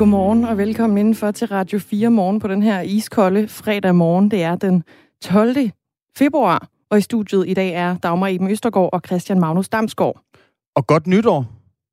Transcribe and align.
Godmorgen 0.00 0.44
og 0.44 0.58
velkommen 0.58 0.98
indenfor 0.98 1.30
til 1.30 1.48
Radio 1.48 1.78
4 1.78 2.10
morgen 2.10 2.40
på 2.40 2.48
den 2.48 2.62
her 2.62 2.80
iskolde 2.80 3.48
fredag 3.48 3.94
morgen. 3.94 4.30
Det 4.30 4.42
er 4.42 4.56
den 4.56 4.84
12. 5.22 5.56
februar, 6.16 6.68
og 6.90 6.98
i 6.98 7.00
studiet 7.00 7.48
i 7.48 7.54
dag 7.54 7.72
er 7.72 7.96
Dagmar 7.96 8.28
Eben 8.28 8.50
Østergaard 8.50 8.90
og 8.92 9.02
Christian 9.06 9.40
Magnus 9.40 9.68
Damsgaard. 9.68 10.20
Og 10.76 10.86
godt 10.86 11.06
nytår. 11.06 11.46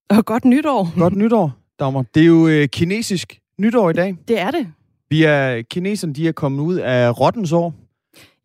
Og 0.10 0.26
godt 0.26 0.46
nytår. 0.46 1.00
Godt 1.00 1.16
nytår, 1.16 1.52
Dagmar. 1.80 2.06
Det 2.16 2.22
er 2.22 2.26
jo 2.28 2.48
øh, 2.48 2.68
kinesisk 2.68 3.40
nytår 3.60 3.90
i 3.90 3.94
dag. 3.94 4.16
Det 4.28 4.40
er 4.40 4.52
det. 4.52 4.68
Vi 5.10 5.24
er, 5.24 5.62
kineserne 5.62 6.14
de 6.14 6.28
er 6.28 6.32
kommet 6.32 6.64
ud 6.64 6.76
af 6.76 7.20
rottens 7.20 7.52
år. 7.52 7.74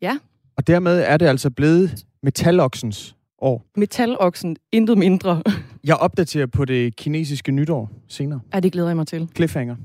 Ja. 0.01 0.17
Og 0.57 0.67
dermed 0.67 0.99
er 0.99 1.17
det 1.17 1.25
altså 1.25 1.49
blevet 1.49 2.05
metaloksens 2.23 3.15
år. 3.43 3.65
Metaloksen, 3.77 4.55
intet 4.71 4.97
mindre. 4.97 5.43
Jeg 5.83 5.95
opdaterer 5.95 6.45
på 6.45 6.65
det 6.65 6.95
kinesiske 6.95 7.51
nytår 7.51 7.91
senere. 8.07 8.39
Ja, 8.53 8.59
det 8.59 8.71
glæder 8.71 8.87
jeg 8.87 8.95
mig 8.95 9.07
til. 9.07 9.29
Cliffhanger. 9.35 9.75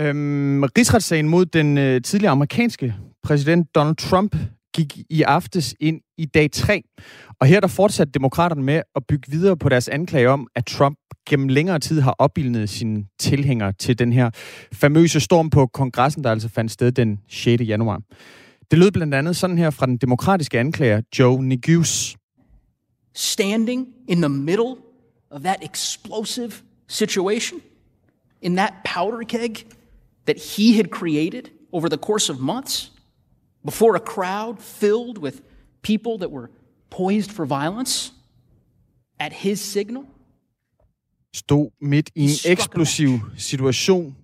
Øhm, 0.00 0.62
rigsretssagen 0.62 1.28
mod 1.28 1.46
den 1.46 1.78
øh, 1.78 2.02
tidligere 2.02 2.32
amerikanske 2.32 2.94
præsident 3.22 3.74
Donald 3.74 3.96
Trump 3.96 4.36
gik 4.74 4.98
i 5.10 5.22
aftes 5.22 5.74
ind 5.80 6.00
i 6.18 6.24
dag 6.24 6.50
3. 6.50 6.82
Og 7.40 7.46
her 7.46 7.60
der 7.60 7.68
fortsatte 7.68 8.12
demokraterne 8.12 8.62
med 8.62 8.82
at 8.96 9.02
bygge 9.08 9.30
videre 9.30 9.56
på 9.56 9.68
deres 9.68 9.88
anklage 9.88 10.30
om, 10.30 10.48
at 10.54 10.66
Trump 10.66 10.98
gennem 11.28 11.48
længere 11.48 11.78
tid 11.78 12.00
har 12.00 12.14
opbildet 12.18 12.68
sine 12.68 13.04
tilhængere 13.18 13.72
til 13.72 13.98
den 13.98 14.12
her 14.12 14.30
famøse 14.72 15.20
storm 15.20 15.50
på 15.50 15.66
kongressen, 15.66 16.24
der 16.24 16.30
altså 16.30 16.48
fandt 16.48 16.72
sted 16.72 16.92
den 16.92 17.18
6. 17.28 17.62
januar. 17.62 18.00
Det 18.70 18.78
lød 18.78 18.90
blandt 18.90 19.14
andet 19.14 19.36
sådan 19.36 19.58
her 19.58 19.70
fra 19.70 19.86
den 19.86 19.96
demokratiske 19.96 20.58
anklager 20.58 21.00
Joe 21.18 21.44
Neguse. 21.44 22.16
Standing 23.14 23.94
in 24.06 24.20
the 24.20 24.28
middle 24.28 24.78
of 25.30 25.42
that 25.42 25.62
explosive 25.62 26.62
situation, 26.86 27.62
in 28.42 28.56
that 28.56 28.72
powder 28.84 29.24
keg 29.24 29.66
that 30.26 30.36
he 30.36 30.76
had 30.76 30.90
created 30.90 31.50
over 31.72 31.88
the 31.88 31.98
course 31.98 32.32
of 32.32 32.40
months, 32.40 32.90
before 33.64 33.96
a 33.96 34.00
crowd 34.00 34.60
filled 34.60 35.18
with 35.18 35.40
people 35.82 36.18
that 36.18 36.30
were 36.30 36.50
poised 36.90 37.32
for 37.32 37.46
violence, 37.46 38.12
at 39.18 39.32
his 39.32 39.60
signal, 39.60 40.04
stod 41.32 41.70
midt 41.80 42.10
i 42.14 42.22
en 42.24 42.52
eksplosiv 42.52 43.18
situation, 43.36 44.16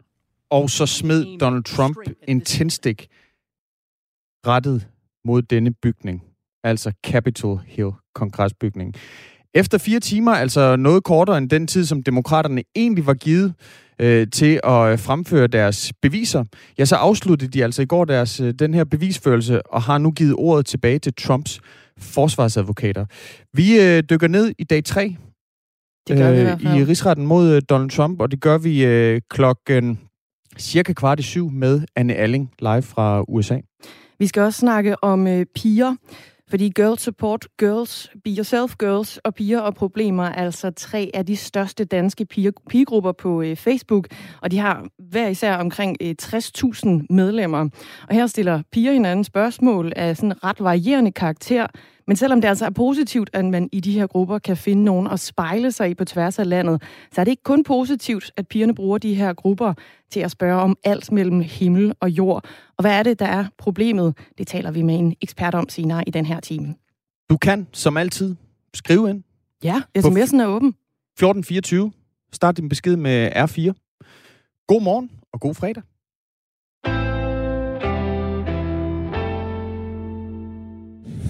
og 0.51 0.71
så 0.71 0.87
smed 0.87 1.39
Donald 1.39 1.65
Trump 1.65 1.97
en 2.29 2.41
tændstik 2.41 3.09
rettet 4.47 4.89
mod 5.25 5.43
denne 5.43 5.73
bygning, 5.73 6.25
altså 6.63 6.93
Capitol 7.03 7.61
Hill 7.67 7.91
kongresbygning. 8.15 8.95
Efter 9.55 9.79
fire 9.79 10.01
timer, 10.01 10.33
altså 10.33 10.77
noget 10.77 11.05
kortere 11.05 11.39
end 11.39 11.51
den 11.51 11.67
tid, 11.67 11.85
som 11.85 12.03
demokraterne 12.03 12.63
egentlig 12.77 13.07
var 13.07 13.15
givet 13.15 13.55
øh, 14.01 14.27
til 14.33 14.61
at 14.65 14.93
øh, 14.93 14.99
fremføre 14.99 15.47
deres 15.47 15.93
beviser, 16.03 16.45
ja, 16.79 16.85
så 16.85 16.97
afsluttede 16.97 17.51
de 17.51 17.65
altså 17.65 17.83
i 17.83 17.87
går 17.87 18.05
deres, 18.05 18.41
øh, 18.41 18.55
den 18.55 18.75
her 18.75 18.85
bevisførelse 18.85 19.67
og 19.67 19.83
har 19.83 19.99
nu 19.99 20.11
givet 20.11 20.35
ordet 20.39 20.67
tilbage 20.67 20.99
til 20.99 21.15
Trumps 21.15 21.61
forsvarsadvokater. 21.99 23.07
Vi 23.53 23.81
øh, 23.81 24.03
dykker 24.11 24.29
ned 24.29 24.53
i 24.59 24.65
dag 24.65 24.85
3 24.85 25.17
Det 26.09 26.17
gør 26.17 26.33
vi 26.33 26.41
i 26.41 26.43
hvert 26.43 26.65
øh, 26.65 26.77
i 26.77 26.85
rigsretten 26.85 27.27
mod 27.27 27.55
øh, 27.55 27.63
Donald 27.71 27.91
Trump, 27.91 28.21
og 28.21 28.31
det 28.31 28.41
gør 28.41 28.59
vi 28.59 28.85
øh, 28.85 29.21
klokken 29.31 30.01
cirka 30.59 30.93
kvart 30.93 31.21
i 31.21 31.23
syv 31.23 31.51
med 31.51 31.83
Anne 31.97 32.15
Alling 32.15 32.51
live 32.59 32.83
fra 32.83 33.25
USA. 33.29 33.59
Vi 34.19 34.27
skal 34.27 34.43
også 34.43 34.59
snakke 34.59 35.05
om 35.05 35.27
øh, 35.27 35.47
piger, 35.55 35.97
fordi 36.51 36.69
Girl 36.69 36.99
Support 36.99 37.47
Girls, 37.59 38.11
Be 38.25 38.31
Yourself 38.31 38.75
Girls 38.79 39.17
og 39.17 39.35
Piger 39.35 39.61
og 39.61 39.75
Problemer 39.75 40.25
er 40.25 40.45
altså 40.45 40.71
tre 40.71 41.11
af 41.15 41.27
de 41.27 41.37
største 41.37 41.85
danske 41.85 42.25
piger, 42.25 42.51
pigegrupper 42.69 43.13
på 43.13 43.43
øh, 43.43 43.57
Facebook, 43.57 44.09
og 44.43 44.51
de 44.51 44.59
har 44.59 44.87
hver 44.99 45.29
især 45.29 45.57
omkring 45.57 45.97
øh, 46.01 46.15
60.000 46.23 46.89
medlemmer. 47.11 47.69
Og 48.09 48.15
her 48.15 48.27
stiller 48.27 48.63
piger 48.73 48.93
hinanden 48.93 49.25
spørgsmål 49.25 49.93
af 49.97 50.17
sådan 50.17 50.45
ret 50.45 50.61
varierende 50.61 51.13
karakter, 51.13 51.67
men 52.11 52.17
selvom 52.17 52.41
det 52.41 52.49
altså 52.49 52.67
er 52.67 52.71
positivt, 52.71 53.31
at 53.33 53.45
man 53.45 53.69
i 53.73 53.81
de 53.81 53.93
her 53.93 54.07
grupper 54.07 54.39
kan 54.39 54.57
finde 54.57 54.85
nogen 54.85 55.07
at 55.07 55.21
spejle 55.21 55.73
sig 55.73 55.91
i 55.91 55.95
på 55.95 56.05
tværs 56.05 56.39
af 56.39 56.49
landet, 56.49 56.83
så 57.13 57.21
er 57.21 57.25
det 57.25 57.31
ikke 57.31 57.43
kun 57.43 57.65
positivt, 57.65 58.33
at 58.37 58.49
pigerne 58.49 58.75
bruger 58.75 58.99
de 58.99 59.15
her 59.15 59.33
grupper 59.33 59.75
til 60.11 60.21
at 60.21 60.31
spørge 60.31 60.61
om 60.61 60.77
alt 60.85 61.13
mellem 61.13 61.41
himmel 61.41 61.95
og 62.01 62.11
jord. 62.11 62.45
Og 62.77 62.83
hvad 62.83 62.99
er 62.99 63.03
det, 63.03 63.19
der 63.19 63.27
er 63.27 63.45
problemet? 63.59 64.17
Det 64.39 64.47
taler 64.47 64.71
vi 64.71 64.83
med 64.83 64.99
en 64.99 65.15
ekspert 65.23 65.55
om 65.55 65.69
senere 65.69 66.09
i 66.09 66.11
den 66.11 66.27
her 66.27 66.41
time. 66.41 66.75
Du 67.31 67.37
kan, 67.37 67.67
som 67.73 67.97
altid, 67.97 68.37
skrive 68.75 69.11
ind. 69.11 69.23
Ja, 69.65 69.83
sms'en 69.99 70.43
er 70.43 70.47
åben. 70.47 70.69
1424. 70.69 71.93
Start 72.33 72.57
din 72.57 72.69
besked 72.69 72.97
med 72.97 73.31
R4. 73.33 74.65
God 74.67 74.83
morgen 74.83 75.11
og 75.33 75.41
god 75.41 75.55
fredag. 75.55 75.83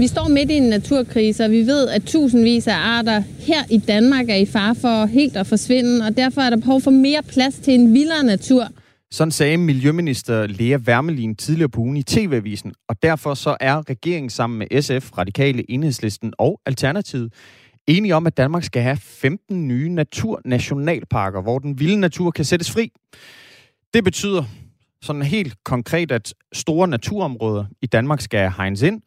Vi 0.00 0.06
står 0.06 0.28
midt 0.28 0.50
i 0.50 0.54
en 0.54 0.62
naturkrise, 0.62 1.44
og 1.44 1.50
vi 1.50 1.66
ved, 1.66 1.88
at 1.88 2.02
tusindvis 2.02 2.66
af 2.66 2.76
arter 2.76 3.22
her 3.38 3.62
i 3.70 3.78
Danmark 3.78 4.28
er 4.28 4.34
i 4.34 4.46
fare 4.46 4.74
for 4.74 5.06
helt 5.06 5.36
at 5.36 5.46
forsvinde, 5.46 6.06
og 6.06 6.16
derfor 6.16 6.40
er 6.40 6.50
der 6.50 6.56
behov 6.56 6.80
for 6.80 6.90
mere 6.90 7.22
plads 7.22 7.54
til 7.54 7.74
en 7.74 7.94
vildere 7.94 8.24
natur. 8.24 8.68
Sådan 9.10 9.32
sagde 9.32 9.56
Miljøminister 9.56 10.46
Lea 10.46 10.76
Wermelin 10.76 11.36
tidligere 11.36 11.68
på 11.68 11.80
ugen 11.80 11.96
i 11.96 12.02
TV-avisen, 12.02 12.74
og 12.88 13.02
derfor 13.02 13.34
så 13.34 13.56
er 13.60 13.90
regeringen 13.90 14.30
sammen 14.30 14.58
med 14.58 14.82
SF, 14.82 15.18
Radikale, 15.18 15.70
Enhedslisten 15.70 16.32
og 16.38 16.60
Alternativet 16.66 17.32
enige 17.86 18.14
om, 18.14 18.26
at 18.26 18.36
Danmark 18.36 18.64
skal 18.64 18.82
have 18.82 18.96
15 18.96 19.68
nye 19.68 19.88
naturnationalparker, 19.88 21.42
hvor 21.42 21.58
den 21.58 21.80
vilde 21.80 22.00
natur 22.00 22.30
kan 22.30 22.44
sættes 22.44 22.70
fri. 22.70 22.92
Det 23.94 24.04
betyder 24.04 24.44
sådan 25.02 25.22
helt 25.22 25.54
konkret, 25.64 26.12
at 26.12 26.34
store 26.52 26.88
naturområder 26.88 27.64
i 27.82 27.86
Danmark 27.86 28.20
skal 28.20 28.52
hegnes 28.56 28.82
ind, 28.82 29.02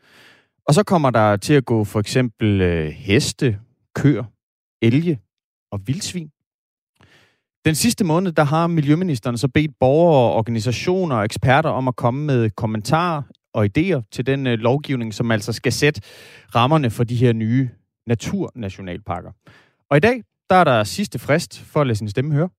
og 0.68 0.74
så 0.74 0.84
kommer 0.84 1.10
der 1.10 1.38
til 1.38 1.54
at 1.54 1.66
gå 1.66 1.84
for 1.84 2.00
eksempel 2.00 2.62
øh, 2.62 2.88
heste, 2.88 3.60
køer, 3.96 4.24
elge 4.82 5.20
og 5.72 5.88
vildsvin. 5.88 6.30
Den 7.66 7.76
sidste 7.76 8.04
måned, 8.04 8.32
der 8.32 8.44
har 8.44 8.68
Miljøministeren 8.68 9.38
så 9.38 9.48
bedt 9.48 9.72
borgere, 9.80 10.34
organisationer 10.34 11.16
og 11.16 11.26
eksperter 11.26 11.70
om 11.70 11.88
at 11.88 11.96
komme 11.96 12.26
med 12.26 12.50
kommentarer 12.50 13.22
og 13.54 13.66
idéer 13.66 14.02
til 14.12 14.26
den 14.26 14.48
øh, 14.48 14.60
lovgivning, 14.60 15.14
som 15.14 15.32
altså 15.32 15.54
skal 15.54 15.72
sætte 15.72 16.02
rammerne 16.56 16.90
for 16.90 17.04
de 17.04 17.16
her 17.16 17.34
nye 17.34 17.70
naturnationalparker. 18.08 19.32
Og 19.90 19.98
i 19.98 20.00
dag, 20.00 20.24
der 20.54 20.60
er 20.60 20.64
der 20.64 20.84
sidste 20.84 21.20
frist 21.20 21.52
for 21.72 21.80
at 21.82 21.88
lade 21.88 21.98
sin 21.98 22.10
stemme 22.10 22.34
høre. 22.34 22.50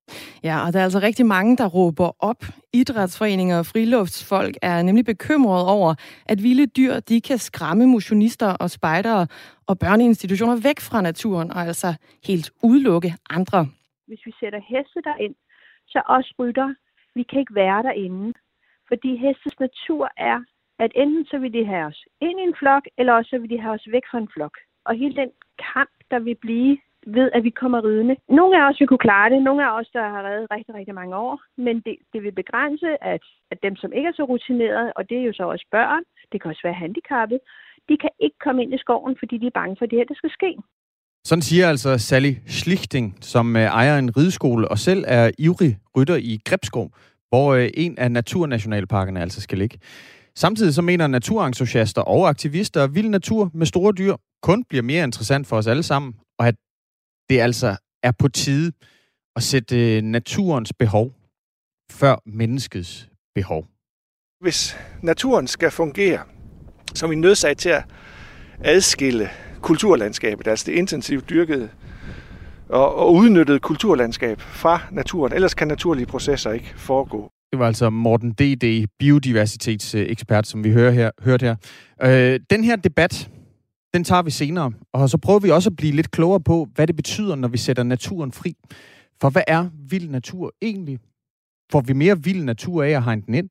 Ja, 0.44 0.56
og 0.66 0.72
der 0.72 0.78
er 0.78 0.84
altså 0.84 0.98
rigtig 0.98 1.26
mange, 1.26 1.56
der 1.56 1.66
råber 1.66 2.08
op. 2.30 2.40
Idrætsforeninger 2.72 3.58
og 3.58 3.66
friluftsfolk 3.66 4.54
er 4.62 4.82
nemlig 4.82 5.04
bekymrede 5.04 5.66
over, 5.76 5.94
at 6.26 6.42
vilde 6.42 6.66
dyr 6.66 6.94
de 7.00 7.20
kan 7.20 7.38
skræmme 7.38 7.86
motionister 7.86 8.50
og 8.62 8.70
spejdere 8.70 9.26
og 9.68 9.78
børneinstitutioner 9.78 10.56
væk 10.68 10.80
fra 10.80 11.00
naturen, 11.00 11.50
og 11.50 11.60
altså 11.70 11.94
helt 12.28 12.50
udelukke 12.62 13.14
andre. 13.30 13.60
hvis 14.06 14.22
vi 14.26 14.32
sætter 14.40 14.60
heste 14.72 15.00
derind, 15.08 15.34
så 15.86 16.02
os 16.08 16.32
rytter, 16.38 16.74
vi 17.14 17.22
kan 17.22 17.40
ikke 17.40 17.54
være 17.54 17.82
derinde. 17.82 18.32
Fordi 18.88 19.10
hestes 19.16 19.54
natur 19.60 20.04
er, 20.16 20.38
at 20.78 20.90
enten 20.94 21.24
så 21.30 21.38
vil 21.38 21.52
de 21.52 21.64
have 21.66 21.86
os 21.86 22.00
ind 22.20 22.40
i 22.40 22.42
en 22.42 22.54
flok, 22.60 22.84
eller 22.98 23.12
også 23.12 23.30
så 23.30 23.38
vil 23.38 23.50
de 23.50 23.60
have 23.60 23.74
os 23.74 23.86
væk 23.92 24.06
fra 24.10 24.18
en 24.18 24.28
flok. 24.34 24.54
Og 24.86 24.94
hele 24.94 25.16
den 25.22 25.30
kamp, 25.74 25.94
der 26.10 26.18
vil 26.18 26.36
blive 26.46 26.78
ved, 27.06 27.30
at 27.36 27.44
vi 27.44 27.50
kommer 27.50 27.84
ridende. 27.84 28.16
Nogle 28.28 28.54
af 28.58 28.68
os 28.68 28.80
vil 28.80 28.88
kunne 28.88 29.06
klare 29.08 29.30
det, 29.30 29.42
nogle 29.42 29.62
af 29.66 29.70
os, 29.78 29.88
der 29.92 30.04
har 30.14 30.22
reddet 30.28 30.46
rigtig, 30.50 30.74
rigtig 30.74 30.94
mange 30.94 31.16
år, 31.16 31.34
men 31.66 31.74
det, 31.86 31.96
det 32.12 32.22
vil 32.22 32.34
begrænse, 32.42 32.90
at, 33.12 33.24
at 33.52 33.58
dem, 33.62 33.76
som 33.76 33.92
ikke 33.92 34.08
er 34.08 34.16
så 34.16 34.24
rutinerede, 34.24 34.92
og 34.96 35.02
det 35.08 35.16
er 35.18 35.24
jo 35.28 35.32
så 35.32 35.44
også 35.54 35.66
børn, 35.70 36.02
det 36.32 36.36
kan 36.40 36.50
også 36.50 36.64
være 36.64 36.80
handicappet, 36.84 37.38
de 37.88 37.96
kan 38.02 38.10
ikke 38.20 38.38
komme 38.44 38.62
ind 38.62 38.74
i 38.74 38.78
skoven, 38.78 39.16
fordi 39.18 39.38
de 39.38 39.46
er 39.46 39.58
bange 39.60 39.76
for 39.78 39.86
det 39.86 39.98
her, 39.98 40.04
der 40.04 40.14
skal 40.14 40.30
ske. 40.38 40.50
Sådan 41.24 41.42
siger 41.42 41.68
altså 41.68 41.98
Sally 41.98 42.32
Schlichting, 42.46 43.18
som 43.20 43.56
øh, 43.56 43.62
ejer 43.62 43.98
en 43.98 44.16
rideskole 44.16 44.68
og 44.68 44.78
selv 44.78 45.04
er 45.06 45.30
ivrig 45.38 45.78
rytter 45.96 46.16
i 46.16 46.40
Grebskov, 46.44 46.90
hvor 47.28 47.54
øh, 47.54 47.68
en 47.74 47.98
af 47.98 48.10
naturnationalparkerne 48.12 49.20
altså 49.20 49.40
skal 49.40 49.58
ligge. 49.58 49.78
Samtidig 50.36 50.74
så 50.74 50.82
mener 50.82 51.06
naturentusiaster 51.06 52.02
og 52.02 52.28
aktivister, 52.28 52.84
at 52.84 52.94
vild 52.94 53.08
natur 53.08 53.50
med 53.54 53.66
store 53.66 53.92
dyr 53.92 54.14
kun 54.42 54.64
bliver 54.64 54.82
mere 54.82 55.04
interessant 55.04 55.46
for 55.46 55.56
os 55.56 55.66
alle 55.66 55.82
sammen, 55.82 56.14
og 56.38 56.48
at 56.48 56.54
det 57.28 57.40
altså 57.40 57.76
er 58.02 58.12
på 58.18 58.28
tide 58.28 58.72
at 59.36 59.42
sætte 59.42 59.96
øh, 59.96 60.02
naturens 60.02 60.72
behov 60.72 61.12
før 61.90 62.16
menneskets 62.26 63.08
behov. 63.34 63.66
Hvis 64.40 64.76
naturen 65.02 65.46
skal 65.46 65.70
fungere, 65.70 66.20
så 66.94 67.06
er 67.06 67.10
vi 67.10 67.16
nødsaget 67.16 67.58
til 67.58 67.68
at 67.68 67.84
adskille 68.60 69.30
kulturlandskabet, 69.60 70.46
altså 70.48 70.64
det 70.66 70.72
intensivt 70.72 71.30
dyrkede 71.30 71.68
og, 72.68 72.94
og 72.94 73.12
udnyttede 73.14 73.58
kulturlandskab 73.58 74.40
fra 74.40 74.80
naturen. 74.90 75.32
Ellers 75.32 75.54
kan 75.54 75.68
naturlige 75.68 76.06
processer 76.06 76.52
ikke 76.52 76.74
foregå. 76.76 77.30
Det 77.52 77.58
var 77.58 77.66
altså 77.66 77.90
Morten 77.90 78.32
D.D., 78.32 78.86
biodiversitetsekspert, 78.98 80.46
som 80.46 80.64
vi 80.64 80.72
hører 80.72 80.90
her, 80.90 81.10
hørte 81.22 81.46
her. 81.46 81.56
Øh, 82.02 82.40
den 82.50 82.64
her 82.64 82.76
debat, 82.76 83.30
den 83.94 84.04
tager 84.04 84.22
vi 84.22 84.30
senere, 84.30 84.72
og 84.92 85.10
så 85.10 85.18
prøver 85.18 85.40
vi 85.40 85.50
også 85.50 85.70
at 85.70 85.76
blive 85.76 85.92
lidt 85.92 86.10
klogere 86.10 86.40
på, 86.40 86.68
hvad 86.74 86.86
det 86.86 86.96
betyder, 86.96 87.34
når 87.34 87.48
vi 87.48 87.58
sætter 87.58 87.82
naturen 87.82 88.32
fri. 88.32 88.54
For 89.20 89.30
hvad 89.30 89.42
er 89.46 89.68
vild 89.88 90.08
natur 90.08 90.52
egentlig? 90.62 90.98
får 91.72 91.80
vi 91.80 91.92
mere 91.92 92.22
vild 92.22 92.44
natur 92.44 92.82
af 92.82 92.90
at 92.90 93.04
hegne 93.04 93.22
den 93.26 93.34
ind? 93.34 93.48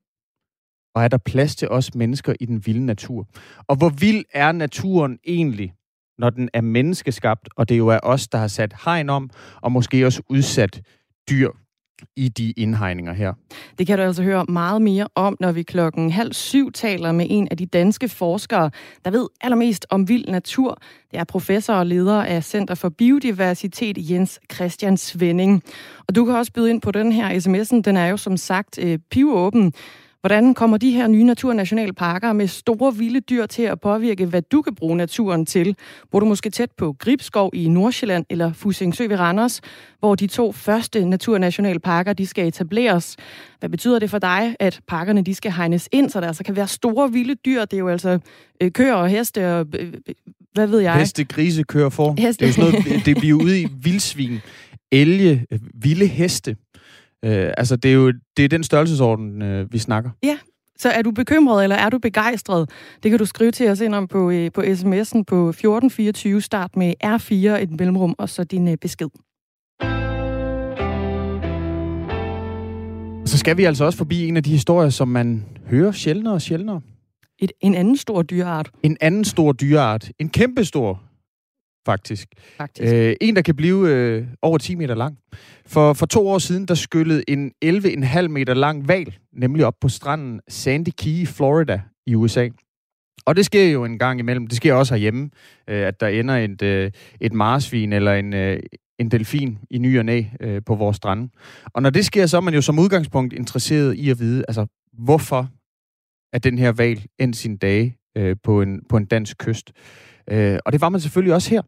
Og 0.94 1.04
er 1.04 1.08
der 1.08 1.18
plads 1.18 1.56
til 1.56 1.68
os 1.68 1.94
mennesker 1.94 2.34
i 2.40 2.46
den 2.46 2.66
vilde 2.66 2.86
natur? 2.86 3.28
Og 3.66 3.76
hvor 3.76 3.88
vild 3.88 4.24
er 4.32 4.52
naturen 4.52 5.18
egentlig, 5.26 5.74
når 6.18 6.30
den 6.30 6.48
er 6.52 6.60
menneskeskabt, 6.60 7.48
og 7.56 7.68
det 7.68 7.78
jo 7.78 7.88
er 7.88 7.98
os, 8.02 8.28
der 8.28 8.38
har 8.38 8.48
sat 8.48 8.74
hegn 8.84 9.10
om, 9.10 9.30
og 9.62 9.72
måske 9.72 10.06
også 10.06 10.22
udsat 10.28 10.82
dyr 11.30 11.50
i 12.16 12.28
de 12.28 12.50
indhegninger 12.50 13.12
her. 13.12 13.32
Det 13.78 13.86
kan 13.86 13.98
du 13.98 14.04
altså 14.04 14.22
høre 14.22 14.44
meget 14.48 14.82
mere 14.82 15.08
om, 15.14 15.36
når 15.40 15.52
vi 15.52 15.62
klokken 15.62 16.10
halv 16.10 16.32
syv 16.32 16.72
taler 16.72 17.12
med 17.12 17.26
en 17.30 17.48
af 17.50 17.56
de 17.56 17.66
danske 17.66 18.08
forskere, 18.08 18.70
der 19.04 19.10
ved 19.10 19.26
allermest 19.40 19.86
om 19.90 20.08
vild 20.08 20.28
natur. 20.28 20.78
Det 21.10 21.18
er 21.20 21.24
professor 21.24 21.74
og 21.74 21.86
leder 21.86 22.22
af 22.22 22.44
Center 22.44 22.74
for 22.74 22.88
Biodiversitet, 22.88 24.10
Jens 24.10 24.40
Christian 24.52 24.96
Svending. 24.96 25.62
Og 26.08 26.14
du 26.16 26.24
kan 26.24 26.34
også 26.34 26.52
byde 26.52 26.70
ind 26.70 26.80
på 26.80 26.90
den 26.90 27.12
her 27.12 27.30
sms'en. 27.40 27.80
Den 27.80 27.96
er 27.96 28.06
jo 28.06 28.16
som 28.16 28.36
sagt 28.36 28.78
øh, 28.78 28.98
pivåben. 29.10 29.72
Hvordan 30.24 30.54
kommer 30.54 30.76
de 30.76 30.90
her 30.90 31.06
nye 31.06 31.24
naturnationalparker 31.24 32.32
med 32.32 32.46
store 32.46 32.96
vilde 32.96 33.20
dyr 33.20 33.46
til 33.46 33.62
at 33.62 33.80
påvirke, 33.80 34.26
hvad 34.26 34.42
du 34.42 34.62
kan 34.62 34.74
bruge 34.74 34.96
naturen 34.96 35.46
til? 35.46 35.76
Bor 36.10 36.20
du 36.20 36.26
måske 36.26 36.50
tæt 36.50 36.70
på 36.70 36.96
Gribskov 36.98 37.50
i 37.54 37.68
Nordsjælland 37.68 38.24
eller 38.30 38.52
Fusingsø 38.52 39.06
ved 39.06 39.18
Randers, 39.18 39.60
hvor 39.98 40.14
de 40.14 40.26
to 40.26 40.52
første 40.52 41.04
naturnationalparker 41.04 42.12
de 42.12 42.26
skal 42.26 42.48
etableres? 42.48 43.16
Hvad 43.60 43.68
betyder 43.68 43.98
det 43.98 44.10
for 44.10 44.18
dig, 44.18 44.56
at 44.60 44.80
parkerne 44.88 45.22
de 45.22 45.34
skal 45.34 45.52
hegnes 45.52 45.88
ind, 45.92 46.10
så 46.10 46.20
der 46.20 46.26
altså 46.26 46.44
kan 46.44 46.56
være 46.56 46.68
store 46.68 47.12
vilde 47.12 47.34
dyr? 47.34 47.64
Det 47.64 47.76
er 47.76 47.80
jo 47.80 47.88
altså 47.88 48.18
øh, 48.60 48.72
køer 48.72 48.94
og 48.94 49.08
heste 49.08 49.54
og 49.54 49.66
øh, 49.78 49.86
øh 49.86 50.14
hvad 50.54 50.66
ved 50.66 50.80
jeg? 50.80 50.94
Heste, 50.94 51.24
grise, 51.24 51.62
køer 51.62 51.88
for. 51.88 52.14
Heste. 52.18 52.46
Det 52.46 52.58
er 52.58 52.64
jo 52.64 52.70
sådan 52.70 52.84
noget, 52.84 53.06
det 53.06 53.16
bliver 53.16 53.44
ude 53.44 53.60
i 53.60 53.68
vildsvin, 53.82 54.38
elge, 54.92 55.46
vilde 55.74 56.06
heste. 56.06 56.56
Øh, 57.24 57.52
altså, 57.56 57.76
det 57.76 57.88
er 57.88 57.94
jo 57.94 58.12
det 58.36 58.44
er 58.44 58.48
den 58.48 58.64
størrelsesorden, 58.64 59.42
øh, 59.42 59.72
vi 59.72 59.78
snakker. 59.78 60.10
Ja, 60.22 60.38
så 60.78 60.88
er 60.88 61.02
du 61.02 61.10
bekymret, 61.10 61.62
eller 61.62 61.76
er 61.76 61.90
du 61.90 61.98
begejstret? 61.98 62.70
Det 63.02 63.10
kan 63.10 63.18
du 63.18 63.24
skrive 63.24 63.50
til 63.50 63.70
os 63.70 63.80
ind 63.80 63.94
om 63.94 64.08
på, 64.08 64.30
øh, 64.30 64.52
på 64.52 64.60
sms'en 64.60 65.22
på 65.26 65.48
1424, 65.48 66.40
start 66.40 66.76
med 66.76 66.94
R4, 67.04 67.62
et 67.62 67.70
mellemrum, 67.70 68.14
og 68.18 68.28
så 68.28 68.44
din 68.44 68.68
øh, 68.68 68.76
besked. 68.76 69.08
Så 73.26 73.38
skal 73.38 73.56
vi 73.56 73.64
altså 73.64 73.84
også 73.84 73.98
forbi 73.98 74.28
en 74.28 74.36
af 74.36 74.42
de 74.42 74.50
historier, 74.50 74.90
som 74.90 75.08
man 75.08 75.44
hører 75.66 75.92
sjældnere 75.92 76.34
og 76.34 76.42
sjældnere. 76.42 76.80
Et, 77.38 77.52
en 77.60 77.74
anden 77.74 77.96
stor 77.96 78.22
dyreart. 78.22 78.70
En 78.82 78.96
anden 79.00 79.24
stor 79.24 79.52
dyreart. 79.52 80.10
En 80.18 80.28
kæmpestor 80.28 81.02
faktisk. 81.86 82.28
faktisk. 82.56 82.94
Øh, 82.94 83.16
en, 83.20 83.36
der 83.36 83.42
kan 83.42 83.56
blive 83.56 83.88
øh, 83.88 84.26
over 84.42 84.58
10 84.58 84.74
meter 84.74 84.94
lang. 84.94 85.18
For, 85.66 85.92
for 85.92 86.06
to 86.06 86.28
år 86.28 86.38
siden, 86.38 86.66
der 86.66 86.74
skyllede 86.74 87.24
en 87.28 87.52
11,5 87.64 88.28
meter 88.28 88.54
lang 88.54 88.88
val, 88.88 89.14
nemlig 89.32 89.66
op 89.66 89.74
på 89.80 89.88
stranden 89.88 90.40
Sandy 90.48 90.88
Key 90.98 91.10
i 91.10 91.26
Florida 91.26 91.80
i 92.06 92.14
USA. 92.14 92.48
Og 93.26 93.36
det 93.36 93.44
sker 93.44 93.70
jo 93.70 93.84
en 93.84 93.98
gang 93.98 94.20
imellem. 94.20 94.46
Det 94.46 94.56
sker 94.56 94.74
også 94.74 94.94
herhjemme, 94.94 95.30
øh, 95.68 95.86
at 95.86 96.00
der 96.00 96.08
ender 96.08 96.34
et, 96.36 96.62
øh, 96.62 96.90
et 97.20 97.32
marsvin 97.32 97.92
eller 97.92 98.14
en, 98.14 98.32
øh, 98.32 98.60
en 98.98 99.10
delfin 99.10 99.58
i 99.70 99.78
ny 99.78 99.98
og 99.98 100.04
næ 100.04 100.22
øh, 100.40 100.62
på 100.66 100.74
vores 100.74 100.96
strande. 100.96 101.28
Og 101.64 101.82
når 101.82 101.90
det 101.90 102.04
sker, 102.04 102.26
så 102.26 102.36
er 102.36 102.40
man 102.40 102.54
jo 102.54 102.60
som 102.60 102.78
udgangspunkt 102.78 103.32
interesseret 103.32 103.94
i 103.94 104.10
at 104.10 104.18
vide, 104.18 104.44
altså 104.48 104.66
hvorfor 104.92 105.50
er 106.32 106.38
den 106.38 106.58
her 106.58 106.72
val 106.72 107.06
endt 107.18 107.36
sin 107.36 107.56
dage 107.56 107.96
øh, 108.16 108.36
på, 108.42 108.62
en, 108.62 108.80
på 108.88 108.96
en 108.96 109.04
dansk 109.04 109.38
kyst. 109.38 109.72
Øh, 110.30 110.58
og 110.66 110.72
det 110.72 110.80
var 110.80 110.88
man 110.88 111.00
selvfølgelig 111.00 111.34
også 111.34 111.50
her 111.50 111.62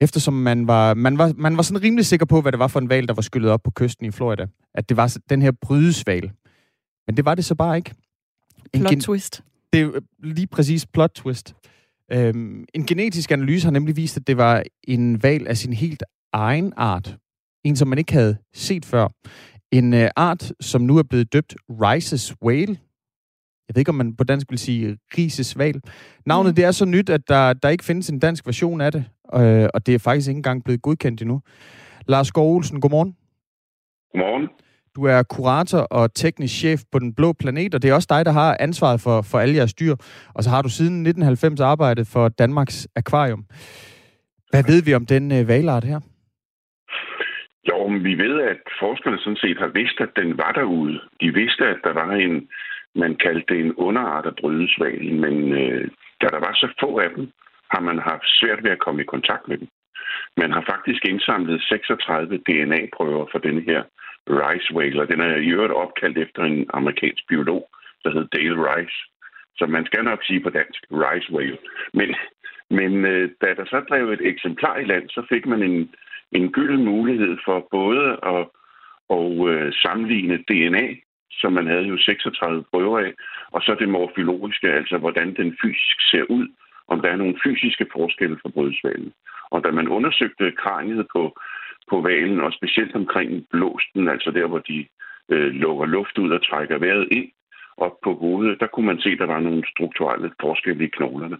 eftersom 0.00 0.34
man 0.34 0.66
var, 0.66 0.94
man, 0.94 1.18
var, 1.18 1.32
man 1.36 1.56
var 1.56 1.62
sådan 1.62 1.82
rimelig 1.82 2.06
sikker 2.06 2.26
på, 2.26 2.40
hvad 2.40 2.52
det 2.52 2.58
var 2.58 2.66
for 2.68 2.80
en 2.80 2.88
val, 2.88 3.08
der 3.08 3.14
var 3.14 3.22
skyllet 3.22 3.50
op 3.50 3.62
på 3.62 3.70
kysten 3.70 4.06
i 4.06 4.10
Florida. 4.10 4.46
At 4.74 4.88
det 4.88 4.96
var 4.96 5.16
den 5.30 5.42
her 5.42 5.52
brydesval. 5.60 6.30
Men 7.06 7.16
det 7.16 7.24
var 7.24 7.34
det 7.34 7.44
så 7.44 7.54
bare 7.54 7.76
ikke. 7.76 7.94
En 8.72 8.80
plot 8.80 8.90
gen- 8.90 9.00
twist. 9.00 9.42
Det 9.72 9.80
er 9.80 10.00
lige 10.22 10.46
præcis 10.46 10.86
plot 10.86 11.10
twist. 11.14 11.54
Øhm, 12.12 12.64
en 12.74 12.86
genetisk 12.86 13.30
analyse 13.30 13.66
har 13.66 13.70
nemlig 13.70 13.96
vist, 13.96 14.16
at 14.16 14.26
det 14.26 14.36
var 14.36 14.62
en 14.84 15.22
val 15.22 15.46
af 15.46 15.56
sin 15.56 15.72
helt 15.72 16.02
egen 16.32 16.72
art. 16.76 17.16
En, 17.64 17.76
som 17.76 17.88
man 17.88 17.98
ikke 17.98 18.12
havde 18.12 18.36
set 18.54 18.84
før. 18.84 19.08
En 19.72 19.94
øh, 19.94 20.10
art, 20.16 20.52
som 20.60 20.82
nu 20.82 20.98
er 20.98 21.02
blevet 21.02 21.32
døbt 21.32 21.54
Rice's 21.70 22.34
Whale. 22.42 22.78
Jeg 23.68 23.74
ved 23.74 23.80
ikke, 23.80 23.88
om 23.88 23.94
man 23.94 24.16
på 24.16 24.24
dansk 24.24 24.46
vil 24.50 24.58
sige 24.58 24.98
Rises 25.18 25.58
Val. 25.58 25.80
Navnet 26.26 26.50
mm. 26.50 26.54
det 26.54 26.64
er 26.64 26.72
så 26.72 26.84
nyt, 26.84 27.10
at 27.10 27.28
der, 27.28 27.52
der 27.52 27.68
ikke 27.68 27.84
findes 27.84 28.08
en 28.08 28.18
dansk 28.18 28.46
version 28.46 28.80
af 28.80 28.92
det 28.92 29.04
øh, 29.42 29.68
og 29.74 29.86
det 29.86 29.94
er 29.94 29.98
faktisk 29.98 30.28
ikke 30.28 30.38
engang 30.38 30.64
blevet 30.64 30.82
godkendt 30.82 31.22
endnu. 31.22 31.40
Lars 32.08 32.32
Gård 32.32 32.54
Olsen, 32.54 32.80
godmorgen. 32.80 33.16
Godmorgen. 34.12 34.48
Du 34.96 35.04
er 35.04 35.22
kurator 35.22 35.78
og 35.78 36.14
teknisk 36.14 36.54
chef 36.54 36.80
på 36.92 36.98
Den 36.98 37.14
Blå 37.14 37.32
Planet, 37.32 37.74
og 37.74 37.82
det 37.82 37.90
er 37.90 37.94
også 37.94 38.08
dig, 38.10 38.24
der 38.24 38.32
har 38.32 38.56
ansvaret 38.60 39.00
for, 39.00 39.22
for 39.30 39.38
alle 39.38 39.56
jeres 39.56 39.74
dyr. 39.74 39.94
Og 40.34 40.42
så 40.44 40.50
har 40.50 40.62
du 40.62 40.68
siden 40.68 40.96
1990 41.06 41.60
arbejdet 41.60 42.06
for 42.12 42.28
Danmarks 42.28 42.88
Akvarium. 42.96 43.44
Hvad 44.50 44.64
ved 44.70 44.80
vi 44.86 44.94
om 44.94 45.06
den 45.06 45.32
øh, 45.32 45.48
valart 45.48 45.84
her? 45.84 46.00
Jo, 47.70 47.78
vi 48.08 48.14
ved, 48.24 48.40
at 48.40 48.60
forskerne 48.80 49.18
sådan 49.18 49.42
set 49.44 49.58
har 49.58 49.70
vidst, 49.80 50.00
at 50.00 50.12
den 50.16 50.38
var 50.38 50.52
derude. 50.52 51.00
De 51.20 51.28
vidste, 51.40 51.64
at 51.64 51.80
der 51.84 51.92
var 51.92 52.10
en, 52.12 52.48
man 52.94 53.16
kaldte 53.24 53.54
det 53.54 53.60
en 53.64 53.74
underart 53.74 54.26
af 54.26 54.34
brydesvalen, 54.40 55.20
men 55.20 55.36
øh, 55.52 55.90
da 56.20 56.26
der 56.34 56.40
var 56.46 56.54
så 56.54 56.68
få 56.80 56.98
af 56.98 57.10
dem, 57.16 57.24
har 57.74 57.80
man 57.80 57.98
haft 57.98 58.26
svært 58.40 58.64
ved 58.64 58.70
at 58.70 58.84
komme 58.84 59.02
i 59.02 59.12
kontakt 59.14 59.48
med 59.48 59.58
dem. 59.58 59.68
Man 60.36 60.50
har 60.52 60.64
faktisk 60.72 61.02
indsamlet 61.04 61.62
36 61.62 62.38
DNA-prøver 62.48 63.26
for 63.32 63.38
den 63.38 63.58
her 63.68 63.82
Rice 64.28 64.74
Whale, 64.74 65.06
den 65.06 65.20
er 65.20 65.36
i 65.36 65.48
øvrigt 65.48 65.72
opkaldt 65.72 66.18
efter 66.18 66.42
en 66.42 66.66
amerikansk 66.74 67.22
biolog, 67.28 67.68
der 68.04 68.10
hedder 68.10 68.36
Dale 68.36 68.58
Rice. 68.68 68.98
Så 69.58 69.66
man 69.66 69.86
skal 69.86 70.04
nok 70.04 70.24
sige 70.24 70.40
på 70.40 70.50
dansk 70.50 70.80
Rice 70.90 71.32
Whale. 71.32 71.58
Men, 71.92 72.14
men 72.70 73.04
øh, 73.04 73.30
da 73.40 73.46
der 73.54 73.64
så 73.64 73.80
drev 73.88 74.10
et 74.10 74.26
eksemplar 74.26 74.76
i 74.76 74.84
land, 74.84 75.08
så 75.08 75.26
fik 75.28 75.46
man 75.46 75.62
en, 75.62 75.94
en 76.32 76.52
gylden 76.52 76.84
mulighed 76.84 77.36
for 77.44 77.68
både 77.70 78.18
at, 78.22 78.46
og, 79.08 79.50
øh, 79.50 79.72
sammenligne 79.72 80.36
DNA, 80.48 80.86
som 81.30 81.52
man 81.52 81.66
havde 81.66 81.86
jo 81.92 81.98
36 81.98 82.64
prøver 82.72 82.98
af, 82.98 83.12
og 83.50 83.60
så 83.62 83.76
det 83.78 83.88
morfologiske, 83.88 84.68
altså 84.68 84.98
hvordan 84.98 85.34
den 85.34 85.56
fysisk 85.62 86.10
ser 86.10 86.22
ud, 86.22 86.48
om 86.88 87.00
der 87.00 87.08
er 87.10 87.16
nogle 87.16 87.40
fysiske 87.44 87.86
forskelle 87.92 88.38
for 88.42 88.48
brydesvalen. 88.48 89.12
Og 89.50 89.64
da 89.64 89.70
man 89.70 89.88
undersøgte 89.88 90.52
kraniet 90.62 91.06
på, 91.12 91.22
på 91.90 92.00
valen, 92.00 92.40
og 92.40 92.52
specielt 92.52 92.94
omkring 92.94 93.46
blåsten, 93.50 94.08
altså 94.08 94.30
der, 94.30 94.46
hvor 94.46 94.58
de 94.58 94.86
øh, 95.32 95.50
lukker 95.62 95.86
luft 95.86 96.18
ud 96.18 96.30
og 96.30 96.46
trækker 96.48 96.78
vejret 96.78 97.08
ind, 97.10 97.28
op 97.76 97.96
på 98.04 98.14
hovedet, 98.14 98.60
der 98.60 98.66
kunne 98.66 98.86
man 98.86 99.00
se, 99.00 99.10
at 99.10 99.18
der 99.18 99.26
var 99.26 99.40
nogle 99.40 99.62
strukturelle 99.74 100.30
forskelle 100.40 100.84
i 100.84 100.94
knoglerne. 100.96 101.38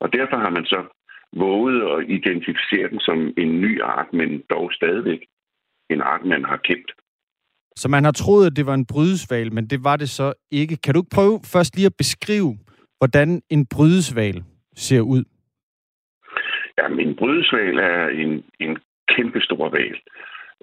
Og 0.00 0.12
derfor 0.12 0.36
har 0.36 0.50
man 0.50 0.64
så 0.64 0.80
våget 1.32 1.80
at 1.92 2.10
identificere 2.10 2.90
den 2.90 3.00
som 3.00 3.18
en 3.38 3.60
ny 3.60 3.82
art, 3.82 4.12
men 4.12 4.42
dog 4.50 4.72
stadigvæk 4.72 5.20
en 5.90 6.00
art, 6.00 6.24
man 6.24 6.44
har 6.44 6.56
kendt. 6.56 6.92
Så 7.76 7.88
man 7.88 8.04
har 8.04 8.12
troet, 8.12 8.46
at 8.46 8.56
det 8.56 8.66
var 8.66 8.74
en 8.74 8.86
brydesval, 8.86 9.52
men 9.52 9.66
det 9.66 9.84
var 9.84 9.96
det 9.96 10.10
så 10.10 10.32
ikke. 10.50 10.76
Kan 10.76 10.94
du 10.94 11.00
ikke 11.00 11.14
prøve 11.14 11.40
først 11.52 11.76
lige 11.76 11.86
at 11.86 11.96
beskrive, 11.98 12.58
hvordan 12.98 13.42
en 13.50 13.66
brydesval 13.66 14.44
ser 14.80 15.00
ud? 15.00 15.24
Ja, 16.78 16.86
en 17.06 17.16
brydesval 17.16 17.78
er 17.78 18.08
en, 18.08 18.44
en 18.60 18.78
kæmpe 19.14 19.40
stor 19.40 19.68
val. 19.68 19.96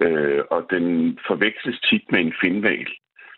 Øh, 0.02 0.40
og 0.50 0.66
den 0.70 0.84
forveksles 1.26 1.80
tit 1.80 2.04
med 2.12 2.20
en 2.20 2.34
finval, 2.42 2.88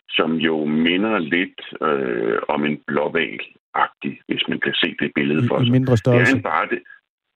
som 0.09 0.35
jo 0.35 0.65
minder 0.65 1.19
lidt 1.19 1.61
øh, 1.81 2.39
om 2.47 2.65
en 2.65 2.77
blåval-agtig, 2.87 4.13
hvis 4.27 4.43
man 4.47 4.59
kan 4.59 4.73
se 4.73 4.95
det 4.99 5.11
billede 5.15 5.47
for 5.47 5.59
sig. 5.59 5.67
I 5.67 5.71
mindre 5.71 5.97
størrelse. 5.97 6.25
Det 6.25 6.33
er 6.33 6.37
en 6.37 6.43
barde, 6.43 6.79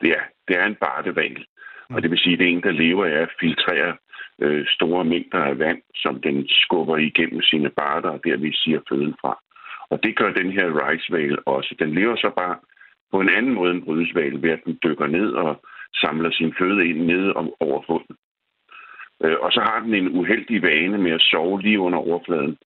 det 0.02 0.10
er, 0.10 0.24
det 0.48 0.56
er 0.62 0.66
en 0.66 0.76
bardeval. 0.76 1.46
Og 1.90 2.02
det 2.02 2.12
vil 2.12 2.20
sige, 2.20 2.34
at 2.34 2.40
det 2.40 2.48
er 2.48 2.52
en, 2.52 2.64
der 2.64 2.72
lever 2.72 3.06
af 3.06 3.22
at 3.22 3.36
filtrere 3.40 3.98
øh, 4.42 4.66
store 4.68 5.06
mængder 5.06 5.42
af 5.52 5.60
vand, 5.60 5.82
som 5.96 6.22
den 6.22 6.48
skubber 6.48 6.98
igennem 6.98 7.42
sine 7.42 7.70
barter, 7.70 8.10
og 8.10 8.22
derved 8.26 8.54
siger 8.54 8.80
føden 8.90 9.16
fra. 9.22 9.34
Og 9.90 10.04
det 10.04 10.16
gør 10.16 10.32
den 10.34 10.52
her 10.52 10.68
rice 10.82 11.38
også. 11.46 11.76
Den 11.80 11.94
lever 11.94 12.16
så 12.16 12.32
bare 12.36 12.56
på 13.12 13.20
en 13.22 13.30
anden 13.30 13.54
måde 13.54 13.72
end 13.72 13.84
brydesvalen, 13.84 14.42
ved 14.44 14.50
at 14.50 14.66
den 14.66 14.80
dykker 14.84 15.08
ned 15.08 15.32
og 15.32 15.62
samler 15.94 16.32
sin 16.32 16.54
føde 16.60 16.88
ind 16.90 17.06
nede 17.06 17.34
om, 17.34 17.54
over 17.60 17.82
foden. 17.88 18.16
Øh, 19.24 19.38
og 19.42 19.52
så 19.52 19.62
har 19.62 19.80
den 19.80 19.94
en 19.94 20.10
uheldig 20.20 20.62
vane 20.62 20.98
med 20.98 21.12
at 21.12 21.22
sove 21.22 21.62
lige 21.62 21.80
under 21.80 22.00
overfladen. 22.00 22.58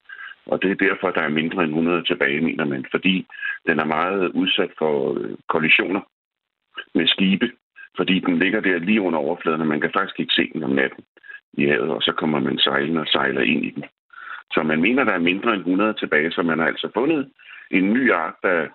Og 0.46 0.62
det 0.62 0.72
er 0.72 0.86
derfor, 0.88 1.12
der 1.12 1.22
er 1.22 1.38
mindre 1.40 1.64
end 1.64 1.72
100 1.72 2.04
tilbage, 2.04 2.42
mener 2.42 2.66
man, 2.66 2.86
fordi 2.92 3.26
den 3.68 3.80
er 3.80 3.86
meget 3.86 4.30
udsat 4.30 4.72
for 4.78 5.20
øh, 5.20 5.38
kollisioner 5.50 6.02
med 6.96 7.08
skibe, 7.08 7.52
fordi 7.98 8.20
den 8.20 8.40
ligger 8.40 8.62
der 8.62 8.80
lige 8.80 9.02
under 9.02 9.20
overfladen, 9.20 9.62
og 9.62 9.68
man 9.68 9.82
kan 9.82 9.92
faktisk 9.98 10.20
ikke 10.20 10.34
se 10.34 10.50
den 10.54 10.64
om 10.64 10.72
natten 10.72 11.04
i 11.54 11.66
havet, 11.66 11.90
og 11.92 12.02
så 12.02 12.12
kommer 12.12 12.40
man 12.40 12.58
sejlende 12.58 13.02
og 13.02 13.08
sejler 13.08 13.42
ind 13.42 13.66
i 13.66 13.70
den. 13.70 13.84
Så 14.54 14.64
man 14.64 14.82
mener, 14.82 15.04
der 15.04 15.14
er 15.14 15.30
mindre 15.32 15.54
end 15.54 15.60
100 15.60 15.94
tilbage, 15.94 16.32
så 16.32 16.42
man 16.42 16.60
har 16.60 16.68
altså 16.68 16.90
fundet 16.94 17.32
en 17.72 17.94
ny 17.94 18.14
art, 18.14 18.36
der 18.44 18.68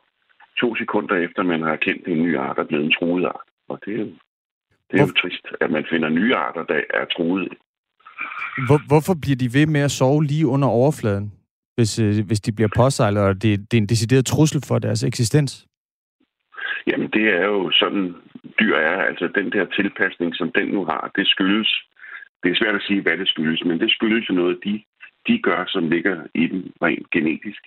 to 0.61 0.77
sekunder 0.77 1.17
efter, 1.17 1.43
man 1.43 1.63
har 1.63 1.77
kendt 1.77 2.09
en 2.09 2.23
ny 2.23 2.39
art, 2.39 2.59
er 2.59 2.65
blevet 2.65 2.85
en 2.85 2.95
truet 2.99 3.25
art. 3.25 3.49
Og 3.69 3.81
det 3.85 3.95
er 3.95 3.99
jo, 3.99 4.11
det 4.91 5.01
er 5.01 5.07
jo 5.07 5.13
trist, 5.23 5.47
at 5.61 5.71
man 5.71 5.85
finder 5.91 6.09
nye 6.09 6.35
arter, 6.35 6.65
der 6.65 6.81
er 6.95 7.05
truet. 7.05 7.49
Hvor, 8.67 8.79
hvorfor 8.89 9.15
bliver 9.23 9.37
de 9.37 9.55
ved 9.59 9.67
med 9.67 9.81
at 9.81 9.91
sove 9.91 10.25
lige 10.25 10.47
under 10.47 10.69
overfladen, 10.69 11.33
hvis, 11.77 11.99
øh, 11.99 12.27
hvis 12.27 12.41
de 12.41 12.53
bliver 12.53 12.69
påsejlet, 12.77 13.23
og 13.23 13.35
det, 13.43 13.73
det 13.73 13.77
er 13.77 13.83
en 13.83 13.93
decideret 13.95 14.27
trussel 14.27 14.61
for 14.69 14.79
deres 14.79 15.05
eksistens? 15.05 15.67
Jamen, 16.87 17.11
det 17.11 17.25
er 17.29 17.45
jo 17.45 17.71
sådan, 17.71 18.15
dyr 18.61 18.77
er. 18.77 18.99
Altså, 19.11 19.29
den 19.35 19.53
der 19.53 19.65
tilpasning, 19.65 20.37
som 20.37 20.53
den 20.53 20.69
nu 20.69 20.85
har, 20.85 21.11
det 21.17 21.27
skyldes, 21.27 21.71
det 22.43 22.51
er 22.51 22.61
svært 22.61 22.75
at 22.75 22.87
sige, 22.89 23.03
hvad 23.03 23.17
det 23.19 23.29
skyldes, 23.29 23.65
men 23.65 23.81
det 23.81 23.91
skyldes 23.91 24.29
jo 24.29 24.35
noget, 24.35 24.59
de, 24.65 24.83
de 25.29 25.39
gør, 25.43 25.65
som 25.69 25.89
ligger 25.89 26.17
i 26.35 26.47
dem 26.47 26.73
rent 26.83 27.11
genetisk. 27.11 27.63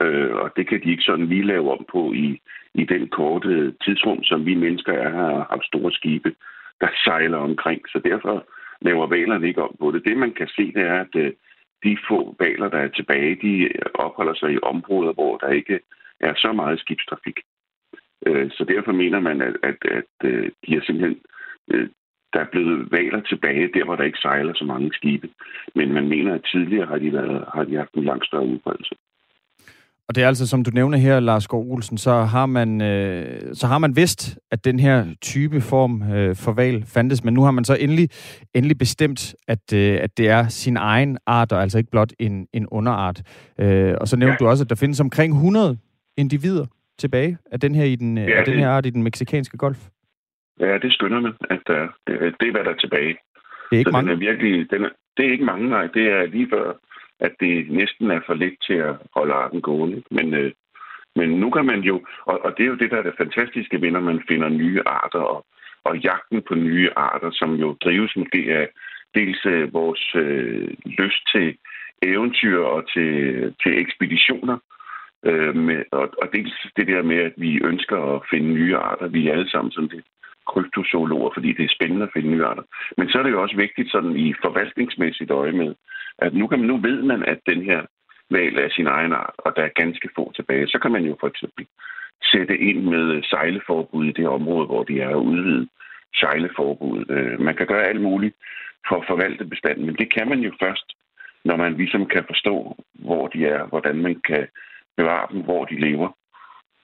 Øh, 0.00 0.34
og 0.34 0.50
det 0.56 0.68
kan 0.68 0.80
de 0.82 0.90
ikke 0.90 1.02
sådan 1.02 1.26
lige 1.26 1.46
lave 1.46 1.72
om 1.72 1.86
på 1.92 2.12
i, 2.12 2.40
i 2.74 2.84
den 2.84 3.08
korte 3.08 3.72
tidsrum, 3.84 4.24
som 4.24 4.46
vi 4.46 4.54
mennesker 4.54 4.92
er 4.92 5.10
har 5.10 5.60
store 5.62 5.92
skibe, 5.92 6.34
der 6.80 6.88
sejler 7.04 7.38
omkring. 7.38 7.80
Så 7.88 8.00
derfor 8.04 8.46
laver 8.80 9.06
valerne 9.06 9.48
ikke 9.48 9.62
om 9.62 9.76
på 9.80 9.90
det. 9.90 10.04
Det, 10.04 10.16
man 10.16 10.32
kan 10.32 10.48
se, 10.48 10.72
det 10.72 10.82
er, 10.82 11.00
at 11.00 11.14
øh, 11.16 11.32
de 11.84 11.98
få 12.08 12.36
valer, 12.40 12.68
der 12.68 12.78
er 12.78 12.88
tilbage, 12.88 13.38
de 13.42 13.68
opholder 13.94 14.34
sig 14.34 14.52
i 14.52 14.62
områder, 14.62 15.12
hvor 15.12 15.36
der 15.36 15.48
ikke 15.48 15.80
er 16.20 16.34
så 16.36 16.52
meget 16.52 16.80
skibstrafik. 16.80 17.38
Øh, 18.26 18.50
så 18.50 18.64
derfor 18.64 18.92
mener 18.92 19.20
man, 19.20 19.42
at, 19.42 19.56
at, 19.62 19.76
at 19.84 20.04
øh, 20.24 20.50
de 20.66 20.76
er 20.76 20.80
simpelthen 20.82 21.18
øh, 21.70 21.88
der 22.32 22.40
er 22.40 22.52
blevet 22.52 22.92
valer 22.92 23.20
tilbage, 23.20 23.70
der 23.74 23.84
hvor 23.84 23.96
der 23.96 24.04
ikke 24.04 24.18
sejler 24.18 24.54
så 24.54 24.64
mange 24.64 24.92
skibe. 24.92 25.28
Men 25.74 25.92
man 25.92 26.08
mener, 26.08 26.34
at 26.34 26.48
tidligere 26.52 26.86
har 26.86 26.98
de, 26.98 27.12
været, 27.12 27.44
har 27.54 27.64
de 27.64 27.76
haft 27.76 27.94
en 27.94 28.04
langt 28.04 28.26
større 28.26 28.46
udbredelse. 28.46 28.94
Og 30.08 30.14
det 30.14 30.22
er 30.22 30.28
altså, 30.28 30.46
som 30.46 30.64
du 30.64 30.70
nævner 30.70 30.98
her, 30.98 31.20
Lars 31.20 31.46
Gård 31.48 31.66
Olsen, 31.66 31.98
så 31.98 32.12
har 32.12 32.46
man, 32.46 32.82
øh, 32.82 33.54
så 33.54 33.66
har 33.66 33.78
man 33.78 33.96
vidst, 33.96 34.38
at 34.50 34.64
den 34.64 34.80
her 34.80 35.06
type 35.22 35.60
form 35.60 36.02
øh, 36.12 36.36
for 36.36 36.52
val 36.52 36.84
fandtes, 36.94 37.24
men 37.24 37.34
nu 37.34 37.42
har 37.42 37.50
man 37.50 37.64
så 37.64 37.76
endelig, 37.80 38.08
endelig 38.54 38.78
bestemt, 38.78 39.34
at, 39.48 39.72
øh, 39.74 39.98
at 40.00 40.18
det 40.18 40.28
er 40.28 40.48
sin 40.48 40.76
egen 40.76 41.18
art, 41.26 41.52
og 41.52 41.62
altså 41.62 41.78
ikke 41.78 41.90
blot 41.90 42.12
en, 42.18 42.46
en 42.52 42.66
underart. 42.66 43.22
Øh, 43.60 43.94
og 44.00 44.08
så 44.08 44.16
nævnte 44.16 44.36
ja. 44.40 44.44
du 44.44 44.50
også, 44.50 44.64
at 44.64 44.70
der 44.70 44.76
findes 44.76 45.00
omkring 45.00 45.32
100 45.32 45.78
individer 46.16 46.66
tilbage 46.98 47.38
af 47.52 47.60
den 47.60 47.74
her, 47.74 47.84
i 47.84 47.96
den, 47.96 48.18
ja, 48.18 48.38
af 48.38 48.44
den 48.44 48.58
her 48.58 48.68
art 48.68 48.86
i 48.86 48.90
den 48.90 49.02
meksikanske 49.02 49.56
golf. 49.56 49.78
Ja, 50.60 50.78
det 50.78 50.92
skynder 50.92 51.20
man, 51.20 51.32
at 51.50 51.60
der, 51.66 51.80
det, 52.06 52.14
det 52.40 52.48
er, 52.48 52.52
hvad 52.52 52.64
der 52.64 52.70
er 52.70 52.80
tilbage. 52.84 53.14
Det 53.70 53.76
er 53.76 53.78
ikke 53.78 53.90
så 53.90 53.96
mange? 53.96 54.10
Den 54.10 54.22
er 54.22 54.26
virkelig, 54.30 54.70
den 54.70 54.84
er, 54.84 54.88
det 55.16 55.26
er 55.26 55.32
ikke 55.32 55.44
mange, 55.44 55.68
nej. 55.68 55.86
Det 55.86 56.04
er 56.16 56.26
lige 56.26 56.48
før, 56.54 56.66
at 57.26 57.32
det 57.40 57.70
næsten 57.70 58.10
er 58.10 58.20
for 58.26 58.34
lidt 58.34 58.56
til 58.66 58.78
at 58.88 58.94
holde 59.16 59.34
arten 59.34 59.60
gående. 59.60 60.02
Men, 60.10 60.34
øh, 60.34 60.52
men 61.16 61.28
nu 61.30 61.50
kan 61.50 61.66
man 61.66 61.80
jo, 61.80 61.96
og, 62.30 62.44
og 62.44 62.50
det 62.56 62.64
er 62.64 62.70
jo 62.72 62.80
det, 62.82 62.90
der 62.90 62.98
er 62.98 63.02
det 63.02 63.20
fantastiske 63.22 63.80
ved, 63.80 63.90
når 63.90 64.00
man 64.00 64.22
finder 64.30 64.48
nye 64.48 64.82
arter, 64.86 65.18
og, 65.34 65.46
og 65.84 65.98
jagten 65.98 66.42
på 66.48 66.54
nye 66.54 66.90
arter, 66.96 67.30
som 67.32 67.54
jo 67.54 67.76
drives 67.84 68.16
måske 68.16 68.38
af 68.60 68.68
dels 69.14 69.46
øh, 69.46 69.74
vores 69.74 70.14
øh, 70.14 70.68
lyst 70.84 71.22
til 71.34 71.56
eventyr 72.02 72.58
og 72.58 72.92
til, 72.92 73.10
til 73.62 73.72
ekspeditioner, 73.78 74.58
øh, 75.26 75.56
med, 75.56 75.82
og, 75.92 76.08
og 76.22 76.28
dels 76.32 76.52
det 76.76 76.86
der 76.86 77.02
med, 77.02 77.16
at 77.16 77.32
vi 77.36 77.60
ønsker 77.64 77.98
at 78.14 78.22
finde 78.30 78.48
nye 78.54 78.76
arter. 78.76 79.08
Vi 79.08 79.28
er 79.28 79.32
alle 79.32 79.50
sammen 79.50 79.72
sådan 79.72 79.90
lidt 79.94 80.06
kryptozoologer, 80.50 81.30
fordi 81.34 81.52
det 81.52 81.64
er 81.64 81.76
spændende 81.76 82.06
at 82.06 82.12
finde 82.12 82.30
nye 82.30 82.44
arter. 82.44 82.62
Men 82.98 83.08
så 83.08 83.18
er 83.18 83.22
det 83.22 83.30
jo 83.30 83.42
også 83.42 83.56
vigtigt 83.56 83.90
sådan 83.90 84.16
i 84.16 84.34
forvaltningsmæssigt 84.44 85.30
øje 85.30 85.52
med, 85.52 85.74
at 86.18 86.34
nu, 86.34 86.46
kan 86.46 86.58
man, 86.58 86.68
nu 86.68 86.76
ved 86.76 87.02
man, 87.02 87.24
at 87.24 87.40
den 87.50 87.62
her 87.62 87.80
valg 88.30 88.56
er 88.58 88.68
sin 88.70 88.86
egen 88.86 89.12
art, 89.12 89.34
og 89.38 89.52
der 89.56 89.62
er 89.62 89.80
ganske 89.82 90.08
få 90.16 90.32
tilbage. 90.36 90.66
Så 90.68 90.78
kan 90.82 90.92
man 90.92 91.04
jo 91.04 91.16
for 91.20 91.28
eksempel 91.28 91.66
sætte 92.32 92.58
ind 92.58 92.80
med 92.82 93.04
øh, 93.14 93.22
sejleforbud 93.24 94.04
i 94.06 94.12
det 94.12 94.28
område, 94.28 94.66
hvor 94.66 94.84
de 94.84 95.00
er 95.00 95.14
udvidet 95.14 95.68
sejleforbud. 96.14 97.04
Øh, 97.08 97.40
man 97.40 97.56
kan 97.56 97.66
gøre 97.66 97.86
alt 97.86 98.00
muligt 98.00 98.36
for 98.88 98.96
at 98.96 99.06
forvalte 99.08 99.44
bestanden, 99.44 99.86
men 99.86 99.96
det 99.96 100.12
kan 100.14 100.28
man 100.28 100.40
jo 100.40 100.52
først, 100.62 100.86
når 101.44 101.56
man 101.56 101.72
ligesom 101.74 102.06
kan 102.06 102.24
forstå, 102.26 102.76
hvor 102.94 103.26
de 103.28 103.46
er, 103.46 103.66
hvordan 103.66 103.96
man 103.96 104.20
kan 104.24 104.46
bevare 104.96 105.26
dem, 105.32 105.40
hvor 105.42 105.64
de 105.64 105.80
lever. 105.80 106.08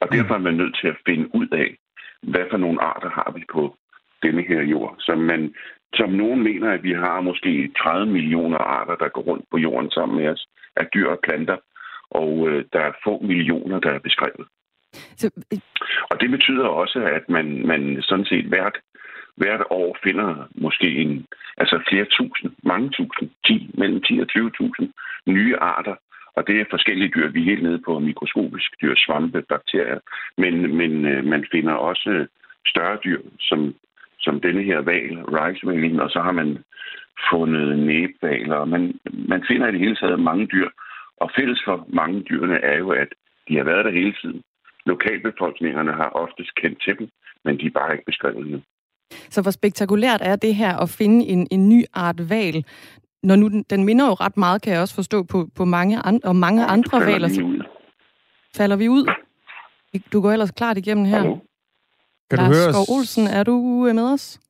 Og 0.00 0.08
derfor 0.12 0.34
er 0.34 0.38
man 0.48 0.54
nødt 0.54 0.76
til 0.80 0.88
at 0.88 0.96
finde 1.06 1.34
ud 1.34 1.48
af, 1.52 1.76
hvad 2.22 2.44
for 2.50 2.56
nogle 2.56 2.82
arter 2.82 3.10
har 3.10 3.32
vi 3.36 3.44
på 3.52 3.76
denne 4.22 4.42
her 4.42 4.62
jord. 4.62 4.94
Som, 4.98 5.18
man, 5.18 5.54
som 5.94 6.10
nogen 6.10 6.42
mener, 6.42 6.70
at 6.70 6.82
vi 6.82 6.92
har 6.92 7.20
måske 7.20 7.72
30 7.78 8.12
millioner 8.12 8.58
arter, 8.58 8.96
der 8.96 9.08
går 9.08 9.22
rundt 9.22 9.44
på 9.50 9.58
jorden 9.58 9.90
sammen 9.90 10.18
med 10.18 10.28
os, 10.28 10.46
af 10.76 10.86
dyr 10.94 11.08
og 11.08 11.18
planter. 11.22 11.56
Og 12.10 12.48
øh, 12.48 12.64
der 12.72 12.80
er 12.80 12.92
få 13.04 13.18
millioner, 13.22 13.80
der 13.80 13.90
er 13.90 13.98
beskrevet. 13.98 14.46
Så... 14.92 15.30
Og 16.10 16.20
det 16.20 16.30
betyder 16.30 16.66
også, 16.66 16.98
at 16.98 17.28
man, 17.28 17.66
man 17.66 18.02
sådan 18.02 18.24
set 18.24 18.44
hvert, 18.44 18.76
hvert 19.36 19.64
år 19.70 19.96
finder 20.04 20.48
måske 20.54 20.88
en, 20.96 21.26
altså 21.56 21.82
flere 21.88 22.06
tusind, 22.10 22.52
mange 22.62 22.90
tusind, 22.90 23.30
10, 23.46 23.70
mellem 23.74 24.02
10 24.02 24.20
og 24.20 24.26
20.000 24.32 24.86
nye 25.26 25.56
arter, 25.56 25.94
og 26.38 26.46
det 26.46 26.56
er 26.60 26.72
forskellige 26.74 27.12
dyr. 27.14 27.28
Vi 27.28 27.40
er 27.40 27.50
helt 27.52 27.62
nede 27.62 27.80
på 27.86 27.98
mikroskopisk 27.98 28.70
dyr, 28.82 28.94
svampe, 28.96 29.42
bakterier. 29.48 30.00
Men, 30.42 30.54
men 30.80 30.92
øh, 31.12 31.24
man 31.24 31.42
finder 31.52 31.72
også 31.72 32.26
større 32.66 32.98
dyr, 33.04 33.20
som, 33.40 33.74
som 34.20 34.40
denne 34.40 34.62
her 34.62 34.80
val, 34.80 35.14
rice 35.38 36.02
og 36.04 36.10
så 36.10 36.20
har 36.26 36.32
man 36.32 36.50
fundet 37.30 37.78
næbvaler. 37.78 38.64
Man, 38.64 38.82
man 39.32 39.42
finder 39.48 39.68
i 39.68 39.72
det 39.72 39.80
hele 39.80 39.96
taget 39.96 40.20
mange 40.20 40.46
dyr, 40.46 40.68
og 41.16 41.30
fælles 41.36 41.60
for 41.64 41.86
mange 41.88 42.22
dyrene 42.30 42.58
er 42.70 42.78
jo, 42.78 42.90
at 42.90 43.10
de 43.48 43.56
har 43.56 43.64
været 43.64 43.84
der 43.84 43.98
hele 44.00 44.14
tiden. 44.22 44.42
Lokalbefolkningerne 44.86 45.92
har 45.92 46.10
oftest 46.22 46.54
kendt 46.54 46.78
til 46.84 46.98
dem, 46.98 47.08
men 47.44 47.58
de 47.60 47.66
er 47.66 47.70
bare 47.70 47.92
ikke 47.92 48.04
beskrevet 48.04 48.46
nu. 48.46 48.60
Så 49.34 49.42
hvor 49.42 49.50
spektakulært 49.50 50.20
er 50.22 50.36
det 50.36 50.54
her 50.54 50.76
at 50.82 50.90
finde 50.98 51.26
en, 51.26 51.48
en 51.50 51.68
ny 51.68 51.84
art 51.94 52.20
val, 52.30 52.64
når 53.22 53.36
nu 53.36 53.48
den, 53.48 53.62
den 53.62 53.84
minder 53.84 54.06
jo 54.06 54.12
ret 54.12 54.36
meget, 54.36 54.62
kan 54.62 54.72
jeg 54.72 54.80
også 54.80 54.94
forstå, 54.94 55.22
på, 55.22 55.48
på 55.54 55.64
mange, 55.64 56.06
an, 56.06 56.20
og 56.24 56.36
mange 56.36 56.62
ja, 56.62 56.72
andre 56.72 57.00
valer. 57.00 57.28
Så 57.28 57.64
falder 58.56 58.76
vi 58.76 58.88
ud? 58.88 59.12
Du 60.12 60.20
går 60.20 60.32
ellers 60.32 60.50
klart 60.50 60.78
igennem 60.78 61.04
her. 61.04 61.18
Hallo? 61.18 61.38
Kan 62.30 62.38
Lars 62.38 62.48
du 62.48 62.54
høre 62.54 62.72
Skov 62.72 62.96
Olsen, 62.96 63.26
er 63.26 63.42
du 63.42 63.54
med 63.94 64.12
os? 64.12 64.40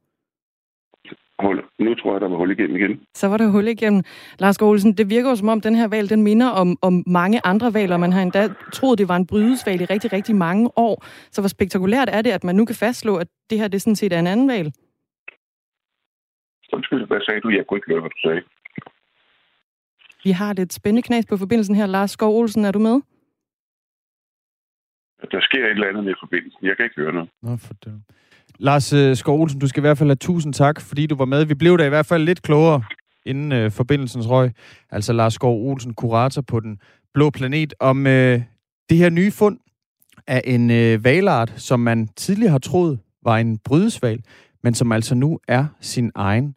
Hul. 1.43 1.65
Nu 1.79 1.95
tror 1.95 2.13
jeg, 2.13 2.21
der 2.21 2.29
var 2.29 2.37
hul 2.37 2.51
igennem 2.51 2.77
igen. 2.77 3.01
Så 3.15 3.29
var 3.29 3.37
der 3.37 3.49
hul 3.49 3.69
igennem. 3.69 4.03
Lars 4.39 4.55
Skov 4.55 4.71
Olsen, 4.71 4.93
det 4.93 5.11
virker 5.11 5.31
jo 5.31 5.37
som 5.37 5.49
om, 5.49 5.61
den 5.61 5.75
her 5.75 5.89
valg, 5.89 6.11
den 6.11 6.23
minder 6.23 6.49
om, 6.49 6.79
om 6.83 7.05
mange 7.07 7.41
andre 7.45 7.75
valer. 7.75 7.97
Man 7.97 8.13
har 8.13 8.23
endda 8.23 8.49
troet, 8.73 8.99
det 8.99 9.09
var 9.09 9.17
en 9.17 9.27
brydesval 9.27 9.81
i 9.81 9.85
rigtig, 9.85 10.13
rigtig 10.13 10.37
mange 10.37 10.71
år. 10.77 11.05
Så 11.31 11.41
hvor 11.41 11.49
spektakulært 11.49 12.09
er 12.13 12.23
det, 12.23 12.31
at 12.31 12.45
man 12.45 12.55
nu 12.57 12.65
kan 12.65 12.77
fastslå, 12.77 13.17
at 13.17 13.29
det 13.51 13.59
her 13.59 13.69
det 13.69 13.83
sådan 13.83 13.97
set 13.97 14.13
er 14.13 14.19
en 14.19 14.27
anden 14.27 14.49
valg? 14.49 14.73
Undskyld, 16.73 17.07
hvad 17.07 17.21
sagde 17.21 17.41
du? 17.41 17.49
Jeg 17.49 17.67
kunne 17.67 17.79
ikke 17.79 17.91
høre, 17.91 18.01
hvad 18.01 18.11
du 18.11 18.21
sagde. 18.29 18.43
Vi 20.25 20.31
har 20.31 20.53
lidt 20.53 20.73
spændende 20.73 21.03
knas 21.03 21.27
på 21.27 21.37
forbindelsen 21.37 21.75
her. 21.75 21.87
Lars 21.87 22.11
Skov 22.11 22.39
Olsen, 22.41 22.65
er 22.65 22.73
du 22.73 22.79
med? 22.79 23.01
Der 25.33 25.41
sker 25.41 25.65
et 25.65 25.71
eller 25.71 25.89
andet 25.89 26.05
med 26.05 26.15
forbindelsen. 26.21 26.67
Jeg 26.67 26.77
kan 26.77 26.85
ikke 26.85 26.97
høre 26.97 27.13
noget. 27.13 27.31
Nå, 27.43 27.57
for 27.57 27.75
det. 27.75 28.03
Lars 28.59 28.93
uh, 28.93 29.17
Skov 29.17 29.41
Olsen, 29.41 29.61
du 29.61 29.69
skal 29.69 29.81
i 29.81 29.87
hvert 29.87 29.99
fald 29.99 30.09
have 30.09 30.17
tusind 30.17 30.55
tak, 30.55 30.81
fordi 30.81 31.07
du 31.07 31.17
var 31.17 31.25
med. 31.25 31.45
Vi 31.45 31.55
blev 31.55 31.79
da 31.79 31.87
i 31.87 31.89
hvert 31.89 32.07
fald 32.07 32.23
lidt 32.23 32.43
klogere 32.43 32.83
inden 33.27 33.65
uh, 33.65 33.73
forbindelsens 33.73 34.29
røg. 34.29 34.53
Altså 34.91 35.13
Lars 35.13 35.35
Skov 35.35 35.71
Olsen, 35.71 35.95
kurator 35.95 36.43
på 36.43 36.61
den 36.61 36.81
blå 37.15 37.31
planet, 37.31 37.75
om 37.81 37.99
uh, 37.99 38.13
det 38.89 38.97
her 38.97 39.11
nye 39.11 39.31
fund 39.31 39.59
af 40.27 40.43
en 40.45 40.71
uh, 40.71 41.05
valart, 41.05 41.53
som 41.57 41.81
man 41.81 42.09
tidligere 42.09 42.51
har 42.51 42.59
troet 42.59 42.99
var 43.23 43.39
en 43.39 43.59
brydesval, 43.59 44.23
men 44.63 44.75
som 44.75 44.93
altså 44.93 45.15
nu 45.15 45.39
er 45.49 45.67
sin 45.81 46.11
egen 46.15 46.55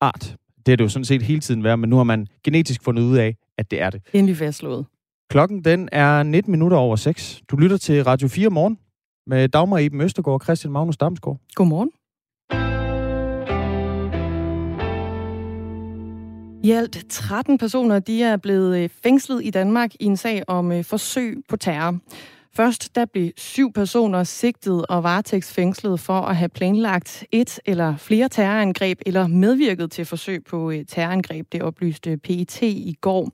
art. 0.00 0.36
Det 0.68 0.72
er 0.72 0.76
det 0.76 0.84
jo 0.84 0.88
sådan 0.88 1.04
set 1.04 1.22
hele 1.22 1.40
tiden 1.40 1.64
været, 1.64 1.78
men 1.78 1.90
nu 1.90 1.96
har 1.96 2.04
man 2.04 2.26
genetisk 2.44 2.82
fundet 2.82 3.02
ud 3.02 3.16
af, 3.16 3.36
at 3.58 3.70
det 3.70 3.82
er 3.82 3.90
det. 3.90 4.02
Endelig 4.12 4.36
fastslået. 4.36 4.86
Klokken 5.30 5.64
den 5.64 5.88
er 5.92 6.22
19 6.22 6.50
minutter 6.50 6.76
over 6.76 6.96
6. 6.96 7.42
Du 7.50 7.56
lytter 7.56 7.76
til 7.76 8.04
Radio 8.04 8.28
4 8.28 8.50
morgen 8.50 8.78
med 9.26 9.48
Dagmar 9.48 9.78
Iben 9.78 10.00
Østergaard 10.00 10.34
og 10.34 10.44
Christian 10.44 10.72
Magnus 10.72 10.96
Damsgaard. 10.96 11.40
Godmorgen. 11.54 11.90
I 16.64 16.70
alt 16.70 17.04
13 17.08 17.58
personer 17.58 17.98
de 17.98 18.22
er 18.22 18.36
blevet 18.36 18.78
øh, 18.78 18.88
fængslet 19.02 19.44
i 19.44 19.50
Danmark 19.50 19.90
i 20.00 20.04
en 20.04 20.16
sag 20.16 20.42
om 20.48 20.72
øh, 20.72 20.84
forsøg 20.84 21.42
på 21.48 21.56
terror. 21.56 21.98
Først 22.56 22.94
der 22.94 23.04
blev 23.04 23.30
syv 23.36 23.72
personer 23.72 24.24
sigtet 24.24 24.86
og 24.86 25.02
varetægtsfængslet 25.02 26.00
for 26.00 26.20
at 26.20 26.36
have 26.36 26.48
planlagt 26.48 27.24
et 27.32 27.60
eller 27.66 27.96
flere 27.96 28.28
terrorangreb 28.28 28.98
eller 29.06 29.26
medvirket 29.26 29.90
til 29.90 30.04
forsøg 30.04 30.44
på 30.44 30.70
øh, 30.70 30.84
terrorangreb. 30.88 31.46
Det 31.52 31.62
oplyste 31.62 32.16
PET 32.16 32.62
i 32.62 32.96
går. 33.00 33.30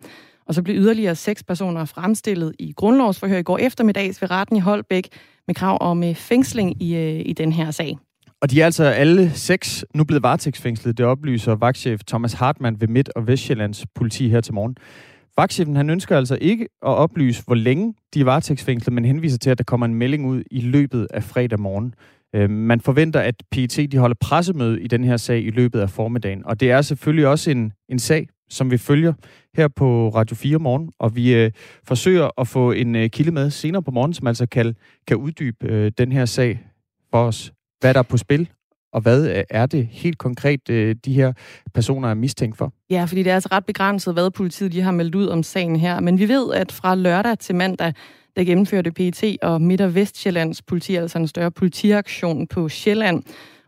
Og 0.46 0.54
så 0.54 0.62
blev 0.62 0.76
yderligere 0.76 1.14
seks 1.14 1.42
personer 1.42 1.84
fremstillet 1.84 2.52
i 2.58 2.72
grundlovsforhør 2.72 3.38
i 3.38 3.42
går 3.42 3.58
eftermiddags 3.58 4.22
ved 4.22 4.30
retten 4.30 4.56
i 4.56 4.60
Holbæk 4.60 5.08
med 5.46 5.54
krav 5.54 5.78
om 5.80 6.04
øh, 6.04 6.14
fængsling 6.14 6.82
i, 6.82 6.96
øh, 6.96 7.22
i 7.26 7.32
den 7.32 7.52
her 7.52 7.70
sag. 7.70 7.98
Og 8.40 8.50
de 8.50 8.60
er 8.60 8.64
altså 8.64 8.84
alle 8.84 9.30
seks 9.30 9.84
nu 9.94 10.04
blevet 10.04 10.22
varetægtsfængslet. 10.22 10.98
Det 10.98 11.06
oplyser 11.06 11.54
vagtchef 11.54 12.00
Thomas 12.06 12.32
Hartmann 12.32 12.80
ved 12.80 12.88
Midt- 12.88 13.10
og 13.16 13.26
Vestjyllands 13.26 13.84
politi 13.94 14.28
her 14.28 14.40
til 14.40 14.54
morgen. 14.54 14.76
Vagtchefen 15.36 15.76
han 15.76 15.90
ønsker 15.90 16.16
altså 16.16 16.38
ikke 16.40 16.64
at 16.64 16.88
oplyse, 16.88 17.42
hvor 17.44 17.54
længe 17.54 17.94
de 18.14 18.20
er 18.20 18.24
varetægtsfængslet, 18.24 18.92
men 18.92 19.04
henviser 19.04 19.38
til, 19.38 19.50
at 19.50 19.58
der 19.58 19.64
kommer 19.64 19.86
en 19.86 19.94
melding 19.94 20.26
ud 20.26 20.42
i 20.50 20.60
løbet 20.60 21.06
af 21.10 21.24
fredag 21.24 21.60
morgen. 21.60 21.94
Øh, 22.34 22.50
man 22.50 22.80
forventer, 22.80 23.20
at 23.20 23.34
PET 23.50 23.92
de 23.92 23.98
holder 23.98 24.16
pressemøde 24.20 24.82
i 24.82 24.86
den 24.86 25.04
her 25.04 25.16
sag 25.16 25.42
i 25.44 25.50
løbet 25.50 25.80
af 25.80 25.90
formiddagen. 25.90 26.46
Og 26.46 26.60
det 26.60 26.70
er 26.70 26.82
selvfølgelig 26.82 27.26
også 27.26 27.50
en, 27.50 27.72
en 27.88 27.98
sag, 27.98 28.28
som 28.50 28.70
vi 28.70 28.78
følger 28.78 29.12
her 29.56 29.68
på 29.68 30.08
Radio 30.08 30.36
4 30.36 30.58
morgen, 30.58 30.90
og 30.98 31.16
vi 31.16 31.34
øh, 31.34 31.50
forsøger 31.84 32.40
at 32.40 32.48
få 32.48 32.72
en 32.72 32.96
øh, 32.96 33.10
kilde 33.10 33.30
med 33.30 33.50
senere 33.50 33.82
på 33.82 33.90
morgen, 33.90 34.14
som 34.14 34.26
altså 34.26 34.46
kan, 34.46 34.74
kan 35.06 35.16
uddybe 35.16 35.66
øh, 35.66 35.92
den 35.98 36.12
her 36.12 36.24
sag 36.24 36.60
for 37.10 37.24
os. 37.26 37.52
Hvad 37.80 37.94
der 37.94 38.00
er 38.00 38.04
på 38.04 38.16
spil, 38.16 38.48
og 38.94 39.00
hvad 39.00 39.28
øh, 39.28 39.44
er 39.50 39.66
det 39.66 39.88
helt 39.90 40.18
konkret, 40.18 40.70
øh, 40.70 40.96
de 41.04 41.12
her 41.12 41.32
personer 41.74 42.08
er 42.08 42.14
mistænkt 42.14 42.56
for? 42.56 42.72
Ja, 42.90 43.04
fordi 43.04 43.22
det 43.22 43.30
er 43.30 43.34
altså 43.34 43.48
ret 43.52 43.66
begrænset, 43.66 44.14
hvad 44.14 44.30
politiet 44.30 44.72
de 44.72 44.80
har 44.80 44.92
meldt 44.92 45.14
ud 45.14 45.26
om 45.26 45.42
sagen 45.42 45.76
her. 45.76 46.00
Men 46.00 46.18
vi 46.18 46.28
ved, 46.28 46.54
at 46.54 46.72
fra 46.72 46.94
lørdag 46.94 47.38
til 47.38 47.54
mandag, 47.54 47.92
der 48.36 48.44
gennemførte 48.44 48.92
PET 48.92 49.36
og 49.42 49.62
Midt- 49.62 49.80
og 49.80 49.94
Vestjyllands 49.94 50.62
politi, 50.62 50.94
altså 50.94 51.18
en 51.18 51.28
større 51.28 51.50
politiaktion 51.50 52.46
på 52.46 52.68
Sjælland, 52.68 53.22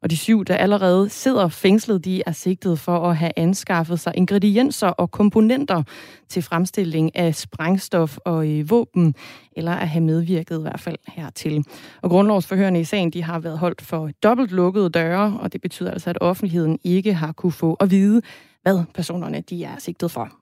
og 0.06 0.10
de 0.10 0.16
syv, 0.16 0.44
der 0.44 0.56
allerede 0.56 1.08
sidder 1.08 1.48
fængslet, 1.48 2.04
de 2.04 2.22
er 2.26 2.32
sigtet 2.32 2.78
for 2.78 2.98
at 2.98 3.16
have 3.16 3.32
anskaffet 3.36 4.00
sig 4.00 4.12
ingredienser 4.16 4.86
og 4.86 5.10
komponenter 5.10 5.82
til 6.28 6.42
fremstilling 6.42 7.16
af 7.16 7.34
sprængstof 7.34 8.18
og 8.24 8.48
øh, 8.48 8.70
våben, 8.70 9.14
eller 9.56 9.72
at 9.72 9.88
have 9.88 10.04
medvirket 10.04 10.58
i 10.58 10.62
hvert 10.62 10.80
fald 10.80 10.96
hertil. 11.08 11.64
Og 12.02 12.10
grundlovsforhørende 12.10 12.80
i 12.80 12.84
sagen, 12.84 13.10
de 13.10 13.22
har 13.22 13.38
været 13.38 13.58
holdt 13.58 13.82
for 13.82 14.10
dobbelt 14.22 14.52
lukkede 14.52 14.90
døre, 14.90 15.38
og 15.40 15.52
det 15.52 15.60
betyder 15.60 15.90
altså, 15.90 16.10
at 16.10 16.18
offentligheden 16.20 16.78
ikke 16.84 17.14
har 17.14 17.32
kunne 17.32 17.52
få 17.52 17.74
at 17.74 17.90
vide, 17.90 18.22
hvad 18.62 18.84
personerne 18.94 19.40
de 19.40 19.64
er 19.64 19.78
sigtet 19.78 20.10
for. 20.10 20.32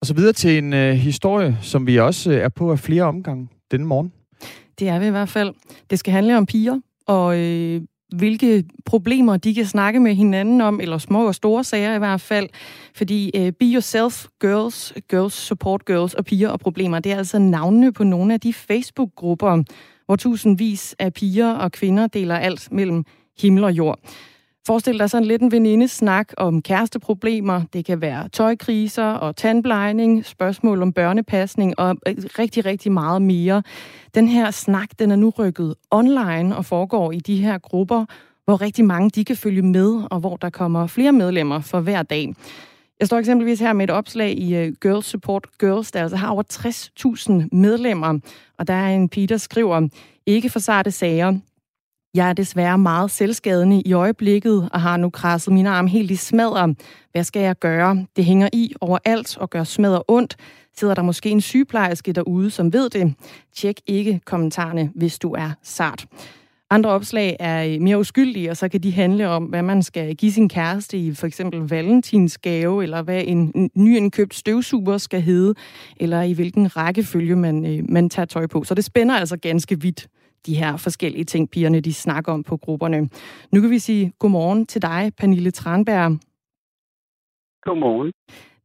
Og 0.00 0.06
så 0.06 0.14
videre 0.14 0.32
til 0.32 0.58
en 0.58 0.72
øh, 0.72 0.94
historie, 0.94 1.58
som 1.62 1.86
vi 1.86 1.98
også 1.98 2.30
øh, 2.30 2.36
er 2.36 2.48
på 2.48 2.72
af 2.72 2.78
flere 2.78 3.02
omgange 3.02 3.48
denne 3.70 3.86
morgen. 3.86 4.12
Det 4.78 4.88
er 4.88 4.98
vi 4.98 5.06
i 5.06 5.10
hvert 5.10 5.28
fald. 5.28 5.54
Det 5.90 5.98
skal 5.98 6.12
handle 6.12 6.36
om 6.36 6.46
piger, 6.46 6.80
og 7.06 7.38
øh, 7.38 7.82
hvilke 8.16 8.64
problemer 8.84 9.36
de 9.36 9.54
kan 9.54 9.66
snakke 9.66 10.00
med 10.00 10.14
hinanden 10.14 10.60
om, 10.60 10.80
eller 10.80 10.98
små 10.98 11.26
og 11.26 11.34
store 11.34 11.64
sager 11.64 11.94
i 11.94 11.98
hvert 11.98 12.20
fald. 12.20 12.48
Fordi 12.94 13.30
uh, 13.38 13.48
Be 13.60 13.64
Yourself 13.64 14.26
Girls, 14.40 14.92
Girls 15.10 15.34
Support 15.34 15.84
Girls 15.84 16.14
og 16.14 16.24
Piger 16.24 16.48
og 16.48 16.60
Problemer, 16.60 16.98
det 16.98 17.12
er 17.12 17.16
altså 17.16 17.38
navnene 17.38 17.92
på 17.92 18.04
nogle 18.04 18.34
af 18.34 18.40
de 18.40 18.52
Facebook-grupper, 18.52 19.62
hvor 20.06 20.16
tusindvis 20.16 20.96
af 20.98 21.12
piger 21.12 21.52
og 21.52 21.72
kvinder 21.72 22.06
deler 22.06 22.36
alt 22.36 22.68
mellem 22.72 23.04
himmel 23.38 23.64
og 23.64 23.72
jord. 23.72 23.98
Forestil 24.66 24.98
dig 24.98 25.10
sådan 25.10 25.26
lidt 25.26 25.42
en 25.42 25.52
venindesnak 25.52 26.32
om 26.36 26.62
kæresteproblemer. 26.62 27.62
Det 27.72 27.84
kan 27.84 28.00
være 28.00 28.28
tøjkriser 28.28 29.04
og 29.04 29.36
tandblejning, 29.36 30.24
spørgsmål 30.24 30.82
om 30.82 30.92
børnepasning 30.92 31.78
og 31.78 31.96
øh, 32.08 32.14
rigtig, 32.38 32.64
rigtig 32.64 32.92
meget 32.92 33.22
mere. 33.22 33.62
Den 34.14 34.28
her 34.28 34.50
snak, 34.50 34.88
den 34.98 35.10
er 35.10 35.16
nu 35.16 35.30
rykket 35.38 35.74
online 35.90 36.56
og 36.56 36.64
foregår 36.64 37.12
i 37.12 37.18
de 37.18 37.36
her 37.36 37.58
grupper, 37.58 38.04
hvor 38.44 38.60
rigtig 38.60 38.84
mange 38.84 39.10
de 39.10 39.24
kan 39.24 39.36
følge 39.36 39.62
med, 39.62 40.02
og 40.10 40.20
hvor 40.20 40.36
der 40.36 40.50
kommer 40.50 40.86
flere 40.86 41.12
medlemmer 41.12 41.60
for 41.60 41.80
hver 41.80 42.02
dag. 42.02 42.34
Jeg 43.00 43.06
står 43.06 43.18
eksempelvis 43.18 43.60
her 43.60 43.72
med 43.72 43.84
et 43.84 43.90
opslag 43.90 44.38
i 44.38 44.56
øh, 44.56 44.72
Girls 44.82 45.06
Support 45.06 45.46
Girls, 45.60 45.92
der 45.92 46.02
altså 46.02 46.16
har 46.16 46.28
over 46.28 46.42
60.000 46.52 47.56
medlemmer, 47.56 48.18
og 48.58 48.66
der 48.66 48.74
er 48.74 48.94
en 48.94 49.08
pige, 49.08 49.26
der 49.26 49.36
skriver, 49.36 49.88
ikke 50.26 50.48
for 50.48 50.58
sarte 50.58 50.90
sager, 50.90 51.38
jeg 52.14 52.28
er 52.28 52.32
desværre 52.32 52.78
meget 52.78 53.10
selvskadende 53.10 53.82
i 53.86 53.92
øjeblikket 53.92 54.68
og 54.72 54.80
har 54.80 54.96
nu 54.96 55.10
krasset 55.10 55.52
mine 55.52 55.70
arme 55.70 55.88
helt 55.88 56.10
i 56.10 56.16
smadre. 56.16 56.74
Hvad 57.12 57.24
skal 57.24 57.42
jeg 57.42 57.58
gøre? 57.58 58.06
Det 58.16 58.24
hænger 58.24 58.48
i 58.52 58.74
overalt 58.80 59.36
og 59.36 59.50
gør 59.50 59.64
smadre 59.64 60.02
ondt. 60.08 60.36
Sidder 60.76 60.94
der 60.94 61.02
måske 61.02 61.30
en 61.30 61.40
sygeplejerske 61.40 62.12
derude, 62.12 62.50
som 62.50 62.72
ved 62.72 62.90
det? 62.90 63.14
Tjek 63.56 63.80
ikke 63.86 64.20
kommentarerne, 64.24 64.90
hvis 64.94 65.18
du 65.18 65.32
er 65.32 65.50
sart. 65.62 66.06
Andre 66.70 66.90
opslag 66.90 67.36
er 67.40 67.80
mere 67.80 67.98
uskyldige, 67.98 68.50
og 68.50 68.56
så 68.56 68.68
kan 68.68 68.82
de 68.82 68.92
handle 68.92 69.28
om, 69.28 69.44
hvad 69.44 69.62
man 69.62 69.82
skal 69.82 70.16
give 70.16 70.32
sin 70.32 70.48
kæreste 70.48 70.98
i 70.98 71.14
for 71.14 71.26
eksempel 71.26 71.60
valentins 71.60 72.38
gave, 72.38 72.82
eller 72.82 73.02
hvad 73.02 73.22
en 73.26 73.70
nyindkøbt 73.74 74.34
støvsuger 74.34 74.98
skal 74.98 75.22
hedde, 75.22 75.54
eller 75.96 76.22
i 76.22 76.32
hvilken 76.32 76.76
rækkefølge 76.76 77.36
man, 77.36 77.66
øh, 77.66 77.84
man 77.88 78.10
tager 78.10 78.26
tøj 78.26 78.46
på. 78.46 78.64
Så 78.64 78.74
det 78.74 78.84
spænder 78.84 79.14
altså 79.14 79.36
ganske 79.36 79.80
vidt 79.80 80.08
de 80.46 80.54
her 80.54 80.76
forskellige 80.76 81.24
ting, 81.24 81.50
pigerne 81.50 81.80
de 81.80 81.94
snakker 81.94 82.32
om 82.32 82.42
på 82.42 82.56
grupperne. 82.56 83.08
Nu 83.52 83.60
kan 83.60 83.70
vi 83.70 83.78
sige 83.78 84.12
godmorgen 84.18 84.66
til 84.66 84.82
dig, 84.82 85.12
Pernille 85.18 85.50
Tranberg. 85.50 86.18
Godmorgen. 87.62 88.12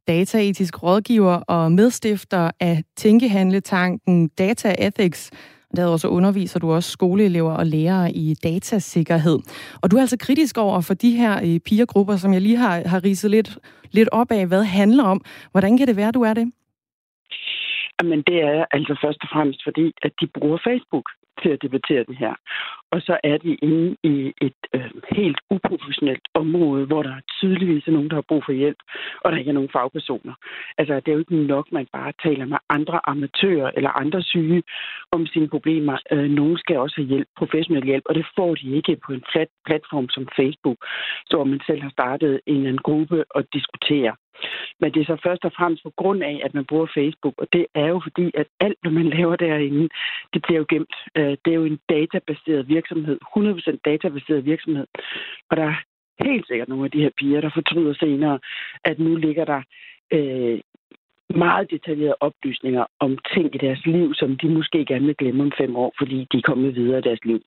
Dataetisk 0.08 0.82
rådgiver 0.82 1.34
og 1.34 1.72
medstifter 1.72 2.50
af 2.60 2.82
Tænkehandletanken 2.96 4.28
Data 4.28 4.74
Ethics. 4.78 5.30
Derudover 5.76 5.96
så 5.96 6.08
underviser 6.08 6.60
du 6.60 6.72
også 6.72 6.90
skoleelever 6.90 7.52
og 7.52 7.66
lærere 7.66 8.12
i 8.12 8.34
datasikkerhed. 8.34 9.38
Og 9.82 9.90
du 9.90 9.96
er 9.96 10.00
altså 10.00 10.18
kritisk 10.18 10.58
over 10.58 10.80
for 10.80 10.94
de 10.94 11.10
her 11.16 11.32
øh, 11.46 11.60
pigergrupper, 11.60 12.16
som 12.16 12.32
jeg 12.32 12.40
lige 12.40 12.56
har, 12.56 12.88
har 12.88 13.04
ridset 13.04 13.30
lidt, 13.30 13.58
lidt 13.90 14.08
op 14.12 14.30
af, 14.30 14.46
hvad 14.46 14.64
handler 14.64 15.04
om. 15.04 15.20
Hvordan 15.50 15.78
kan 15.78 15.86
det 15.86 15.96
være, 15.96 16.12
du 16.12 16.22
er 16.22 16.34
det? 16.34 16.52
Jamen, 18.02 18.22
det 18.22 18.38
er 18.42 18.64
altså 18.70 18.98
først 19.04 19.18
og 19.22 19.28
fremmest 19.32 19.60
fordi, 19.64 19.92
at 20.02 20.12
de 20.20 20.26
bruger 20.26 20.58
Facebook 20.68 21.06
til 21.42 21.48
at 21.48 21.62
debattere 21.62 22.04
det 22.04 22.16
her. 22.16 22.34
Og 22.92 23.00
så 23.02 23.18
er 23.24 23.36
de 23.36 23.54
inde 23.54 23.96
i 24.02 24.32
et 24.40 24.60
øh, 24.74 24.90
helt 25.10 25.40
uprofessionelt 25.50 26.26
område, 26.34 26.86
hvor 26.86 27.02
der 27.02 27.14
tydeligvis 27.40 27.86
er 27.86 27.92
nogen, 27.92 28.10
der 28.10 28.14
har 28.14 28.28
brug 28.28 28.42
for 28.44 28.52
hjælp, 28.52 28.78
og 29.20 29.32
der 29.32 29.38
ikke 29.38 29.48
er 29.48 29.58
nogen 29.60 29.74
fagpersoner. 29.76 30.34
Altså, 30.78 30.94
det 30.94 31.08
er 31.08 31.12
jo 31.12 31.18
ikke 31.18 31.46
nok, 31.46 31.72
man 31.72 31.86
bare 31.92 32.12
taler 32.22 32.44
med 32.44 32.58
andre 32.68 33.00
amatører 33.04 33.70
eller 33.76 33.90
andre 33.90 34.22
syge 34.22 34.62
om 35.12 35.26
sine 35.26 35.48
problemer. 35.48 35.96
Øh, 36.12 36.30
nogen 36.30 36.58
skal 36.58 36.76
også 36.78 36.96
have 36.96 37.08
hjælp, 37.08 37.28
professionel 37.36 37.84
hjælp, 37.84 38.04
og 38.08 38.14
det 38.14 38.26
får 38.36 38.54
de 38.54 38.76
ikke 38.76 38.96
på 39.06 39.12
en 39.12 39.24
plat- 39.30 39.56
platform 39.66 40.08
som 40.08 40.28
Facebook, 40.36 40.78
hvor 41.30 41.44
man 41.44 41.60
selv 41.66 41.82
har 41.82 41.90
startet 41.90 42.40
en 42.46 42.56
eller 42.56 42.68
anden 42.68 42.86
gruppe 42.88 43.24
og 43.30 43.42
diskuterer. 43.52 44.14
Men 44.80 44.92
det 44.92 45.00
er 45.00 45.04
så 45.04 45.16
først 45.26 45.44
og 45.44 45.52
fremmest 45.58 45.82
på 45.82 45.92
grund 45.96 46.22
af, 46.22 46.40
at 46.44 46.54
man 46.54 46.64
bruger 46.64 46.86
Facebook, 46.94 47.34
og 47.38 47.46
det 47.52 47.66
er 47.74 47.86
jo 47.86 48.00
fordi, 48.02 48.30
at 48.34 48.46
alt, 48.60 48.78
hvad 48.82 48.92
man 48.92 49.08
laver 49.08 49.36
derinde, 49.36 49.88
det 50.32 50.42
bliver 50.42 50.58
jo 50.58 50.66
gemt. 50.68 50.94
Øh, 51.14 51.36
det 51.44 51.50
er 51.50 51.60
jo 51.62 51.64
en 51.64 51.80
databaseret 51.88 52.68
virksomhed, 52.68 53.18
100% 53.36 53.76
databaseret 53.84 54.44
virksomhed. 54.44 54.86
Og 55.50 55.56
der 55.56 55.64
er 55.64 55.76
helt 56.24 56.46
sikkert 56.46 56.68
nogle 56.68 56.84
af 56.84 56.90
de 56.90 57.02
her 57.02 57.10
piger, 57.18 57.40
der 57.40 57.50
fortryder 57.54 57.94
senere, 57.94 58.38
at 58.84 58.98
nu 58.98 59.16
ligger 59.16 59.44
der 59.44 59.62
øh, 60.12 60.60
meget 61.36 61.70
detaljerede 61.70 62.16
oplysninger 62.20 62.84
om 63.00 63.18
ting 63.34 63.54
i 63.54 63.58
deres 63.58 63.86
liv, 63.86 64.14
som 64.14 64.36
de 64.36 64.48
måske 64.48 64.84
gerne 64.84 65.06
vil 65.06 65.16
glemme 65.16 65.42
om 65.42 65.52
fem 65.58 65.76
år, 65.76 65.92
fordi 65.98 66.26
de 66.32 66.36
er 66.38 66.42
kommet 66.42 66.74
videre 66.76 66.98
i 66.98 67.02
deres 67.02 67.24
liv. 67.24 67.42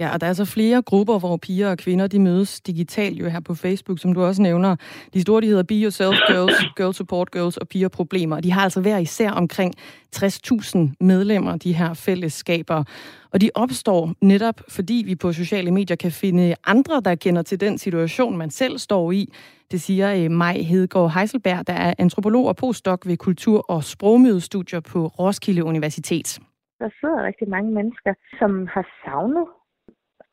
Ja, 0.00 0.12
og 0.12 0.20
der 0.20 0.26
er 0.26 0.32
så 0.32 0.44
flere 0.44 0.82
grupper, 0.82 1.18
hvor 1.18 1.36
piger 1.36 1.70
og 1.70 1.78
kvinder 1.78 2.06
de 2.06 2.18
mødes 2.18 2.60
digitalt 2.60 3.18
jo 3.18 3.28
her 3.28 3.40
på 3.40 3.54
Facebook, 3.54 3.98
som 3.98 4.14
du 4.14 4.24
også 4.24 4.42
nævner. 4.42 4.76
De 5.14 5.20
store, 5.20 5.40
de 5.40 5.46
hedder 5.46 5.62
Be 5.62 5.74
Yourself 5.74 6.16
Girls, 6.28 6.54
Girl 6.76 6.94
Support 6.94 7.30
Girls 7.30 7.56
og 7.56 7.68
Piger 7.68 7.88
Problemer. 7.88 8.40
De 8.40 8.52
har 8.52 8.62
altså 8.62 8.80
hver 8.80 8.98
især 8.98 9.30
omkring 9.30 9.74
60.000 10.16 10.78
medlemmer, 11.00 11.56
de 11.56 11.72
her 11.72 11.94
fællesskaber. 11.94 12.84
Og 13.32 13.40
de 13.40 13.50
opstår 13.54 14.12
netop, 14.20 14.60
fordi 14.68 15.02
vi 15.06 15.14
på 15.14 15.32
sociale 15.32 15.70
medier 15.70 15.96
kan 15.96 16.12
finde 16.12 16.54
andre, 16.64 17.00
der 17.04 17.14
kender 17.14 17.42
til 17.42 17.60
den 17.60 17.78
situation, 17.78 18.36
man 18.36 18.50
selv 18.50 18.78
står 18.78 19.12
i. 19.12 19.32
Det 19.70 19.82
siger 19.82 20.14
øh, 20.14 20.30
Maj 20.30 20.58
Hedegaard 20.58 21.14
Heiselberg, 21.14 21.66
der 21.66 21.72
er 21.72 21.94
antropolog 21.98 22.46
og 22.46 22.56
postdoc 22.56 23.00
ved 23.06 23.16
Kultur- 23.16 23.70
og 23.70 23.84
Sprogmødestudier 23.84 24.80
på 24.80 25.06
Roskilde 25.06 25.64
Universitet. 25.64 26.38
Der 26.80 26.90
sidder 27.00 27.22
rigtig 27.22 27.48
mange 27.48 27.70
mennesker, 27.72 28.14
som 28.38 28.66
har 28.66 28.86
savnet 29.04 29.46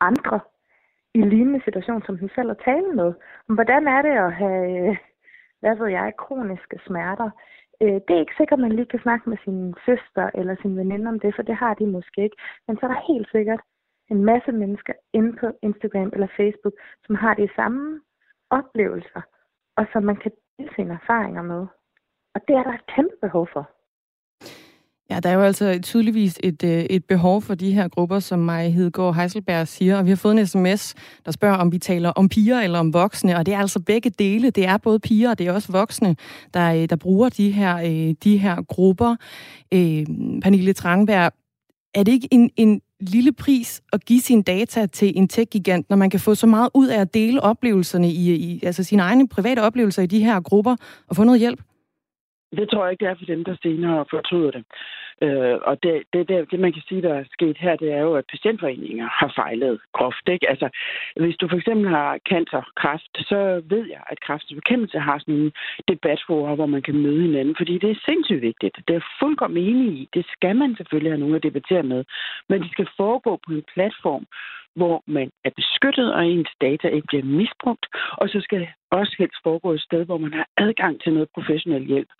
andre 0.00 0.40
i 1.14 1.20
lignende 1.22 1.60
situation, 1.64 2.02
som 2.02 2.18
hun 2.18 2.30
selv 2.34 2.48
har 2.48 2.60
tale 2.64 2.92
med. 2.92 3.12
Hvordan 3.48 3.88
er 3.88 4.02
det 4.02 4.14
at 4.26 4.32
have, 4.32 4.88
øh, 4.88 4.96
hvad 5.60 5.76
ved 5.76 5.88
jeg, 5.88 6.12
kroniske 6.18 6.78
smerter? 6.86 7.30
Øh, 7.82 7.98
det 8.06 8.12
er 8.14 8.20
ikke 8.24 8.38
sikkert, 8.38 8.58
at 8.58 8.62
man 8.66 8.72
lige 8.72 8.92
kan 8.92 9.00
snakke 9.00 9.30
med 9.30 9.38
sin 9.44 9.74
søster 9.86 10.30
eller 10.34 10.56
sin 10.62 10.76
veninde 10.76 11.08
om 11.08 11.20
det, 11.20 11.34
for 11.34 11.42
det 11.42 11.54
har 11.54 11.74
de 11.74 11.86
måske 11.86 12.22
ikke. 12.22 12.36
Men 12.66 12.76
så 12.76 12.86
er 12.86 12.90
der 12.92 13.12
helt 13.12 13.28
sikkert 13.30 13.60
en 14.10 14.24
masse 14.24 14.52
mennesker 14.52 14.92
inde 15.12 15.36
på 15.36 15.46
Instagram 15.62 16.10
eller 16.12 16.28
Facebook, 16.36 16.74
som 17.06 17.14
har 17.14 17.34
de 17.34 17.48
samme 17.56 18.00
oplevelser, 18.50 19.22
og 19.76 19.86
som 19.92 20.02
man 20.02 20.16
kan 20.16 20.32
dele 20.58 20.70
sine 20.76 20.94
erfaringer 20.94 21.42
med. 21.42 21.66
Og 22.34 22.40
det 22.48 22.56
er 22.56 22.62
der 22.62 22.72
et 22.72 22.86
kæmpe 22.86 23.16
behov 23.22 23.48
for. 23.52 23.73
Ja, 25.10 25.20
der 25.20 25.28
er 25.28 25.34
jo 25.34 25.42
altså 25.42 25.78
tydeligvis 25.82 26.38
et, 26.42 26.64
øh, 26.64 26.84
et 26.84 27.04
behov 27.04 27.42
for 27.42 27.54
de 27.54 27.72
her 27.72 27.88
grupper, 27.88 28.18
som 28.18 28.38
Maja 28.38 28.68
Hedegaard 28.68 29.14
Heiselberg 29.14 29.68
siger. 29.68 29.98
Og 29.98 30.04
vi 30.04 30.10
har 30.10 30.16
fået 30.16 30.38
en 30.38 30.46
sms, 30.46 30.94
der 31.24 31.32
spørger, 31.32 31.56
om 31.56 31.72
vi 31.72 31.78
taler 31.78 32.08
om 32.08 32.28
piger 32.28 32.60
eller 32.60 32.78
om 32.78 32.92
voksne. 32.92 33.36
Og 33.36 33.46
det 33.46 33.54
er 33.54 33.58
altså 33.58 33.80
begge 33.80 34.10
dele. 34.10 34.50
Det 34.50 34.66
er 34.66 34.76
både 34.76 35.00
piger, 35.00 35.30
og 35.30 35.38
det 35.38 35.46
er 35.46 35.52
også 35.52 35.72
voksne, 35.72 36.16
der, 36.54 36.74
øh, 36.74 36.88
der 36.88 36.96
bruger 36.96 37.28
de 37.28 37.50
her, 37.50 37.76
øh, 37.76 38.14
de 38.24 38.36
her 38.36 38.62
grupper. 38.62 39.16
Øh, 39.74 40.06
Pernille 40.42 40.72
Tranberg, 40.72 41.32
er 41.94 42.02
det 42.02 42.12
ikke 42.12 42.28
en, 42.30 42.50
en 42.56 42.80
lille 43.00 43.32
pris 43.32 43.82
at 43.92 44.04
give 44.04 44.20
sine 44.20 44.42
data 44.42 44.86
til 44.86 45.12
en 45.16 45.28
tech-gigant, 45.28 45.90
når 45.90 45.96
man 45.96 46.10
kan 46.10 46.20
få 46.20 46.34
så 46.34 46.46
meget 46.46 46.68
ud 46.74 46.88
af 46.88 47.00
at 47.00 47.14
dele 47.14 47.40
oplevelserne 47.40 48.10
i, 48.10 48.34
i 48.34 48.60
altså 48.62 48.82
sine 48.82 49.02
egne 49.02 49.28
private 49.28 49.62
oplevelser 49.62 50.02
i 50.02 50.06
de 50.06 50.24
her 50.24 50.40
grupper 50.40 50.76
og 51.08 51.16
få 51.16 51.24
noget 51.24 51.40
hjælp? 51.40 51.60
Det 52.56 52.70
tror 52.70 52.84
jeg 52.84 52.92
ikke, 52.92 53.04
det 53.04 53.10
er 53.10 53.18
for 53.18 53.24
dem, 53.24 53.44
der 53.44 53.56
senere 53.62 54.04
fortryder 54.10 54.50
det. 54.50 54.64
Øh, 55.22 55.56
og 55.68 55.82
det, 55.82 56.02
det, 56.12 56.28
det, 56.28 56.50
det, 56.50 56.60
man 56.60 56.72
kan 56.72 56.82
sige, 56.88 57.02
der 57.02 57.14
er 57.14 57.24
sket 57.32 57.56
her, 57.58 57.76
det 57.76 57.92
er 57.92 58.00
jo, 58.00 58.14
at 58.14 58.24
patientforeninger 58.30 59.08
har 59.20 59.32
fejlet 59.36 59.80
groft. 59.92 60.28
Ikke? 60.28 60.50
Altså, 60.50 60.68
hvis 61.16 61.36
du 61.36 61.48
for 61.48 61.56
eksempel 61.56 61.88
har 61.88 62.18
cancer, 62.28 62.62
kræft, 62.76 63.12
så 63.30 63.62
ved 63.68 63.84
jeg, 63.88 64.02
at 64.10 64.20
kræftens 64.20 64.54
bekæmpelse 64.54 64.98
har 64.98 65.18
sådan 65.18 65.34
en 65.34 65.52
debatforer, 65.88 66.54
hvor 66.54 66.66
man 66.66 66.82
kan 66.82 66.96
møde 66.96 67.22
hinanden, 67.22 67.54
fordi 67.58 67.78
det 67.78 67.90
er 67.90 68.04
sindssygt 68.04 68.42
vigtigt. 68.42 68.76
Det 68.88 68.96
er 68.96 69.08
fuldkommen 69.20 69.64
enig 69.64 69.92
i. 69.92 70.08
Det 70.14 70.24
skal 70.36 70.56
man 70.56 70.76
selvfølgelig 70.76 71.12
have 71.12 71.20
nogen 71.20 71.34
at 71.34 71.42
debattere 71.42 71.82
med. 71.82 72.04
Men 72.48 72.62
det 72.62 72.70
skal 72.70 72.88
foregå 72.96 73.40
på 73.46 73.52
en 73.52 73.64
platform, 73.74 74.26
hvor 74.76 75.02
man 75.06 75.30
er 75.44 75.50
beskyttet, 75.56 76.14
og 76.14 76.26
ens 76.26 76.50
data 76.60 76.88
ikke 76.88 77.06
bliver 77.06 77.24
misbrugt. 77.24 77.86
Og 78.12 78.28
så 78.28 78.40
skal 78.40 78.60
det 78.60 78.68
også 78.90 79.14
helst 79.18 79.38
foregå 79.42 79.72
et 79.72 79.80
sted, 79.80 80.04
hvor 80.04 80.18
man 80.18 80.32
har 80.32 80.46
adgang 80.56 81.02
til 81.02 81.12
noget 81.12 81.28
professionel 81.34 81.84
hjælp, 81.86 82.10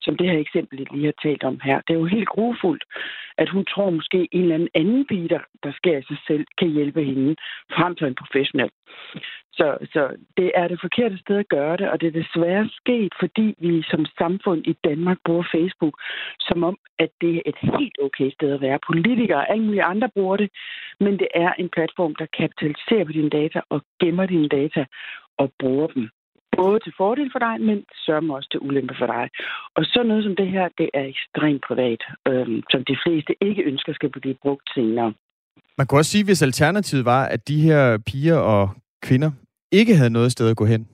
som 0.00 0.16
det 0.16 0.26
her 0.30 0.38
eksempel, 0.38 0.78
jeg 0.78 0.92
lige 0.92 1.04
har 1.04 1.18
talt 1.22 1.44
om 1.44 1.60
her. 1.64 1.76
Det 1.86 1.94
er 1.94 1.98
jo 1.98 2.14
helt 2.16 2.28
grufuldt, 2.40 2.84
at 3.42 3.48
hun 3.54 3.64
tror 3.64 3.90
måske 3.90 4.28
en 4.32 4.42
eller 4.42 4.54
anden 4.54 4.74
anden 4.74 5.06
pige, 5.06 5.28
der, 5.28 5.42
der 5.64 5.72
sker 5.80 6.00
sig 6.08 6.18
selv, 6.26 6.44
kan 6.58 6.68
hjælpe 6.68 7.02
hende 7.04 7.36
frem 7.76 7.92
til 7.96 8.06
en 8.06 8.20
professionel. 8.22 8.70
Så, 9.52 9.66
så 9.92 10.02
det 10.36 10.52
er 10.54 10.68
det 10.68 10.80
forkerte 10.80 11.18
sted 11.18 11.36
at 11.36 11.48
gøre 11.48 11.76
det, 11.76 11.90
og 11.90 12.00
det 12.00 12.06
er 12.06 12.20
desværre 12.22 12.68
sket, 12.80 13.12
fordi 13.20 13.54
vi 13.58 13.82
som 13.90 14.06
samfund 14.18 14.60
i 14.66 14.74
Danmark 14.84 15.18
bruger 15.24 15.46
Facebook, 15.54 15.94
som 16.40 16.64
om, 16.64 16.76
at 16.98 17.10
det 17.20 17.34
er 17.36 17.42
et 17.46 17.58
helt 17.62 17.96
okay 18.06 18.30
sted 18.30 18.50
at 18.52 18.60
være. 18.60 18.78
Politikere 18.90 19.38
og 19.38 19.50
alle 19.50 19.64
mulige 19.64 19.90
andre 19.92 20.08
bruger 20.16 20.36
det, 20.36 20.50
men 21.00 21.18
det 21.18 21.28
er 21.34 21.52
en 21.52 21.68
platform, 21.68 22.14
der 22.14 22.26
kapitaliserer 22.40 23.04
på 23.04 23.12
dine 23.12 23.30
data 23.30 23.60
og 23.68 23.80
gemmer 24.00 24.26
dine 24.26 24.48
data 24.48 24.84
og 25.38 25.52
bruger 25.58 25.86
dem. 25.86 26.10
Både 26.56 26.78
til 26.80 26.92
fordel 26.96 27.28
for 27.32 27.38
dig, 27.38 27.60
men 27.60 27.84
sørger 28.06 28.34
også 28.34 28.48
til 28.50 28.60
ulempe 28.60 28.94
for 28.98 29.06
dig. 29.06 29.28
Og 29.76 29.84
så 29.84 30.02
noget 30.02 30.24
som 30.24 30.36
det 30.36 30.48
her, 30.48 30.68
det 30.78 30.88
er 30.94 31.04
ekstremt 31.04 31.62
privat, 31.68 32.02
øhm, 32.28 32.62
som 32.70 32.84
de 32.84 32.96
fleste 33.04 33.32
ikke 33.40 33.62
ønsker 33.62 33.92
skal 33.92 34.10
blive 34.10 34.36
brugt 34.42 34.66
senere. 34.74 35.12
Man 35.78 35.86
kunne 35.86 36.00
også 36.00 36.10
sige, 36.10 36.24
hvis 36.24 36.42
alternativet 36.42 37.04
var, 37.04 37.24
at 37.24 37.48
de 37.48 37.60
her 37.60 37.98
piger 38.06 38.36
og 38.36 38.70
kvinder 39.02 39.30
ikke 39.72 39.96
havde 39.96 40.10
noget 40.10 40.32
sted 40.32 40.50
at 40.50 40.56
gå 40.56 40.64
hen. 40.64 40.88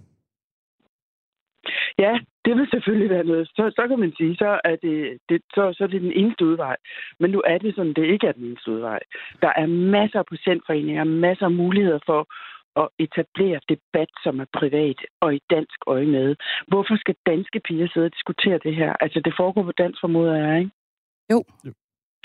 Ja, 1.98 2.18
det 2.44 2.56
vil 2.56 2.68
selvfølgelig 2.70 3.10
være 3.10 3.24
noget. 3.24 3.48
Så, 3.48 3.72
så 3.76 3.82
kan 3.88 3.98
man 3.98 4.12
sige, 4.16 4.36
så 4.36 4.60
er 4.64 4.76
det, 4.84 5.18
det, 5.28 5.42
så, 5.54 5.62
så 5.76 5.84
er 5.84 5.88
det 5.88 6.02
den 6.02 6.12
eneste 6.12 6.46
udvej. 6.46 6.76
Men 7.20 7.30
nu 7.30 7.42
er 7.46 7.58
det 7.58 7.74
sådan, 7.74 7.94
det 7.94 8.04
ikke 8.04 8.26
er 8.26 8.32
den 8.32 8.44
eneste 8.44 8.70
udvej. 8.72 9.00
Der 9.42 9.52
er 9.56 9.66
masser 9.66 10.18
af 10.18 10.26
patientforeninger, 10.26 11.04
masser 11.04 11.44
af 11.44 11.52
muligheder 11.52 11.98
for 12.06 12.20
at 12.76 12.88
etablere 12.98 13.60
debat, 13.68 14.10
som 14.24 14.40
er 14.40 14.48
privat 14.58 14.98
og 15.20 15.34
i 15.34 15.40
dansk 15.50 15.78
øje 15.86 16.06
med. 16.06 16.36
Hvorfor 16.68 16.96
skal 16.96 17.16
danske 17.26 17.60
piger 17.60 17.88
sidde 17.88 18.06
og 18.06 18.14
diskutere 18.18 18.58
det 18.58 18.74
her? 18.76 18.92
Altså, 19.00 19.20
det 19.20 19.34
foregår 19.36 19.62
på 19.62 19.72
dansk 19.72 20.00
formoder, 20.00 20.34
er, 20.34 20.56
ikke? 20.56 20.70
Jo. 21.32 21.44
jo. 21.66 21.72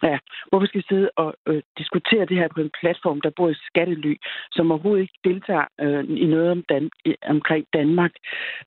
Ja, 0.03 0.17
hvorfor 0.49 0.65
skal 0.67 0.81
vi 0.81 0.85
sidde 0.89 1.09
og 1.15 1.35
øh, 1.47 1.61
diskutere 1.77 2.25
det 2.25 2.37
her 2.37 2.47
på 2.55 2.61
en 2.61 2.71
platform, 2.81 3.21
der 3.21 3.29
bor 3.37 3.49
i 3.49 3.63
skattely, 3.69 4.15
som 4.51 4.71
overhovedet 4.71 5.01
ikke 5.01 5.19
deltager 5.23 5.65
øh, 5.79 6.03
i 6.23 6.25
noget 6.25 6.51
om 6.51 6.63
Dan- 6.69 6.91
omkring 7.23 7.65
Danmark? 7.73 8.11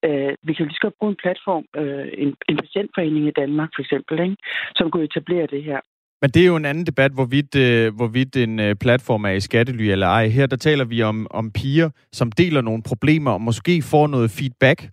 Øh, 0.04 0.32
vi 0.42 0.52
kan 0.52 0.64
jo 0.64 0.68
lige 0.68 0.80
så 0.80 0.86
godt 0.86 0.98
bruge 0.98 1.10
en 1.10 1.22
platform, 1.24 1.64
øh, 1.76 2.08
en, 2.22 2.36
en 2.48 2.56
patientforening 2.56 3.28
i 3.28 3.38
Danmark 3.42 3.70
for 3.74 3.82
eksempel, 3.82 4.20
ikke? 4.20 4.36
som 4.76 4.90
kunne 4.90 5.04
etablere 5.04 5.46
det 5.46 5.62
her. 5.64 5.80
Men 6.24 6.30
det 6.30 6.42
er 6.42 6.46
jo 6.46 6.56
en 6.56 6.64
anden 6.64 6.86
debat, 6.86 7.12
hvorvidt, 7.12 7.54
øh, 7.54 7.94
hvorvidt 7.94 8.36
en 8.36 8.60
øh, 8.60 8.74
platform 8.74 9.24
er 9.24 9.30
i 9.30 9.40
skattely 9.40 9.82
eller 9.82 10.06
ej. 10.06 10.28
Her 10.28 10.46
der 10.46 10.56
taler 10.56 10.84
vi 10.84 11.02
om, 11.02 11.26
om 11.30 11.50
piger, 11.50 11.90
som 12.12 12.32
deler 12.32 12.60
nogle 12.60 12.82
problemer 12.82 13.30
og 13.30 13.40
måske 13.40 13.82
får 13.82 14.06
noget 14.06 14.30
feedback 14.30 14.90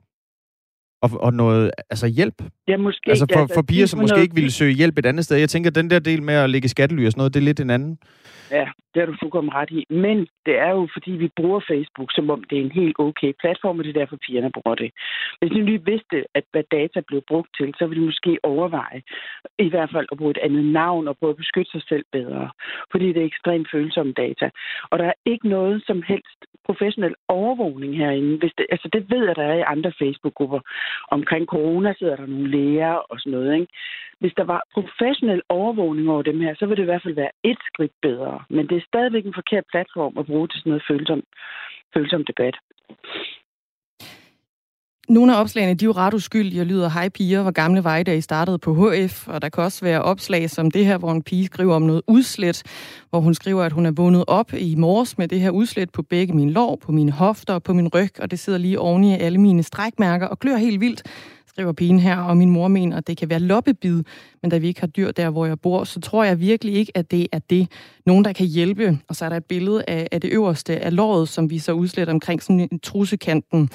og, 1.01 1.09
og 1.21 1.33
noget 1.33 1.71
altså 1.89 2.07
hjælp. 2.07 2.43
Ja, 2.71 2.77
måske. 2.77 3.09
Altså 3.09 3.27
for, 3.33 3.39
altså, 3.39 3.55
for 3.55 3.61
piger, 3.69 3.85
som 3.85 3.99
måske 3.99 4.21
ikke 4.21 4.35
ville 4.35 4.51
søge 4.51 4.73
hjælp 4.73 4.97
et 4.97 5.05
andet 5.05 5.25
sted. 5.25 5.37
Jeg 5.37 5.49
tænker, 5.49 5.69
at 5.69 5.75
den 5.75 5.89
der 5.89 5.99
del 5.99 6.21
med 6.23 6.33
at 6.33 6.49
lægge 6.49 6.69
skattely 6.69 7.05
og 7.05 7.11
sådan 7.11 7.19
noget, 7.21 7.33
det 7.33 7.39
er 7.39 7.49
lidt 7.49 7.59
en 7.59 7.69
anden. 7.69 7.97
Ja, 8.51 8.67
det 8.91 8.99
har 9.01 9.05
du 9.05 9.15
fuldkommen 9.19 9.53
ret 9.53 9.71
i. 9.79 9.81
Men 9.89 10.17
det 10.45 10.55
er 10.65 10.71
jo, 10.77 10.87
fordi 10.95 11.11
vi 11.11 11.29
bruger 11.39 11.59
Facebook, 11.71 12.09
som 12.17 12.29
om 12.29 12.43
det 12.49 12.57
er 12.57 12.61
en 12.61 12.77
helt 12.81 12.95
okay 12.99 13.31
platform, 13.41 13.79
og 13.79 13.83
det 13.83 13.89
er 13.89 13.99
derfor, 13.99 14.17
pigerne 14.25 14.51
bruger 14.57 14.75
det. 14.75 14.91
Hvis 15.39 15.51
vi 15.55 15.61
lige 15.61 15.85
vidste, 15.85 16.17
at 16.37 16.45
hvad 16.51 16.63
data 16.71 16.99
blev 17.09 17.21
brugt 17.27 17.49
til, 17.57 17.69
så 17.77 17.83
ville 17.87 18.01
de 18.01 18.05
måske 18.05 18.37
overveje 18.43 19.01
i 19.59 19.69
hvert 19.69 19.91
fald 19.93 20.07
at 20.11 20.17
bruge 20.17 20.31
et 20.31 20.43
andet 20.47 20.65
navn 20.65 21.07
og 21.07 21.17
prøve 21.17 21.35
at 21.35 21.41
beskytte 21.43 21.71
sig 21.71 21.83
selv 21.89 22.05
bedre. 22.11 22.49
Fordi 22.91 23.07
det 23.13 23.21
er 23.21 23.31
ekstremt 23.31 23.67
følsomme 23.71 24.13
data. 24.23 24.49
Og 24.89 24.99
der 24.99 25.05
er 25.05 25.17
ikke 25.25 25.47
noget 25.49 25.83
som 25.87 26.03
helst 26.07 26.39
professionel 26.65 27.15
overvågning 27.27 27.97
herinde. 27.97 28.37
Hvis 28.37 28.53
det, 28.57 28.65
altså 28.71 28.87
det 28.93 29.03
ved 29.11 29.25
jeg, 29.27 29.35
der 29.35 29.43
er 29.43 29.57
i 29.59 29.69
andre 29.75 29.91
Facebook-grupper. 30.01 30.59
Omkring 31.11 31.45
corona 31.45 31.93
sidder 31.99 32.15
der 32.15 32.25
nogle 32.25 32.51
læger 32.61 32.93
og 33.09 33.19
sådan 33.19 33.31
noget. 33.31 33.53
Ikke? 33.53 33.73
Hvis 34.19 34.33
der 34.37 34.43
var 34.43 34.61
professionel 34.73 35.41
overvågning 35.49 36.09
over 36.09 36.21
dem 36.21 36.41
her, 36.41 36.53
så 36.55 36.65
ville 36.65 36.77
det 36.77 36.87
i 36.87 36.91
hvert 36.91 37.03
fald 37.03 37.21
være 37.23 37.35
et 37.43 37.59
skridt 37.69 37.95
bedre. 38.01 38.43
Men 38.49 38.67
det 38.69 38.77
er 38.77 38.89
stadigvæk 38.91 39.25
en 39.25 39.39
forkert 39.41 39.65
platform 39.71 40.17
at 40.17 40.25
bruge 40.25 40.47
til 40.47 40.59
sådan 40.59 40.69
noget 40.69 40.87
følsom, 40.89 41.23
følsom 41.93 42.25
debat. 42.25 42.55
Nogle 45.11 45.35
af 45.35 45.41
opslagene 45.41 45.73
de 45.73 45.85
er 45.85 45.87
jo 45.87 45.91
ret 45.91 46.13
uskyldige 46.13 46.61
og 46.61 46.65
lyder, 46.65 46.89
hej 46.89 47.09
piger, 47.09 47.41
hvor 47.41 47.51
gamle 47.51 47.83
var 47.83 47.97
I, 47.97 48.03
da 48.03 48.13
I 48.13 48.21
startede 48.21 48.57
på 48.57 48.73
HF? 48.73 49.27
Og 49.27 49.41
der 49.41 49.49
kan 49.49 49.63
også 49.63 49.85
være 49.85 50.01
opslag 50.01 50.49
som 50.49 50.71
det 50.71 50.85
her, 50.85 50.97
hvor 50.97 51.11
en 51.11 51.23
pige 51.23 51.45
skriver 51.45 51.75
om 51.75 51.81
noget 51.81 52.01
udslet, 52.07 52.63
hvor 53.09 53.19
hun 53.19 53.33
skriver, 53.33 53.63
at 53.63 53.71
hun 53.71 53.85
er 53.85 53.91
vågnet 53.91 54.23
op 54.27 54.53
i 54.53 54.75
morges 54.75 55.17
med 55.17 55.27
det 55.27 55.39
her 55.39 55.49
udslet 55.49 55.91
på 55.91 56.01
begge 56.01 56.33
mine 56.33 56.51
lår, 56.51 56.75
på 56.75 56.91
mine 56.91 57.11
hofter 57.11 57.53
og 57.53 57.63
på 57.63 57.73
min 57.73 57.87
ryg, 57.87 58.19
og 58.19 58.31
det 58.31 58.39
sidder 58.39 58.59
lige 58.59 58.79
oven 58.79 59.03
i 59.03 59.13
alle 59.13 59.37
mine 59.37 59.63
strækmærker 59.63 60.27
og 60.27 60.39
klør 60.39 60.55
helt 60.55 60.79
vildt 60.79 61.03
skriver 61.51 61.71
pigen 61.71 61.99
her, 61.99 62.17
og 62.17 62.37
min 62.37 62.49
mor 62.49 62.67
mener, 62.67 62.97
at 62.97 63.07
det 63.07 63.17
kan 63.17 63.29
være 63.29 63.39
loppebid, 63.39 64.03
men 64.41 64.51
da 64.51 64.57
vi 64.57 64.67
ikke 64.67 64.79
har 64.79 64.87
dyr 64.87 65.11
der, 65.11 65.29
hvor 65.29 65.45
jeg 65.45 65.59
bor, 65.59 65.83
så 65.83 65.99
tror 65.99 66.23
jeg 66.23 66.39
virkelig 66.39 66.73
ikke, 66.73 66.91
at 66.95 67.11
det 67.11 67.27
er 67.31 67.39
det. 67.39 67.67
Nogen, 68.05 68.25
der 68.25 68.33
kan 68.33 68.45
hjælpe. 68.45 68.85
Og 69.09 69.15
så 69.15 69.25
er 69.25 69.29
der 69.29 69.37
et 69.37 69.45
billede 69.45 69.83
af, 69.87 70.07
af 70.11 70.21
det 70.21 70.33
øverste 70.33 70.73
af 70.79 70.95
låret, 70.95 71.27
som 71.29 71.49
vi 71.49 71.57
så 71.57 71.73
udsletter 71.73 72.13
omkring 72.13 72.41
sådan 72.43 72.59
en 72.71 72.79
trusekanten. 72.79 73.69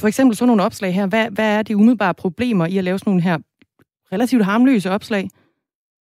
For 0.00 0.06
eksempel 0.06 0.36
sådan 0.36 0.48
nogle 0.48 0.62
opslag 0.62 0.94
her. 0.94 1.06
Hvad, 1.08 1.30
hvad 1.30 1.58
er 1.58 1.62
de 1.62 1.76
umiddelbare 1.76 2.14
problemer 2.14 2.66
i 2.66 2.78
at 2.78 2.84
lave 2.84 2.98
sådan 2.98 3.10
nogle 3.10 3.22
her 3.22 3.38
relativt 4.12 4.44
harmløse 4.44 4.90
opslag? 4.90 5.24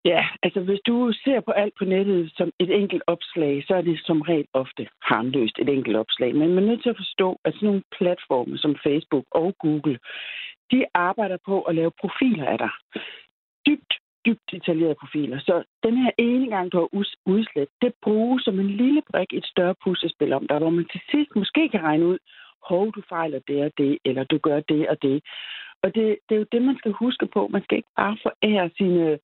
Ja, 0.05 0.21
altså 0.43 0.59
hvis 0.61 0.79
du 0.87 1.13
ser 1.23 1.39
på 1.41 1.51
alt 1.51 1.73
på 1.79 1.85
nettet 1.85 2.31
som 2.37 2.49
et 2.59 2.71
enkelt 2.81 3.03
opslag, 3.07 3.63
så 3.67 3.73
er 3.75 3.81
det 3.81 3.99
som 4.05 4.21
regel 4.21 4.47
ofte 4.53 4.87
harmløst 5.01 5.59
et 5.59 5.69
enkelt 5.69 5.97
opslag. 5.97 6.35
Men 6.35 6.53
man 6.53 6.63
er 6.63 6.67
nødt 6.67 6.83
til 6.83 6.89
at 6.89 7.01
forstå, 7.03 7.39
at 7.45 7.53
sådan 7.53 7.67
nogle 7.67 7.83
platforme 7.97 8.57
som 8.57 8.75
Facebook 8.83 9.25
og 9.31 9.55
Google, 9.59 9.99
de 10.71 10.85
arbejder 10.93 11.37
på 11.45 11.61
at 11.61 11.75
lave 11.75 11.91
profiler 12.01 12.45
af 12.45 12.57
dig. 12.57 12.73
Dybt, 13.67 13.93
dybt 14.25 14.51
detaljerede 14.51 14.95
profiler. 14.95 15.39
Så 15.39 15.63
den 15.83 15.97
her 15.97 16.11
ene 16.17 16.47
gang, 16.47 16.71
du 16.71 16.77
har 16.77 16.89
udslet, 17.25 17.69
det 17.81 17.93
bruges 18.01 18.43
som 18.43 18.59
en 18.59 18.67
lille 18.67 19.01
brik 19.11 19.33
i 19.33 19.37
et 19.37 19.45
større 19.45 19.75
puslespil 19.83 20.33
om 20.33 20.47
dig, 20.47 20.57
hvor 20.57 20.69
man 20.69 20.87
til 20.91 21.01
sidst 21.11 21.31
måske 21.35 21.69
kan 21.69 21.83
regne 21.83 22.05
ud, 22.05 22.17
hov, 22.69 22.93
du 22.95 23.01
fejler 23.09 23.39
det 23.47 23.65
og 23.65 23.71
det, 23.77 23.97
eller 24.05 24.23
du 24.23 24.37
gør 24.37 24.59
det 24.59 24.89
og 24.89 25.01
det. 25.01 25.23
Og 25.83 25.95
det, 25.95 26.17
det 26.29 26.35
er 26.35 26.39
jo 26.39 26.45
det, 26.51 26.61
man 26.61 26.77
skal 26.77 26.91
huske 26.91 27.25
på. 27.33 27.47
Man 27.47 27.63
skal 27.63 27.77
ikke 27.77 27.95
bare 27.97 28.17
forære 28.23 28.69
sine 28.77 29.19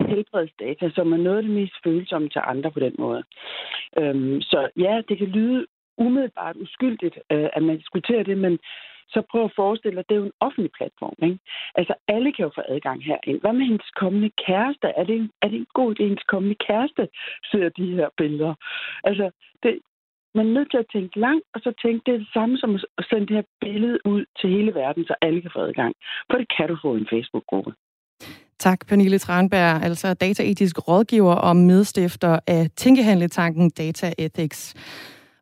helbredsdata, 0.00 0.90
som 0.94 1.12
er 1.12 1.16
noget 1.16 1.36
af 1.36 1.42
det 1.42 1.52
mest 1.52 1.74
følsomme 1.84 2.28
til 2.28 2.40
andre 2.44 2.70
på 2.70 2.80
den 2.80 2.94
måde. 2.98 3.22
Øhm, 3.98 4.40
så 4.40 4.70
ja, 4.76 5.02
det 5.08 5.18
kan 5.18 5.26
lyde 5.26 5.66
umiddelbart 5.98 6.56
uskyldigt, 6.56 7.18
øh, 7.32 7.48
at 7.52 7.62
man 7.62 7.78
diskuterer 7.78 8.22
det, 8.22 8.38
men 8.38 8.58
så 9.14 9.22
prøv 9.30 9.44
at 9.44 9.56
forestille 9.62 9.96
dig, 9.96 10.04
det 10.08 10.14
er 10.14 10.22
jo 10.22 10.30
en 10.32 10.40
offentlig 10.46 10.72
platform. 10.78 11.16
Ikke? 11.28 11.38
Altså, 11.78 11.94
alle 12.14 12.32
kan 12.32 12.44
jo 12.46 12.52
få 12.54 12.62
adgang 12.74 12.98
herind. 13.04 13.40
Hvad 13.40 13.52
med 13.52 13.66
hendes 13.70 13.90
kommende 14.02 14.30
kæreste? 14.46 14.86
Er 15.00 15.04
det 15.08 15.16
en, 15.22 15.30
er 15.42 15.48
det 15.48 15.58
en 15.58 15.72
god 15.80 15.88
idé, 15.90 16.02
at 16.02 16.08
hendes 16.12 16.28
kommende 16.34 16.56
kæreste 16.66 17.02
ser 17.50 17.68
de 17.68 17.86
her 17.98 18.08
billeder? 18.20 18.54
Altså, 19.08 19.26
det, 19.62 19.72
man 20.34 20.46
er 20.46 20.52
nødt 20.56 20.70
til 20.70 20.82
at 20.84 20.90
tænke 20.92 21.20
langt, 21.26 21.44
og 21.54 21.60
så 21.64 21.70
tænke, 21.82 22.02
det 22.06 22.14
er 22.14 22.18
det 22.18 22.32
samme 22.38 22.58
som 22.58 22.70
at 22.74 23.04
sende 23.10 23.26
det 23.26 23.36
her 23.36 23.48
billede 23.60 23.98
ud 24.04 24.24
til 24.38 24.50
hele 24.50 24.74
verden, 24.74 25.04
så 25.04 25.14
alle 25.22 25.40
kan 25.42 25.54
få 25.56 25.60
adgang. 25.68 25.92
For 26.30 26.36
det 26.38 26.48
kan 26.56 26.68
du 26.68 26.76
få 26.82 26.96
i 26.96 27.00
en 27.00 27.12
Facebook-gruppe. 27.12 27.72
Tak, 28.58 28.86
Pernille 28.88 29.18
Tranberg, 29.18 29.82
altså 29.82 30.14
dataetisk 30.14 30.88
rådgiver 30.88 31.34
og 31.34 31.56
medstifter 31.56 32.38
af 32.46 32.66
Tænkehandletanken 32.76 33.70
Data 33.70 34.12
Ethics. 34.18 34.74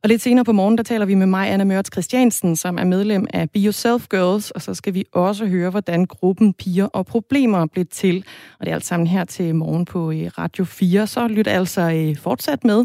Og 0.03 0.09
lidt 0.09 0.23
senere 0.23 0.45
på 0.45 0.53
morgen, 0.53 0.77
der 0.77 0.83
taler 0.83 1.07
vi 1.07 1.15
med 1.15 1.27
mig, 1.27 1.51
Anna 1.51 1.65
Mørts 1.65 1.91
Christiansen, 1.93 2.57
som 2.57 2.79
er 2.79 2.85
medlem 2.85 3.27
af 3.35 3.51
Be 3.51 3.61
Yourself 3.61 4.07
Girls, 4.09 4.51
og 4.51 4.63
så 4.63 4.75
skal 4.75 4.95
vi 4.95 5.05
også 5.13 5.47
høre, 5.47 5.71
hvordan 5.71 6.07
gruppen 6.07 6.53
Piger 6.53 6.85
og 6.85 7.07
Problemer 7.07 7.67
blev 7.67 7.87
til. 7.87 8.25
Og 8.59 8.67
det 8.67 8.71
er 8.71 8.75
alt 8.75 8.85
sammen 8.85 9.07
her 9.07 9.25
til 9.25 9.55
morgen 9.55 9.85
på 9.85 10.11
øh, 10.11 10.31
Radio 10.39 10.65
4, 10.65 11.07
så 11.07 11.29
lyt 11.29 11.47
altså 11.47 11.81
øh, 11.81 12.17
fortsat 12.17 12.65
med. 12.65 12.85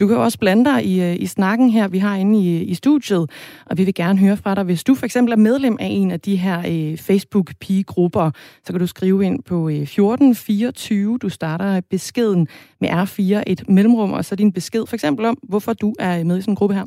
Du 0.00 0.06
kan 0.06 0.16
også 0.16 0.38
blande 0.38 0.64
dig 0.64 0.86
i, 0.86 1.02
øh, 1.02 1.16
i 1.20 1.26
snakken 1.26 1.70
her, 1.70 1.88
vi 1.88 1.98
har 1.98 2.16
inde 2.16 2.38
i, 2.38 2.64
i 2.64 2.74
studiet, 2.74 3.30
og 3.66 3.78
vi 3.78 3.84
vil 3.84 3.94
gerne 3.94 4.18
høre 4.18 4.36
fra 4.36 4.54
dig. 4.54 4.64
Hvis 4.64 4.84
du 4.84 4.94
for 4.94 5.06
eksempel 5.06 5.32
er 5.32 5.36
medlem 5.36 5.76
af 5.80 5.86
en 5.86 6.10
af 6.10 6.20
de 6.20 6.36
her 6.36 6.58
øh, 6.58 6.98
Facebook-pigegrupper, 6.98 8.30
så 8.64 8.72
kan 8.72 8.80
du 8.80 8.86
skrive 8.86 9.24
ind 9.24 9.42
på 9.42 9.68
øh, 9.68 9.74
1424. 9.74 11.18
Du 11.18 11.28
starter 11.28 11.80
beskeden 11.90 12.48
med 12.80 12.88
R4, 12.88 13.42
et 13.46 13.68
mellemrum, 13.68 14.12
og 14.12 14.24
så 14.24 14.36
din 14.36 14.52
besked 14.52 14.86
for 14.86 14.96
eksempel 14.96 15.24
om, 15.24 15.38
hvorfor 15.48 15.72
du 15.72 15.94
er 15.98 16.24
med 16.24 16.38
i 16.38 16.40
sådan 16.40 16.52
en 16.52 16.56
gruppe 16.56 16.74
her. 16.74 16.84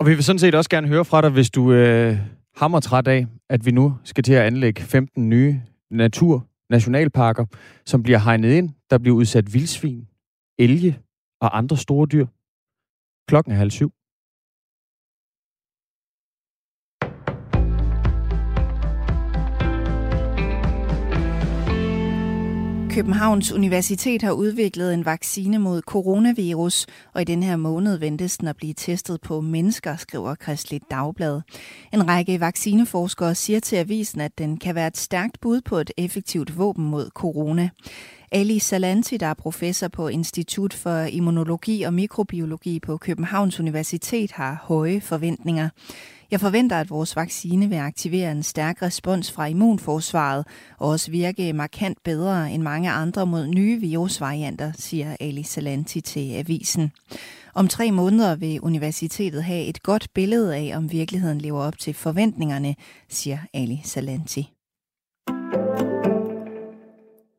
Og 0.00 0.06
vi 0.06 0.14
vil 0.14 0.24
sådan 0.24 0.38
set 0.38 0.54
også 0.54 0.70
gerne 0.70 0.88
høre 0.88 1.04
fra 1.04 1.20
dig, 1.20 1.30
hvis 1.30 1.50
du 1.50 1.72
øh, 1.72 2.16
hammer 2.56 2.80
træt 2.80 3.08
af, 3.08 3.26
at 3.50 3.66
vi 3.66 3.70
nu 3.70 3.94
skal 4.04 4.24
til 4.24 4.32
at 4.32 4.42
anlægge 4.42 4.82
15 4.82 5.28
nye 5.28 5.60
natur 5.90 6.46
nationalparker, 6.70 7.44
som 7.86 8.02
bliver 8.02 8.18
hegnet 8.18 8.52
ind. 8.52 8.70
Der 8.90 8.98
bliver 8.98 9.16
udsat 9.16 9.54
vildsvin, 9.54 10.06
elge 10.58 10.98
og 11.40 11.58
andre 11.58 11.76
store 11.76 12.06
dyr. 12.06 12.26
Klokken 13.30 13.52
er 13.52 13.56
halv 13.56 13.70
syv. 13.70 13.92
Københavns 22.94 23.52
Universitet 23.52 24.22
har 24.22 24.32
udviklet 24.32 24.94
en 24.94 25.04
vaccine 25.04 25.58
mod 25.58 25.80
coronavirus, 25.80 26.86
og 27.14 27.20
i 27.20 27.24
den 27.24 27.42
her 27.42 27.56
måned 27.56 27.96
ventes 27.98 28.38
den 28.38 28.48
at 28.48 28.56
blive 28.56 28.74
testet 28.74 29.20
på 29.20 29.40
mennesker, 29.40 29.96
skriver 29.96 30.34
Kristeligt 30.34 30.84
Dagblad. 30.90 31.40
En 31.92 32.08
række 32.08 32.40
vaccineforskere 32.40 33.34
siger 33.34 33.60
til 33.60 33.76
avisen, 33.76 34.20
at 34.20 34.38
den 34.38 34.56
kan 34.56 34.74
være 34.74 34.86
et 34.86 34.96
stærkt 34.96 35.40
bud 35.40 35.60
på 35.60 35.76
et 35.76 35.90
effektivt 35.96 36.58
våben 36.58 36.84
mod 36.84 37.10
corona. 37.14 37.68
Ali 38.32 38.58
Salanti, 38.58 39.16
der 39.16 39.26
er 39.26 39.34
professor 39.34 39.88
på 39.88 40.08
Institut 40.08 40.74
for 40.74 41.00
Immunologi 41.00 41.82
og 41.82 41.94
Mikrobiologi 41.94 42.80
på 42.80 42.96
Københavns 42.96 43.60
Universitet, 43.60 44.32
har 44.32 44.60
høje 44.62 45.00
forventninger. 45.00 45.68
Jeg 46.30 46.40
forventer, 46.40 46.76
at 46.76 46.90
vores 46.90 47.16
vaccine 47.16 47.68
vil 47.68 47.76
aktivere 47.76 48.32
en 48.32 48.42
stærk 48.42 48.82
respons 48.82 49.32
fra 49.32 49.46
immunforsvaret 49.46 50.46
og 50.78 50.88
også 50.88 51.10
virke 51.10 51.52
markant 51.52 51.98
bedre 52.04 52.52
end 52.52 52.62
mange 52.62 52.90
andre 52.90 53.26
mod 53.26 53.46
nye 53.46 53.80
virusvarianter, 53.80 54.72
siger 54.78 55.16
Ali 55.20 55.42
Salanti 55.42 56.00
til 56.00 56.32
avisen. 56.32 56.92
Om 57.54 57.68
tre 57.68 57.90
måneder 57.90 58.36
vil 58.36 58.60
universitetet 58.60 59.44
have 59.44 59.64
et 59.64 59.82
godt 59.82 60.08
billede 60.14 60.56
af, 60.56 60.76
om 60.76 60.92
virkeligheden 60.92 61.38
lever 61.38 61.60
op 61.60 61.78
til 61.78 61.94
forventningerne, 61.94 62.74
siger 63.08 63.38
Ali 63.54 63.80
Salanti. 63.84 64.59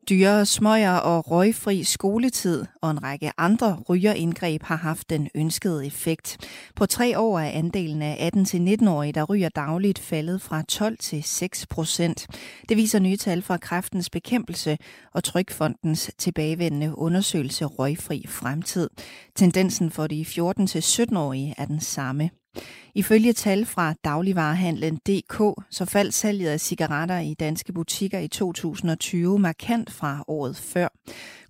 Dyre 0.08 0.46
smøger 0.46 0.92
og 0.92 1.30
røgfri 1.30 1.84
skoletid 1.84 2.64
og 2.80 2.90
en 2.90 3.02
række 3.02 3.32
andre 3.38 3.82
rygerindgreb 3.88 4.62
har 4.62 4.76
haft 4.76 5.10
den 5.10 5.28
ønskede 5.34 5.86
effekt. 5.86 6.38
På 6.76 6.86
tre 6.86 7.18
år 7.18 7.38
er 7.38 7.50
andelen 7.50 8.02
af 8.02 8.30
18-19-årige, 8.36 9.12
der 9.12 9.24
ryger 9.24 9.48
dagligt, 9.48 9.98
faldet 9.98 10.42
fra 10.42 10.62
12 10.62 10.98
til 10.98 11.22
6 11.22 11.66
procent. 11.66 12.26
Det 12.68 12.76
viser 12.76 12.98
nye 12.98 13.16
tal 13.16 13.42
fra 13.42 13.56
Kræftens 13.56 14.10
Bekæmpelse 14.10 14.78
og 15.14 15.24
Trykfondens 15.24 16.10
tilbagevendende 16.18 16.98
undersøgelse 16.98 17.64
Røgfri 17.64 18.26
Fremtid. 18.28 18.90
Tendensen 19.34 19.90
for 19.90 20.06
de 20.06 20.22
14-17-årige 20.22 21.54
er 21.58 21.64
den 21.64 21.80
samme. 21.80 22.30
Ifølge 22.94 23.32
tal 23.32 23.66
fra 23.66 23.94
dagligvarehandlen 24.04 24.96
DK, 24.96 25.64
så 25.70 25.84
faldt 25.84 26.14
salget 26.14 26.48
af 26.48 26.60
cigaretter 26.60 27.18
i 27.18 27.34
danske 27.34 27.72
butikker 27.72 28.18
i 28.18 28.28
2020 28.28 29.38
markant 29.38 29.90
fra 29.90 30.24
året 30.28 30.56
før. 30.56 30.88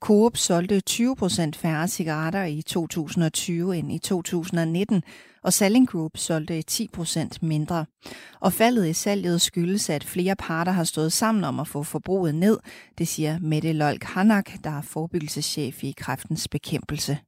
Coop 0.00 0.36
solgte 0.36 0.80
20 0.80 1.16
procent 1.16 1.56
færre 1.56 1.88
cigaretter 1.88 2.44
i 2.44 2.62
2020 2.62 3.76
end 3.76 3.92
i 3.92 3.98
2019, 3.98 5.02
og 5.42 5.52
Selling 5.52 5.88
Group 5.88 6.16
solgte 6.16 6.62
10 6.62 6.88
procent 6.92 7.42
mindre. 7.42 7.86
Og 8.40 8.52
faldet 8.52 8.88
i 8.88 8.92
salget 8.92 9.40
skyldes, 9.40 9.90
at 9.90 10.04
flere 10.04 10.36
parter 10.36 10.72
har 10.72 10.84
stået 10.84 11.12
sammen 11.12 11.44
om 11.44 11.60
at 11.60 11.68
få 11.68 11.82
forbruget 11.82 12.34
ned, 12.34 12.58
det 12.98 13.08
siger 13.08 13.38
Mette 13.38 13.72
Lolk 13.72 14.04
Hanak, 14.04 14.50
der 14.64 14.70
er 14.70 14.82
forebyggelseschef 14.82 15.84
i 15.84 15.94
kræftens 15.96 16.48
bekæmpelse 16.48 17.18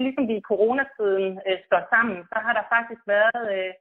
ligesom 0.00 0.24
vi 0.30 0.34
i 0.38 0.48
coronatiden 0.50 1.32
øh, 1.48 1.58
står 1.66 1.82
sammen, 1.92 2.18
så 2.30 2.36
har 2.44 2.52
der 2.58 2.64
faktisk 2.74 3.02
været 3.16 3.42
øh, 3.56 3.72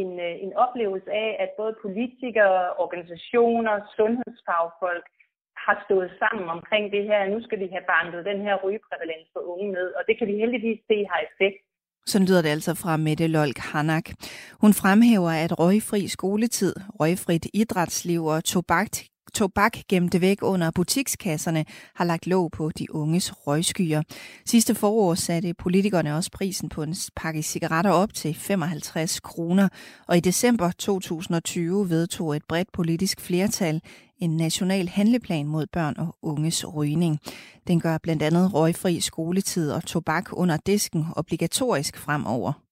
en, 0.00 0.10
øh, 0.26 0.34
en 0.44 0.52
oplevelse 0.64 1.10
af, 1.24 1.30
at 1.44 1.50
både 1.60 1.74
politikere, 1.84 2.58
organisationer, 2.84 3.74
sundhedsfagfolk 3.96 5.06
har 5.66 5.76
stået 5.86 6.10
sammen 6.22 6.46
omkring 6.56 6.84
det 6.94 7.04
her. 7.10 7.20
Nu 7.34 7.38
skal 7.46 7.58
vi 7.62 7.68
have 7.74 7.86
bandet 7.92 8.28
den 8.30 8.40
her 8.46 8.54
rygeprævalens 8.64 9.28
for 9.32 9.42
unge 9.52 9.68
ned, 9.76 9.88
og 9.98 10.02
det 10.08 10.14
kan 10.18 10.26
vi 10.30 10.34
heldigvis 10.42 10.80
se 10.90 10.96
har 11.10 11.20
effekt. 11.28 11.58
Sådan 12.06 12.26
lyder 12.28 12.42
det 12.42 12.48
altså 12.48 12.74
fra 12.82 12.96
Mette 12.96 13.26
Lolk 13.26 13.58
Hanak. 13.58 14.06
Hun 14.62 14.72
fremhæver, 14.80 15.32
at 15.44 15.58
røgfri 15.60 16.08
skoletid, 16.08 16.74
røgfrit 17.00 17.46
idrætsliv 17.54 18.24
og 18.24 18.44
tobak 18.44 18.94
tobak 19.36 19.76
gemte 19.88 20.20
væk 20.20 20.38
under 20.42 20.70
butikskasserne 20.70 21.64
har 21.94 22.04
lagt 22.04 22.26
låg 22.26 22.52
på 22.52 22.70
de 22.78 22.94
unges 22.94 23.46
røgskyer. 23.46 24.02
Sidste 24.46 24.74
forår 24.74 25.14
satte 25.14 25.54
politikerne 25.54 26.16
også 26.16 26.30
prisen 26.30 26.68
på 26.68 26.82
en 26.82 26.94
pakke 27.16 27.42
cigaretter 27.42 27.90
op 27.90 28.14
til 28.14 28.34
55 28.34 29.20
kroner, 29.20 29.68
og 30.08 30.16
i 30.16 30.20
december 30.20 30.70
2020 30.70 31.90
vedtog 31.90 32.36
et 32.36 32.42
bredt 32.48 32.72
politisk 32.72 33.20
flertal 33.20 33.80
en 34.18 34.36
national 34.36 34.88
handleplan 34.88 35.46
mod 35.46 35.66
børn 35.66 35.94
og 35.98 36.16
unges 36.22 36.74
rygning. 36.74 37.18
Den 37.66 37.80
gør 37.80 37.98
blandt 37.98 38.22
andet 38.22 38.54
røgfri 38.54 39.00
skoletid 39.00 39.70
og 39.70 39.84
tobak 39.84 40.28
under 40.32 40.56
disken 40.56 41.06
obligatorisk 41.16 41.98
fremover. 41.98 42.65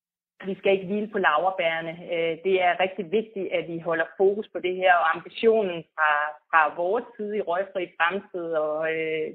Vi 0.46 0.54
skal 0.58 0.72
ikke 0.72 0.86
hvile 0.90 1.10
på 1.12 1.18
laverbærene. 1.26 1.94
Øh, 2.14 2.34
det 2.46 2.54
er 2.66 2.80
rigtig 2.84 3.04
vigtigt, 3.18 3.48
at 3.58 3.64
vi 3.72 3.78
holder 3.88 4.08
fokus 4.20 4.46
på 4.52 4.58
det 4.66 4.74
her, 4.82 4.92
og 5.02 5.06
ambitionen 5.16 5.78
fra, 5.94 6.10
fra 6.50 6.62
vores 6.82 7.06
side 7.16 7.36
i 7.36 7.46
Røgfri 7.48 7.84
Fremtid 7.98 8.48
og 8.66 8.78
øh, 8.94 9.26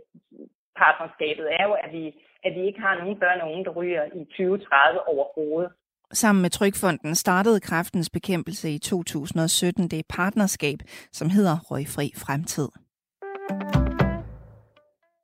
partnerskabet 0.82 1.46
er 1.60 1.64
jo, 1.70 1.74
at 1.84 1.92
vi, 1.98 2.04
at 2.46 2.52
vi 2.58 2.62
ikke 2.70 2.82
har 2.86 2.96
nogen 3.02 3.20
børn 3.24 3.42
og 3.42 3.52
unge, 3.52 3.66
der 3.66 3.74
ryger 3.80 4.04
i 4.20 4.22
2030 4.26 5.08
overhovedet. 5.14 5.72
Sammen 6.14 6.42
med 6.42 6.50
Trykfonden 6.50 7.16
startede 7.16 7.60
kræftens 7.60 8.10
bekæmpelse 8.10 8.70
i 8.70 8.80
2017 8.80 9.88
det 9.88 10.06
partnerskab, 10.10 10.80
som 11.12 11.30
hedder 11.30 11.58
Røgfri 11.72 12.12
Fremtid. 12.24 12.70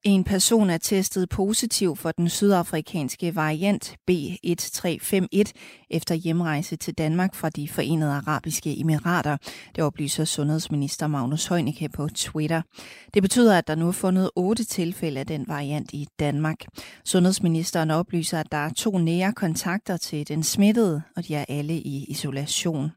En 0.08 0.24
person 0.24 0.70
er 0.70 0.78
testet 0.78 1.30
positiv 1.30 1.96
for 1.96 2.12
den 2.12 2.30
sydafrikanske 2.30 3.36
variant 3.36 3.96
B1351 4.12 5.52
efter 5.90 6.16
hjemrejse 6.16 6.76
til 6.76 6.94
Danmark 6.94 7.36
fra 7.36 7.50
de 7.50 7.68
forenede 7.68 8.12
arabiske 8.12 8.80
emirater. 8.80 9.38
Det 9.76 9.84
oplyser 9.84 10.26
sundhedsminister 10.26 11.08
Magnus 11.08 11.48
Heunicke 11.48 11.90
på 11.90 12.08
Twitter. 12.16 12.62
Det 13.14 13.22
betyder, 13.22 13.58
at 13.58 13.68
der 13.68 13.76
nu 13.76 13.88
er 13.88 13.92
fundet 13.92 14.32
otte 14.36 14.64
tilfælde 14.64 15.20
af 15.20 15.28
den 15.28 15.46
variant 15.48 15.90
i 15.94 16.08
Danmark. 16.20 16.66
Sundhedsministeren 17.06 17.92
oplyser, 17.92 18.40
at 18.40 18.52
der 18.52 18.58
er 18.58 18.70
to 18.70 18.98
nære 18.98 19.34
kontakter 19.34 19.98
til 19.98 20.28
den 20.28 20.44
smittede, 20.44 21.02
og 21.16 21.28
de 21.28 21.36
er 21.36 21.46
alle 21.50 21.74
i 21.74 22.06
isolation. 22.10 22.92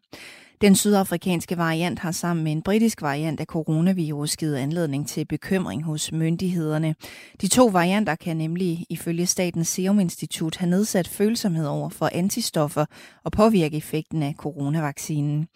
Den 0.61 0.75
sydafrikanske 0.75 1.59
variant 1.59 1.99
har 1.99 2.13
sammen 2.13 2.45
med 2.45 2.53
en 2.53 2.63
britisk 2.63 3.03
variant 3.03 3.41
af 3.41 3.47
coronavirus 3.47 4.37
givet 4.37 4.57
anledning 4.57 5.09
til 5.09 5.25
bekymring 5.25 5.85
hos 5.85 6.13
myndighederne. 6.13 6.95
De 7.41 7.49
to 7.49 7.67
varianter 7.67 8.15
kan 8.15 8.37
nemlig 8.37 8.87
ifølge 8.91 9.27
Statens 9.27 9.69
Serum 9.69 10.01
Institut 10.01 10.57
have 10.57 10.71
nedsat 10.71 11.09
følsomhed 11.09 11.67
over 11.67 11.89
for 11.89 12.11
antistoffer 12.13 12.85
og 13.25 13.33
påvirke 13.33 13.77
effekten 13.77 14.23
af 14.23 14.35
coronavaccinen. 14.39 15.49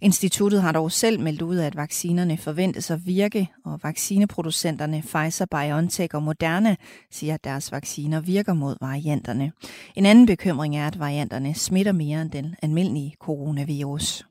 Instituttet 0.00 0.62
har 0.62 0.72
dog 0.72 0.92
selv 0.92 1.20
meldt 1.20 1.42
ud, 1.42 1.58
at 1.58 1.76
vaccinerne 1.76 2.36
forventes 2.36 2.90
at 2.90 3.06
virke, 3.06 3.48
og 3.64 3.80
vaccineproducenterne 3.82 5.02
Pfizer-BioNTech 5.06 6.14
og 6.14 6.22
Moderna 6.22 6.76
siger, 7.10 7.34
at 7.34 7.44
deres 7.44 7.72
vacciner 7.72 8.20
virker 8.20 8.54
mod 8.54 8.76
varianterne. 8.80 9.52
En 9.94 10.06
anden 10.06 10.26
bekymring 10.26 10.76
er, 10.76 10.86
at 10.86 10.98
varianterne 10.98 11.54
smitter 11.54 11.92
mere 11.92 12.22
end 12.22 12.30
den 12.30 12.54
almindelige 12.62 13.14
coronavirus. 13.20 14.27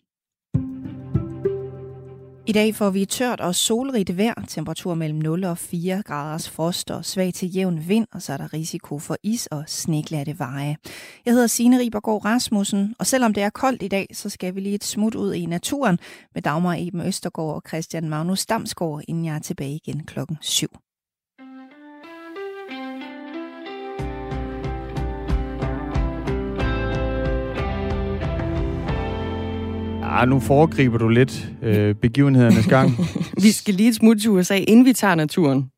I 2.47 2.51
dag 2.51 2.75
får 2.75 2.89
vi 2.89 3.05
tørt 3.05 3.41
og 3.41 3.55
solrigt 3.55 4.17
vejr, 4.17 4.45
temperatur 4.47 4.93
mellem 4.93 5.19
0 5.19 5.43
og 5.43 5.57
4 5.57 6.03
graders 6.03 6.49
frost 6.49 6.91
og 6.91 7.05
svag 7.05 7.33
til 7.33 7.55
jævn 7.55 7.87
vind, 7.87 8.07
og 8.11 8.21
så 8.21 8.33
er 8.33 8.37
der 8.37 8.53
risiko 8.53 8.99
for 8.99 9.17
is 9.23 9.47
og 9.47 9.63
sneglatte 9.67 10.39
veje. 10.39 10.77
Jeg 11.25 11.33
hedder 11.33 11.47
Signe 11.47 11.79
Ribergaard 11.79 12.25
Rasmussen, 12.25 12.95
og 12.99 13.07
selvom 13.07 13.33
det 13.33 13.43
er 13.43 13.49
koldt 13.49 13.83
i 13.83 13.87
dag, 13.87 14.07
så 14.13 14.29
skal 14.29 14.55
vi 14.55 14.59
lige 14.59 14.75
et 14.75 14.83
smut 14.83 15.15
ud 15.15 15.33
i 15.33 15.45
naturen 15.45 15.99
med 16.33 16.41
Dagmar 16.41 16.75
Eben 16.79 17.01
Østergaard 17.01 17.55
og 17.55 17.63
Christian 17.67 18.09
Magnus 18.09 18.45
Damsgaard, 18.45 19.01
inden 19.07 19.25
jeg 19.25 19.35
er 19.35 19.39
tilbage 19.39 19.79
igen 19.85 20.03
klokken 20.03 20.37
7. 20.41 20.67
Ah, 30.19 30.27
nu 30.27 30.39
foregriber 30.39 30.97
du 30.97 31.07
lidt 31.07 31.51
øh, 31.61 31.95
begivenhedernes 31.95 32.67
gang. 32.67 32.91
vi 33.43 33.51
skal 33.51 33.73
lige 33.73 33.89
et 33.89 33.95
smut 33.95 34.17
til 34.21 34.29
USA, 34.29 34.55
inden 34.55 34.85
vi 34.85 34.93
tager 34.93 35.15
naturen. 35.15 35.69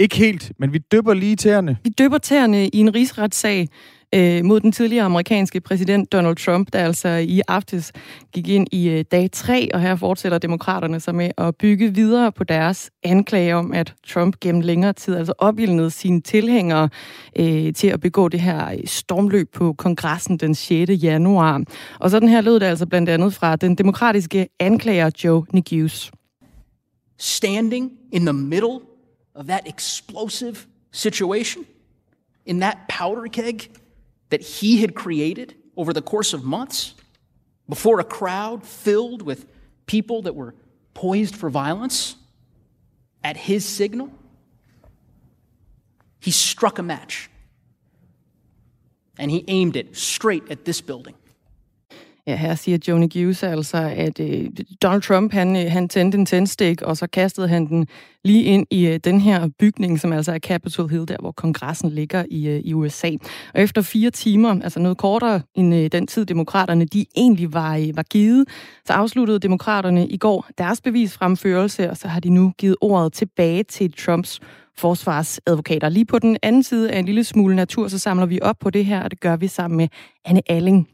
Ikke 0.00 0.16
helt, 0.16 0.52
men 0.58 0.72
vi 0.72 0.78
dypper 0.92 1.14
lige 1.14 1.36
tæerne. 1.36 1.76
Vi 1.84 1.90
dypper 1.98 2.18
tæerne 2.18 2.68
i 2.68 2.78
en 2.78 2.94
rigsretssag 2.94 3.68
øh, 4.14 4.44
mod 4.44 4.60
den 4.60 4.72
tidligere 4.72 5.04
amerikanske 5.04 5.60
præsident 5.60 6.12
Donald 6.12 6.36
Trump, 6.36 6.72
der 6.72 6.78
altså 6.78 7.08
i 7.08 7.40
aftes 7.48 7.92
gik 8.32 8.48
ind 8.48 8.66
i 8.72 8.88
øh, 8.88 9.04
dag 9.12 9.30
3, 9.32 9.68
og 9.74 9.80
her 9.80 9.96
fortsætter 9.96 10.38
demokraterne 10.38 11.00
sig 11.00 11.14
med 11.14 11.30
at 11.38 11.56
bygge 11.56 11.94
videre 11.94 12.32
på 12.32 12.44
deres 12.44 12.90
anklage 13.02 13.56
om, 13.56 13.72
at 13.72 13.94
Trump 14.06 14.40
gennem 14.40 14.60
længere 14.60 14.92
tid 14.92 15.16
altså 15.16 15.32
opildnede 15.38 15.90
sine 15.90 16.20
tilhængere 16.20 16.88
øh, 17.38 17.72
til 17.72 17.88
at 17.88 18.00
begå 18.00 18.28
det 18.28 18.40
her 18.40 18.70
øh, 18.70 18.78
stormløb 18.86 19.52
på 19.52 19.72
kongressen 19.72 20.36
den 20.36 20.54
6. 20.54 20.90
januar. 21.02 21.62
Og 22.00 22.10
sådan 22.10 22.28
her 22.28 22.40
lød 22.40 22.60
det 22.60 22.66
altså 22.66 22.86
blandt 22.86 23.08
andet 23.08 23.34
fra 23.34 23.56
den 23.56 23.74
demokratiske 23.74 24.48
anklager 24.60 25.10
Joe 25.24 25.46
Neguse. 25.52 26.12
standing 27.16 27.98
in 28.12 28.24
the 28.24 28.32
middle 28.32 28.82
of 29.34 29.46
that 29.46 29.66
explosive 29.66 30.56
situation, 30.92 31.64
in 32.46 32.60
that 32.60 32.78
powder 32.88 33.28
keg 33.28 33.70
that 34.30 34.40
he 34.40 34.80
had 34.80 34.94
created 34.94 35.54
over 35.76 35.92
the 35.92 36.02
course 36.02 36.32
of 36.32 36.44
months, 36.44 36.94
before 37.68 38.00
a 38.00 38.04
crowd 38.04 38.64
filled 38.64 39.22
with 39.22 39.46
people 39.86 40.22
that 40.22 40.34
were 40.34 40.54
poised 40.92 41.34
for 41.34 41.50
violence, 41.50 42.16
at 43.22 43.36
his 43.36 43.64
signal, 43.64 44.10
he 46.20 46.30
struck 46.30 46.78
a 46.78 46.82
match 46.82 47.30
and 49.18 49.30
he 49.30 49.44
aimed 49.48 49.76
it 49.76 49.96
straight 49.96 50.50
at 50.50 50.64
this 50.64 50.80
building. 50.80 51.14
Ja, 52.26 52.36
her 52.36 52.54
siger 52.54 52.78
Joni 52.88 53.06
Gius 53.06 53.42
altså, 53.42 53.76
at 53.96 54.20
øh, 54.20 54.48
Donald 54.82 55.02
Trump, 55.02 55.32
han, 55.32 55.56
øh, 55.56 55.72
han 55.72 55.88
tændte 55.88 56.18
en 56.18 56.26
tændstik, 56.26 56.82
og 56.82 56.96
så 56.96 57.06
kastede 57.06 57.48
han 57.48 57.66
den 57.66 57.86
lige 58.24 58.42
ind 58.42 58.66
i 58.70 58.86
øh, 58.86 59.00
den 59.04 59.20
her 59.20 59.48
bygning, 59.58 60.00
som 60.00 60.12
altså 60.12 60.32
er 60.32 60.38
Capitol 60.38 60.90
Hill, 60.90 61.08
der 61.08 61.16
hvor 61.20 61.32
kongressen 61.32 61.90
ligger 61.90 62.24
i, 62.30 62.48
øh, 62.48 62.60
i 62.60 62.74
USA. 62.74 63.10
Og 63.54 63.60
efter 63.60 63.82
fire 63.82 64.10
timer, 64.10 64.60
altså 64.62 64.80
noget 64.80 64.98
kortere 64.98 65.40
end 65.54 65.74
øh, 65.74 65.92
den 65.92 66.06
tid, 66.06 66.24
demokraterne 66.24 66.84
de 66.84 67.06
egentlig 67.16 67.52
var, 67.52 67.76
øh, 67.76 67.96
var 67.96 68.02
givet, 68.02 68.48
så 68.86 68.92
afsluttede 68.92 69.38
demokraterne 69.38 70.08
i 70.08 70.16
går 70.16 70.46
deres 70.58 70.80
bevisfremførelse, 70.80 71.90
og 71.90 71.96
så 71.96 72.08
har 72.08 72.20
de 72.20 72.30
nu 72.30 72.52
givet 72.58 72.76
ordet 72.80 73.12
tilbage 73.12 73.62
til 73.62 73.92
Trumps 73.92 74.40
forsvarsadvokater. 74.76 75.88
Lige 75.88 76.04
på 76.06 76.18
den 76.18 76.36
anden 76.42 76.62
side 76.62 76.90
af 76.90 76.98
en 76.98 77.04
lille 77.04 77.24
smule 77.24 77.56
natur, 77.56 77.88
så 77.88 77.98
samler 77.98 78.26
vi 78.26 78.38
op 78.42 78.56
på 78.60 78.70
det 78.70 78.84
her, 78.84 79.02
og 79.02 79.10
det 79.10 79.20
gør 79.20 79.36
vi 79.36 79.48
sammen 79.48 79.76
med 79.76 79.88
Anne 80.24 80.40
Alling. 80.46 80.88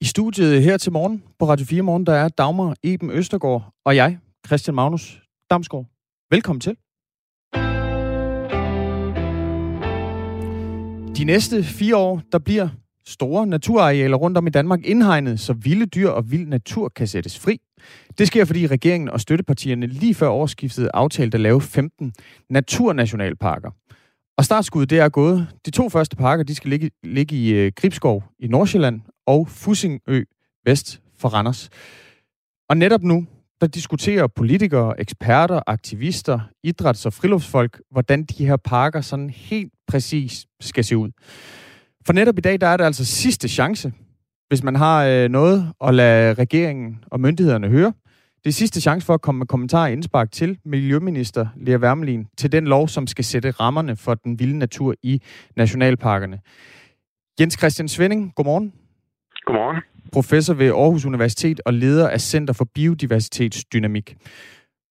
I 0.00 0.04
studiet 0.04 0.62
her 0.62 0.76
til 0.76 0.92
morgen 0.92 1.22
på 1.38 1.48
Radio 1.48 1.66
4 1.66 1.82
Morgen, 1.82 2.06
der 2.06 2.12
er 2.12 2.28
Dagmar 2.28 2.74
Eben 2.82 3.10
Østergaard 3.10 3.74
og 3.84 3.96
jeg, 3.96 4.18
Christian 4.46 4.74
Magnus 4.74 5.22
Damsgaard. 5.50 5.86
Velkommen 6.30 6.60
til. 6.60 6.76
De 11.16 11.24
næste 11.24 11.64
fire 11.64 11.96
år, 11.96 12.22
der 12.32 12.38
bliver 12.38 12.68
store 13.06 13.46
naturarealer 13.46 14.16
rundt 14.16 14.38
om 14.38 14.46
i 14.46 14.50
Danmark 14.50 14.84
indhegnet, 14.84 15.40
så 15.40 15.52
vilde 15.52 15.86
dyr 15.86 16.08
og 16.08 16.30
vild 16.30 16.46
natur 16.46 16.88
kan 16.88 17.06
sættes 17.06 17.38
fri. 17.38 17.60
Det 18.18 18.26
sker, 18.26 18.44
fordi 18.44 18.66
regeringen 18.66 19.08
og 19.08 19.20
støttepartierne 19.20 19.86
lige 19.86 20.14
før 20.14 20.28
årsskiftet 20.28 20.90
aftalte 20.94 21.36
at 21.36 21.40
lave 21.40 21.60
15 21.60 22.12
naturnationalparker. 22.50 23.70
Og 24.38 24.44
startskuddet 24.44 24.90
det 24.90 24.98
er 24.98 25.08
gået. 25.08 25.46
De 25.66 25.70
to 25.70 25.88
første 25.88 26.16
parker 26.16 26.44
de 26.44 26.54
skal 26.54 26.70
ligge, 26.70 26.90
ligge 27.02 27.36
i 27.36 27.50
øh, 27.50 27.72
Gribskov 27.76 28.24
i 28.38 28.48
Nordsjælland 28.48 29.00
og 29.28 29.48
Fussingø 29.48 30.24
vest 30.64 31.00
for 31.18 31.28
Randers. 31.28 31.70
Og 32.68 32.76
netop 32.76 33.02
nu, 33.02 33.26
der 33.60 33.66
diskuterer 33.66 34.26
politikere, 34.26 35.00
eksperter, 35.00 35.60
aktivister, 35.66 36.40
idræts- 36.66 37.06
og 37.06 37.12
friluftsfolk, 37.12 37.80
hvordan 37.90 38.24
de 38.24 38.46
her 38.46 38.56
parker 38.56 39.00
sådan 39.00 39.30
helt 39.30 39.72
præcis 39.88 40.46
skal 40.60 40.84
se 40.84 40.96
ud. 40.96 41.10
For 42.06 42.12
netop 42.12 42.38
i 42.38 42.40
dag, 42.40 42.60
der 42.60 42.66
er 42.66 42.76
det 42.76 42.84
altså 42.84 43.04
sidste 43.04 43.48
chance, 43.48 43.92
hvis 44.48 44.62
man 44.62 44.76
har 44.76 45.04
øh, 45.04 45.28
noget 45.28 45.72
at 45.84 45.94
lade 45.94 46.34
regeringen 46.34 47.04
og 47.06 47.20
myndighederne 47.20 47.68
høre. 47.68 47.92
Det 48.44 48.50
er 48.50 48.52
sidste 48.52 48.80
chance 48.80 49.06
for 49.06 49.14
at 49.14 49.20
komme 49.20 49.38
med 49.38 49.46
kommentarer 49.46 49.82
og 49.82 49.92
indspark 49.92 50.32
til 50.32 50.58
Miljøminister 50.64 51.46
Lea 51.56 51.76
Wermelin 51.76 52.26
til 52.38 52.52
den 52.52 52.66
lov, 52.66 52.88
som 52.88 53.06
skal 53.06 53.24
sætte 53.24 53.50
rammerne 53.50 53.96
for 53.96 54.14
den 54.14 54.38
vilde 54.38 54.58
natur 54.58 54.94
i 55.02 55.22
nationalparkerne. 55.56 56.40
Jens 57.40 57.54
Christian 57.58 57.88
Svending, 57.88 58.32
godmorgen. 58.34 58.72
Godmorgen. 59.48 59.80
Professor 60.18 60.54
ved 60.62 60.70
Aarhus 60.82 61.04
Universitet 61.12 61.58
og 61.68 61.72
leder 61.84 62.08
af 62.16 62.20
Center 62.32 62.54
for 62.58 62.66
Biodiversitetsdynamik. 62.76 64.08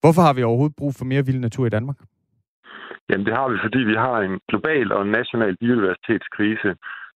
Hvorfor 0.02 0.22
har 0.28 0.34
vi 0.38 0.44
overhovedet 0.44 0.80
brug 0.82 0.94
for 1.00 1.06
mere 1.12 1.26
vild 1.26 1.40
natur 1.48 1.66
i 1.66 1.74
Danmark? 1.78 1.98
Jamen 3.10 3.26
det 3.28 3.34
har 3.40 3.48
vi, 3.52 3.58
fordi 3.66 3.80
vi 3.92 3.96
har 4.06 4.18
en 4.28 4.36
global 4.50 4.88
og 4.98 5.04
national 5.20 5.54
biodiversitetskrise, 5.62 6.70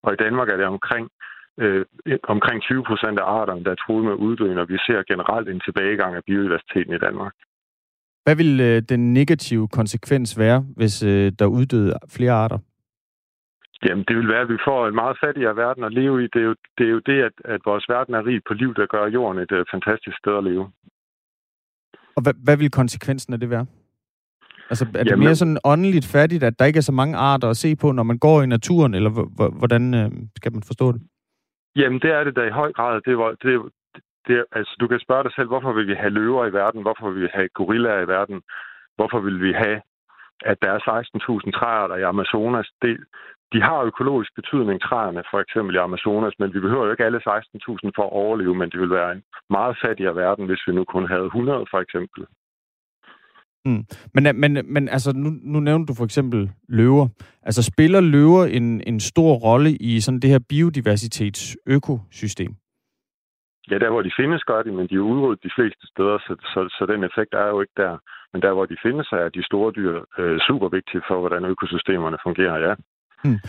og 0.04 0.10
i 0.14 0.22
Danmark 0.24 0.48
er 0.50 0.58
det 0.62 0.68
omkring 0.76 1.06
øh, 1.62 1.86
omkring 2.36 2.58
20 2.62 2.84
procent 2.90 3.20
af 3.20 3.26
arterne, 3.40 3.64
der 3.66 3.72
er 3.72 3.82
truet 3.84 4.06
med 4.10 4.16
uddøen, 4.26 4.58
og 4.64 4.68
vi 4.74 4.78
ser 4.88 5.00
generelt 5.12 5.48
en 5.50 5.62
tilbagegang 5.66 6.12
af 6.16 6.24
biodiversiteten 6.28 6.94
i 6.96 7.04
Danmark. 7.08 7.34
Hvad 8.24 8.36
vil 8.36 8.52
øh, 8.60 8.82
den 8.94 9.14
negative 9.14 9.68
konsekvens 9.68 10.40
være, 10.40 10.60
hvis 10.80 11.04
øh, 11.04 11.32
der 11.40 11.46
uddøde 11.46 11.94
flere 12.16 12.32
arter? 12.44 12.60
Jamen, 13.86 14.06
det 14.08 14.15
vil 14.17 14.28
være, 14.28 14.41
at 14.41 14.50
vi 14.50 14.58
får 14.67 14.88
en 14.88 14.96
meget 14.96 15.17
fattigere 15.24 15.56
verden 15.56 15.84
at 15.84 15.94
leve 15.94 16.24
i. 16.24 16.28
Det 16.34 16.41
er 16.41 16.46
jo 16.52 16.56
det, 16.78 16.86
er 16.86 16.91
jo 16.91 17.00
det 17.00 17.22
at, 17.24 17.32
at 17.46 17.62
vores 17.65 17.86
verden 17.89 18.13
er 18.13 18.26
rig 18.26 18.41
på 18.48 18.54
liv, 18.54 18.74
der 18.76 18.86
gør 18.86 19.06
jorden 19.08 19.41
et 19.41 19.52
uh, 19.52 19.65
fantastisk 19.72 20.17
sted 20.17 20.38
at 20.38 20.44
leve. 20.44 20.72
Og 22.15 22.22
hvad, 22.24 22.34
hvad 22.44 22.58
vil 22.58 22.72
konsekvensen 22.72 23.34
af 23.34 23.39
det 23.39 23.50
være? 23.50 23.65
Altså, 24.70 24.86
er 24.96 25.04
det 25.04 25.12
Jamen, 25.12 25.26
mere 25.26 25.36
sådan 25.36 25.58
åndeligt 25.63 26.08
fattigt, 26.15 26.44
at 26.44 26.60
der 26.60 26.65
ikke 26.65 26.78
er 26.78 26.89
så 26.89 26.91
mange 26.91 27.17
arter 27.17 27.50
at 27.50 27.58
se 27.58 27.76
på, 27.76 27.91
når 27.91 28.04
man 28.04 28.17
går 28.17 28.41
i 28.41 28.46
naturen, 28.46 28.94
eller 28.94 29.12
hvordan 29.60 29.94
øh, 29.94 30.12
skal 30.36 30.54
man 30.54 30.63
forstå 30.63 30.91
det? 30.91 31.02
Jamen, 31.76 32.00
det 32.00 32.12
er 32.12 32.24
det 32.24 32.36
da 32.36 32.41
i 32.41 32.58
høj 32.62 32.72
grad. 32.72 33.02
Det, 33.02 33.17
var, 33.17 33.30
det, 33.44 33.72
det, 34.28 34.46
altså, 34.52 34.76
du 34.80 34.88
kan 34.88 35.00
spørge 35.00 35.24
dig 35.24 35.34
selv, 35.36 35.48
hvorfor 35.48 35.74
vil 35.74 35.88
vi 35.88 35.94
have 35.94 36.10
løver 36.10 36.46
i 36.46 36.54
verden? 36.54 36.82
Hvorfor 36.82 37.10
vil 37.10 37.22
vi 37.22 37.30
have 37.34 37.50
gorillaer 37.50 38.02
i 38.02 38.08
verden? 38.08 38.41
Hvorfor 38.96 39.20
vil 39.20 39.41
vi 39.41 39.52
have, 39.54 39.82
at 40.46 40.58
der 40.62 40.72
er 40.72 40.80
16.000 40.80 41.60
træer 41.60 41.96
i 41.96 42.04
Amazonas? 42.04 42.70
Det, 42.82 42.98
de 43.54 43.62
har 43.62 43.82
økologisk 43.92 44.32
betydning, 44.36 44.82
træerne 44.82 45.24
for 45.32 45.40
eksempel 45.40 45.76
i 45.76 45.84
Amazonas, 45.86 46.40
men 46.40 46.54
vi 46.54 46.60
behøver 46.60 46.86
jo 46.86 46.92
ikke 46.92 47.06
alle 47.06 47.18
16.000 47.18 47.24
for 47.96 48.04
at 48.06 48.14
overleve, 48.22 48.56
men 48.56 48.70
det 48.70 48.80
vil 48.80 48.90
være 48.90 49.12
en 49.12 49.24
meget 49.50 49.78
fattigere 49.86 50.16
verden, 50.16 50.46
hvis 50.46 50.64
vi 50.68 50.74
nu 50.74 50.84
kun 50.84 51.08
havde 51.08 51.26
100 51.26 51.66
for 51.72 51.80
eksempel. 51.86 52.26
Mm. 53.66 53.84
Men, 54.14 54.24
men, 54.42 54.74
men 54.74 54.90
altså, 54.90 55.12
nu, 55.16 55.30
nu 55.54 55.60
nævnte 55.60 55.88
du 55.90 55.94
for 55.98 56.06
eksempel 56.06 56.52
løver. 56.70 57.08
Altså, 57.44 57.64
spiller 57.64 58.02
løver 58.02 58.46
en, 58.46 58.82
en 58.88 59.00
stor 59.00 59.34
rolle 59.34 59.72
i 59.72 60.00
sådan 60.00 60.20
det 60.20 60.30
her 60.30 60.40
biodiversitetsøkosystem? 60.50 62.56
Ja, 63.72 63.78
der 63.78 63.90
hvor 63.90 64.02
de 64.02 64.12
findes, 64.20 64.44
gør 64.44 64.64
de, 64.64 64.72
men 64.72 64.88
de 64.88 64.96
er 64.96 65.10
udryddet 65.12 65.44
de 65.44 65.52
fleste 65.56 65.88
steder, 65.88 66.18
så, 66.18 66.36
så, 66.54 66.60
så 66.78 66.86
den 66.94 67.04
effekt 67.04 67.34
er 67.34 67.48
jo 67.48 67.62
ikke 67.62 67.74
der. 67.78 67.98
Men 68.34 68.42
der 68.42 68.54
hvor 68.54 68.66
de 68.66 68.78
findes, 68.86 69.08
er 69.12 69.30
de 69.30 69.46
store 69.46 69.72
dyr 69.72 70.02
øh, 70.20 70.40
super 70.48 70.70
vigtige 70.70 71.02
for, 71.08 71.20
hvordan 71.20 71.46
økosystemerne 71.46 72.18
fungerer, 72.24 72.58
ja. 72.68 72.74
Hmm. 73.24 73.40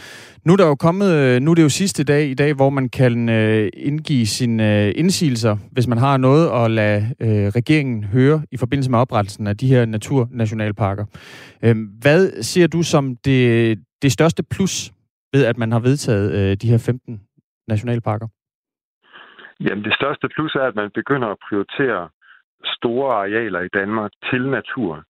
Nu 0.45 0.53
er 0.53 0.57
der 0.57 0.67
jo 0.67 0.75
kommet, 0.75 1.11
øh, 1.15 1.41
nu 1.41 1.51
er 1.51 1.55
det 1.55 1.63
jo 1.63 1.69
sidste 1.69 2.05
dag 2.05 2.25
i 2.27 2.35
dag, 2.35 2.55
hvor 2.55 2.71
man 2.71 2.89
kan 2.89 3.29
øh, 3.29 3.71
indgive 3.75 4.27
sine 4.27 4.87
øh, 4.87 4.93
indsigelser, 4.97 5.57
hvis 5.73 5.89
man 5.89 5.99
har 5.99 6.17
noget 6.17 6.65
at 6.65 6.71
lade 6.71 7.03
øh, 7.21 7.47
regeringen 7.59 8.05
høre 8.05 8.43
i 8.53 8.57
forbindelse 8.57 8.91
med 8.91 8.99
oprettelsen 8.99 9.47
af 9.47 9.57
de 9.57 9.67
her 9.67 9.85
naturnationalparker. 9.85 11.05
Øh, 11.65 11.77
hvad 12.03 12.43
ser 12.43 12.67
du 12.67 12.83
som 12.83 13.17
det, 13.17 13.79
det 14.03 14.13
største 14.13 14.43
plus 14.43 14.93
ved, 15.33 15.45
at 15.45 15.59
man 15.59 15.73
har 15.73 15.81
vedtaget 15.81 16.29
øh, 16.39 16.57
de 16.57 16.71
her 16.71 16.79
15 16.87 17.21
nationalparker? 17.69 18.29
Jamen 19.61 19.85
det 19.85 19.95
største 19.95 20.29
plus 20.35 20.55
er, 20.55 20.67
at 20.71 20.75
man 20.75 20.91
begynder 20.95 21.29
at 21.29 21.39
prioritere 21.49 22.09
store 22.65 23.15
arealer 23.15 23.61
i 23.61 23.69
Danmark 23.79 24.11
til 24.31 24.43
natur. 24.59 25.05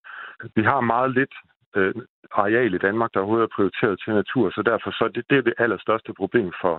Vi 0.56 0.62
har 0.62 0.80
meget 0.80 1.10
lidt 1.14 1.34
øh, 1.76 1.94
areal 2.32 2.74
i 2.74 2.84
Danmark, 2.86 3.10
der 3.12 3.20
overhovedet 3.20 3.48
er 3.48 3.56
prioriteret 3.56 4.00
til 4.04 4.12
natur, 4.14 4.50
så 4.50 4.62
derfor 4.70 4.90
så 4.90 5.04
det, 5.14 5.24
det 5.30 5.38
er 5.38 5.46
det 5.48 5.54
allerstørste 5.58 6.12
problem 6.20 6.52
for, 6.62 6.74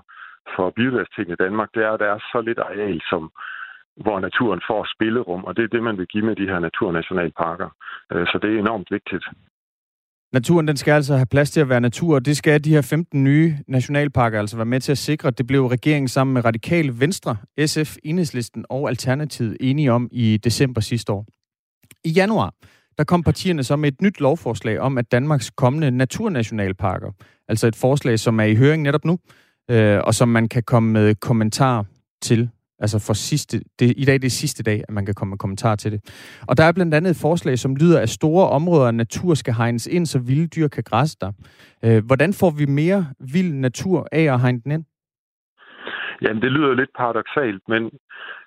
for 0.56 0.65
biodiversiteten 0.77 1.34
i 1.34 1.41
Danmark, 1.45 1.69
det 1.73 1.84
er, 1.84 1.91
at 1.91 1.99
der 1.99 2.10
er 2.15 2.19
så 2.32 2.41
lidt 2.47 2.60
areal, 2.60 3.01
som, 3.12 3.32
hvor 4.03 4.19
naturen 4.19 4.62
får 4.69 4.82
spillerum, 4.95 5.43
og 5.43 5.51
det 5.58 5.63
er 5.63 5.73
det, 5.75 5.84
man 5.84 5.97
vil 5.97 6.08
give 6.08 6.25
med 6.25 6.36
de 6.36 6.49
her 6.51 6.60
naturnationalparker. 6.60 7.69
Øh, 8.12 8.25
så 8.27 8.39
det 8.41 8.49
er 8.49 8.60
enormt 8.60 8.91
vigtigt. 8.91 9.25
Naturen 10.34 10.67
den 10.67 10.77
skal 10.77 10.91
altså 10.91 11.15
have 11.15 11.25
plads 11.32 11.51
til 11.51 11.62
at 11.62 11.69
være 11.69 11.82
natur, 11.82 12.15
og 12.15 12.25
det 12.25 12.38
skal 12.38 12.63
de 12.63 12.69
her 12.69 12.82
15 12.82 13.23
nye 13.23 13.58
nationalparker 13.67 14.39
altså 14.39 14.58
være 14.58 14.65
med 14.65 14.79
til 14.79 14.91
at 14.91 14.97
sikre. 14.97 15.32
Det 15.32 15.47
blev 15.47 15.65
regeringen 15.65 16.08
sammen 16.08 16.34
med 16.34 16.45
Radikale 16.45 16.99
Venstre, 16.99 17.38
SF, 17.65 17.95
Enhedslisten 18.03 18.65
og 18.69 18.89
Alternativet 18.89 19.58
enige 19.60 19.91
om 19.91 20.10
i 20.12 20.38
december 20.38 20.82
sidste 20.82 21.12
år. 21.12 21.25
I 22.06 22.10
januar, 22.10 22.53
der 22.97 23.03
kom 23.03 23.23
partierne 23.23 23.63
så 23.63 23.75
med 23.75 23.91
et 23.91 24.01
nyt 24.01 24.20
lovforslag 24.20 24.80
om, 24.80 24.97
at 24.97 25.11
Danmarks 25.11 25.51
kommende 25.51 25.91
naturnationalparker, 25.91 27.11
altså 27.47 27.68
et 27.68 27.76
forslag, 27.76 28.20
som 28.20 28.39
er 28.39 28.43
i 28.43 28.55
høring 28.55 28.84
netop 28.84 29.05
nu, 29.05 29.20
øh, 29.72 29.99
og 30.03 30.13
som 30.13 30.30
man 30.30 30.49
kan 30.49 30.63
komme 30.63 30.91
med 30.91 31.15
kommentar 31.15 31.86
til. 32.22 32.49
Altså 32.80 32.99
for 33.07 33.13
sidste, 33.13 33.61
det, 33.80 33.93
i 33.97 34.05
dag 34.05 34.13
det 34.13 34.26
er 34.26 34.30
sidste 34.30 34.63
dag, 34.63 34.84
at 34.88 34.93
man 34.93 35.05
kan 35.05 35.15
komme 35.15 35.30
med 35.30 35.38
kommentar 35.38 35.76
til 35.76 35.91
det. 35.91 36.01
Og 36.47 36.57
der 36.57 36.63
er 36.63 36.72
blandt 36.72 36.93
andet 36.93 37.09
et 37.09 37.22
forslag, 37.22 37.59
som 37.59 37.76
lyder, 37.76 38.01
at 38.01 38.09
store 38.09 38.49
områder 38.49 38.88
af 38.88 38.95
natur 38.95 39.34
skal 39.34 39.53
hegnes 39.53 39.88
ind, 39.88 40.05
så 40.05 40.20
vilde 40.20 40.47
dyr 40.47 40.68
kan 40.68 40.84
græsse 40.84 41.18
der. 41.22 41.32
Øh, 41.86 42.05
hvordan 42.05 42.34
får 42.34 42.49
vi 42.49 42.65
mere 42.65 43.05
vild 43.34 43.53
natur 43.53 44.07
af 44.11 44.34
at 44.34 44.41
hegne 44.41 44.61
den 44.63 44.72
ind? 44.72 44.86
Jamen, 46.22 46.41
det 46.41 46.51
lyder 46.51 46.74
lidt 46.74 46.89
paradoxalt, 46.97 47.63
men 47.68 47.84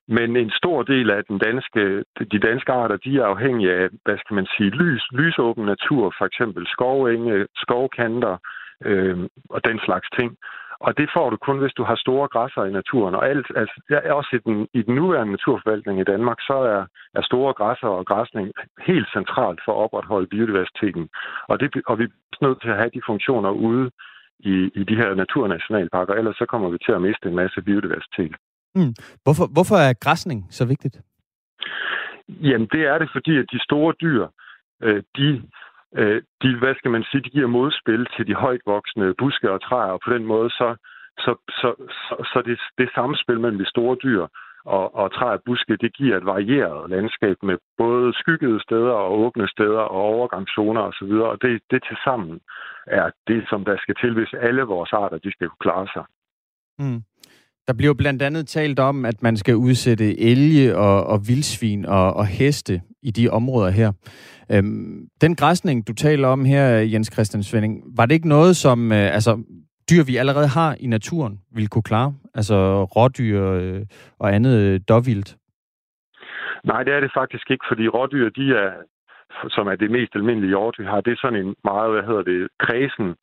men 0.09 0.37
en 0.37 0.51
stor 0.51 0.83
del 0.83 1.11
af 1.11 1.25
den 1.25 1.39
danske, 1.39 2.05
de 2.33 2.39
danske 2.39 2.73
arter, 2.73 2.97
de 2.97 3.19
er 3.19 3.25
afhængige 3.25 3.73
af, 3.73 3.89
hvad 4.05 4.19
skal 4.19 4.35
man 4.35 4.47
sige, 4.57 4.71
lys, 4.71 5.03
lysåben 5.13 5.65
natur, 5.65 6.15
for 6.19 6.25
eksempel 6.25 6.67
skovenge, 6.67 7.47
skovkanter 7.57 8.37
øh, 8.85 9.19
og 9.51 9.61
den 9.65 9.81
slags 9.85 10.09
ting. 10.19 10.37
Og 10.81 10.99
det 10.99 11.09
får 11.15 11.31
du 11.31 11.37
kun, 11.37 11.59
hvis 11.59 11.73
du 11.73 11.85
har 11.85 11.97
store 11.97 12.29
græsser 12.29 12.65
i 12.65 12.73
naturen. 12.73 13.15
Og 13.15 13.29
alt, 13.29 13.47
altså, 13.57 13.77
også 14.11 14.31
i 14.37 14.51
den, 14.51 14.69
i 14.75 14.83
den 14.83 14.95
nuværende 14.95 15.33
naturforvaltning 15.33 16.01
i 16.01 16.11
Danmark, 16.13 16.41
så 16.41 16.57
er, 16.75 16.85
er 17.15 17.23
store 17.23 17.53
græsser 17.53 17.89
og 17.89 18.07
græsning 18.07 18.53
helt 18.87 19.09
centralt 19.13 19.61
for 19.65 19.73
at 19.73 19.83
opretholde 19.85 20.27
biodiversiteten. 20.27 21.09
Og, 21.49 21.61
det, 21.61 21.83
og 21.87 21.99
vi 21.99 22.05
er 22.05 22.47
nødt 22.47 22.61
til 22.61 22.69
at 22.69 22.77
have 22.77 22.91
de 22.95 23.07
funktioner 23.07 23.51
ude 23.51 23.91
i, 24.39 24.71
i 24.75 24.85
de 24.85 24.97
her 24.97 25.15
naturnationalparker, 25.15 26.15
ellers 26.15 26.37
så 26.37 26.47
kommer 26.47 26.69
vi 26.69 26.79
til 26.79 26.93
at 26.93 27.03
miste 27.03 27.29
en 27.29 27.37
masse 27.37 27.63
biodiversitet. 27.63 28.35
Mm. 28.79 28.95
Hvorfor, 29.25 29.47
hvorfor 29.55 29.77
er 29.77 29.93
græsning 30.05 30.47
så 30.51 30.65
vigtigt? 30.67 30.97
Jamen, 32.29 32.69
det 32.73 32.83
er 32.93 32.99
det, 32.99 33.09
fordi 33.13 33.39
at 33.39 33.47
de 33.53 33.61
store 33.69 33.95
dyr, 34.01 34.27
øh, 34.83 35.03
de, 35.17 35.29
øh, 35.97 36.23
de, 36.43 36.59
hvad 36.59 36.75
skal 36.75 36.91
man 36.91 37.05
sige, 37.11 37.23
de 37.23 37.31
giver 37.31 37.47
modspil 37.47 38.07
til 38.17 38.27
de 38.27 38.35
højt 38.35 38.61
voksende 38.67 39.15
buske 39.19 39.51
og 39.51 39.63
træer, 39.63 39.93
og 39.97 40.01
på 40.05 40.11
den 40.15 40.25
måde 40.25 40.51
så, 40.51 40.77
så, 41.19 41.33
så, 41.49 41.69
så, 41.89 42.15
så 42.33 42.43
det, 42.47 42.59
det 42.79 42.89
samspil 42.95 43.41
mellem 43.41 43.59
de 43.59 43.69
store 43.69 43.97
dyr 44.03 44.27
og, 44.65 44.95
og 44.95 45.15
træer 45.15 45.39
og 45.39 45.43
buske, 45.47 45.77
det 45.77 45.97
giver 45.97 46.17
et 46.17 46.27
varieret 46.27 46.91
landskab 46.91 47.37
med 47.43 47.57
både 47.79 48.15
skyggede 48.15 48.63
steder 48.63 48.93
og 48.93 49.19
åbne 49.19 49.49
steder 49.49 49.85
og 49.97 50.01
overgangszoner 50.15 50.81
osv., 50.81 51.13
og, 51.27 51.29
og 51.29 51.43
det, 51.43 51.63
det 51.71 51.81
til 51.89 51.97
sammen 52.05 52.41
er 52.87 53.11
det, 53.27 53.45
som 53.49 53.65
der 53.65 53.77
skal 53.79 53.95
til, 54.01 54.13
hvis 54.15 54.35
alle 54.41 54.63
vores 54.63 54.93
arter 54.93 55.19
de 55.19 55.33
skal 55.33 55.49
kunne 55.49 55.67
klare 55.67 55.89
sig. 55.95 56.05
Mm. 56.79 57.03
Der 57.69 57.75
bliver 57.75 57.95
blandt 57.95 58.23
andet 58.23 58.49
talt 58.49 58.79
om, 58.79 59.05
at 59.05 59.23
man 59.23 59.37
skal 59.37 59.57
udsætte 59.57 60.21
elge 60.21 60.77
og, 60.77 61.07
og 61.07 61.19
vildsvin 61.29 61.87
og, 61.87 62.15
og 62.15 62.27
heste 62.27 62.81
i 63.03 63.11
de 63.11 63.29
områder 63.29 63.71
her. 63.71 63.93
Øhm, 64.53 65.09
den 65.21 65.37
græsning, 65.37 65.89
du 65.89 65.93
taler 65.93 66.29
om 66.29 66.45
her, 66.45 66.67
Jens 66.67 67.11
Christian 67.13 67.43
Svending, 67.43 67.83
var 67.97 68.07
det 68.07 68.15
ikke 68.15 68.29
noget, 68.29 68.57
som 68.57 68.93
øh, 68.93 69.15
altså, 69.15 69.43
dyr, 69.91 70.03
vi 70.07 70.17
allerede 70.17 70.49
har 70.49 70.77
i 70.81 70.87
naturen, 70.87 71.41
ville 71.55 71.69
kunne 71.69 71.83
klare? 71.83 72.15
Altså 72.35 72.85
rådyr 72.85 73.43
øh, 73.51 73.83
og 74.19 74.35
andet 74.35 74.57
øh, 74.61 74.81
dårvildt? 74.89 75.37
Nej, 76.65 76.83
det 76.83 76.93
er 76.95 77.01
det 77.01 77.11
faktisk 77.15 77.51
ikke, 77.51 77.65
fordi 77.71 77.89
rådyr, 77.89 78.29
de 78.29 78.47
er, 78.65 78.71
som 79.49 79.67
er 79.67 79.77
det 79.77 79.91
mest 79.91 80.13
almindelige 80.15 80.49
hjort, 80.49 80.77
vi 80.79 80.85
har, 80.85 81.01
det 81.01 81.13
er 81.13 81.21
sådan 81.21 81.41
en 81.47 81.55
meget, 81.65 81.93
hvad 81.93 82.03
hedder 82.03 82.23
det, 82.23 82.49
kredsen 82.59 83.15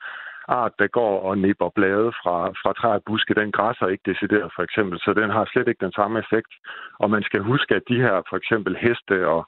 art, 0.48 0.72
der 0.78 0.86
går 0.86 1.20
og 1.20 1.38
nipper 1.38 1.70
blade 1.74 2.12
fra, 2.22 2.36
fra 2.62 2.72
træer 2.72 2.94
og 2.94 3.02
buske, 3.06 3.34
den 3.34 3.52
græsser 3.52 3.86
ikke 3.86 4.10
decideret 4.12 4.52
for 4.56 4.62
eksempel, 4.62 4.98
så 5.00 5.14
den 5.14 5.30
har 5.30 5.44
slet 5.44 5.68
ikke 5.68 5.84
den 5.84 5.92
samme 5.92 6.18
effekt. 6.18 6.52
Og 6.98 7.10
man 7.10 7.22
skal 7.22 7.40
huske, 7.40 7.74
at 7.74 7.88
de 7.88 8.00
her 8.04 8.22
for 8.28 8.36
eksempel 8.36 8.76
heste 8.76 9.28
og, 9.28 9.46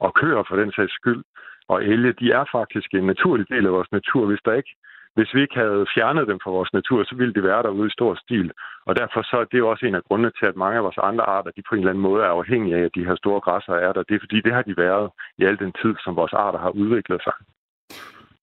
og 0.00 0.14
køer 0.14 0.42
for 0.48 0.56
den 0.56 0.72
sags 0.72 0.92
skyld, 0.92 1.24
og 1.68 1.84
elge, 1.84 2.12
de 2.12 2.32
er 2.32 2.44
faktisk 2.52 2.94
en 2.94 3.06
naturlig 3.06 3.48
del 3.48 3.66
af 3.66 3.72
vores 3.72 3.92
natur. 3.92 4.26
Hvis 4.26 4.44
der 4.44 4.52
ikke 4.52 4.74
hvis 5.16 5.34
vi 5.34 5.40
ikke 5.42 5.58
havde 5.64 5.86
fjernet 5.94 6.28
dem 6.28 6.38
fra 6.42 6.50
vores 6.50 6.72
natur, 6.72 7.04
så 7.04 7.14
ville 7.16 7.34
de 7.34 7.42
være 7.42 7.62
derude 7.62 7.86
i 7.86 7.96
stor 7.98 8.14
stil. 8.14 8.52
Og 8.86 8.96
derfor 8.96 9.22
så 9.22 9.36
er 9.36 9.44
det 9.44 9.62
også 9.62 9.86
en 9.86 9.94
af 9.94 10.04
grundene 10.08 10.32
til, 10.38 10.46
at 10.46 10.56
mange 10.56 10.76
af 10.76 10.84
vores 10.84 10.98
andre 10.98 11.24
arter, 11.24 11.50
de 11.50 11.62
på 11.68 11.74
en 11.74 11.80
eller 11.80 11.90
anden 11.90 12.02
måde 12.08 12.22
er 12.24 12.28
afhængige 12.28 12.76
af, 12.76 12.84
at 12.84 12.94
de 12.94 13.06
her 13.08 13.16
store 13.16 13.40
græsser 13.40 13.74
er 13.74 13.92
der. 13.92 14.02
Det 14.02 14.14
er 14.14 14.24
fordi, 14.24 14.40
det 14.40 14.52
har 14.54 14.62
de 14.62 14.76
været 14.76 15.10
i 15.38 15.44
al 15.44 15.58
den 15.58 15.72
tid, 15.82 15.94
som 16.04 16.16
vores 16.16 16.32
arter 16.32 16.58
har 16.58 16.70
udviklet 16.70 17.22
sig. 17.22 17.32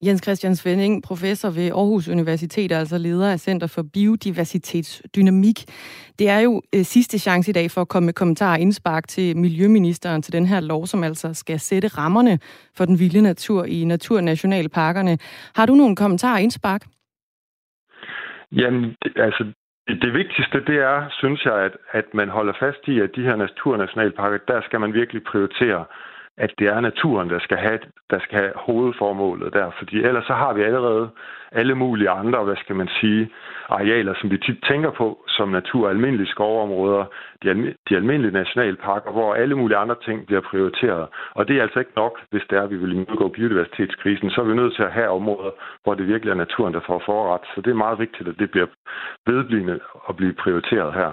Jens 0.05 0.21
Christian 0.23 0.55
Svending, 0.55 1.03
professor 1.03 1.49
ved 1.49 1.67
Aarhus 1.71 2.07
Universitet, 2.07 2.71
altså 2.71 2.97
leder 2.97 3.31
af 3.31 3.39
Center 3.39 3.67
for 3.67 3.83
Biodiversitetsdynamik. 3.93 5.59
Det 6.19 6.29
er 6.29 6.39
jo 6.39 6.61
øh, 6.75 6.83
sidste 6.83 7.19
chance 7.19 7.49
i 7.49 7.53
dag 7.53 7.71
for 7.71 7.81
at 7.81 7.87
komme 7.87 8.05
med 8.05 8.13
kommentarer 8.13 8.53
og 8.53 8.59
indspark 8.59 9.07
til 9.07 9.37
Miljøministeren 9.37 10.21
til 10.21 10.33
den 10.33 10.45
her 10.45 10.59
lov, 10.59 10.87
som 10.87 11.03
altså 11.03 11.33
skal 11.33 11.59
sætte 11.59 11.87
rammerne 11.87 12.39
for 12.77 12.85
den 12.85 12.99
vilde 12.99 13.21
natur 13.21 13.65
i 13.65 13.83
naturnationalparkerne. 13.83 15.17
Har 15.55 15.65
du 15.65 15.75
nogle 15.75 15.95
kommentarer 15.95 16.33
og 16.33 16.41
indspark? 16.41 16.81
Jamen, 18.51 18.95
altså, 19.15 19.43
det, 19.87 20.01
det 20.01 20.13
vigtigste, 20.13 20.57
det 20.67 20.77
er, 20.91 21.07
synes 21.11 21.45
jeg, 21.45 21.55
at, 21.67 21.77
at 21.91 22.05
man 22.13 22.29
holder 22.29 22.53
fast 22.59 22.87
i, 22.87 22.99
at 22.99 23.09
de 23.15 23.21
her 23.21 23.35
naturnationalparker, 23.35 24.37
der 24.47 24.61
skal 24.61 24.79
man 24.79 24.93
virkelig 24.93 25.23
prioritere 25.23 25.85
at 26.37 26.51
det 26.59 26.67
er 26.67 26.79
naturen, 26.79 27.29
der 27.29 27.39
skal 27.39 27.57
have, 27.57 27.79
der 28.09 28.19
skal 28.19 28.39
have 28.39 28.51
hovedformålet 28.55 29.53
der. 29.53 29.71
Fordi 29.77 30.03
ellers 30.03 30.25
så 30.25 30.33
har 30.33 30.53
vi 30.53 30.61
allerede 30.61 31.09
alle 31.51 31.75
mulige 31.75 32.09
andre, 32.09 32.43
hvad 32.43 32.55
skal 32.55 32.75
man 32.75 32.87
sige, 32.87 33.29
arealer, 33.69 34.13
som 34.19 34.31
vi 34.31 34.37
tit 34.37 34.63
tænker 34.69 34.91
på 34.91 35.23
som 35.27 35.49
natur, 35.49 35.89
almindelige 35.89 36.27
skovområder, 36.27 37.05
de, 37.43 37.51
alm- 37.51 37.75
de 37.89 37.95
almindelige 37.95 38.33
nationalparker, 38.33 39.11
hvor 39.11 39.33
alle 39.33 39.55
mulige 39.55 39.77
andre 39.77 39.95
ting 40.05 40.25
bliver 40.25 40.41
prioriteret. 40.41 41.07
Og 41.33 41.47
det 41.47 41.57
er 41.57 41.61
altså 41.61 41.79
ikke 41.79 41.91
nok, 41.95 42.19
hvis 42.31 42.43
det 42.49 42.57
er, 42.57 42.63
at 42.63 42.69
vi 42.69 42.77
vil 42.77 42.91
imødegå 42.91 43.27
biodiversitetskrisen. 43.27 44.29
Så 44.29 44.41
er 44.41 44.45
vi 44.45 44.55
nødt 44.55 44.75
til 44.75 44.83
at 44.83 44.91
have 44.91 45.09
områder, 45.09 45.51
hvor 45.83 45.93
det 45.93 46.07
virkelig 46.07 46.31
er 46.31 46.35
naturen, 46.35 46.73
der 46.73 46.81
får 46.87 47.01
forret. 47.05 47.41
Så 47.55 47.61
det 47.61 47.71
er 47.71 47.83
meget 47.85 47.99
vigtigt, 47.99 48.29
at 48.29 48.39
det 48.39 48.51
bliver 48.51 48.67
vedblivende 49.25 49.79
at 50.09 50.15
blive 50.15 50.33
prioriteret 50.33 50.93
her. 50.93 51.11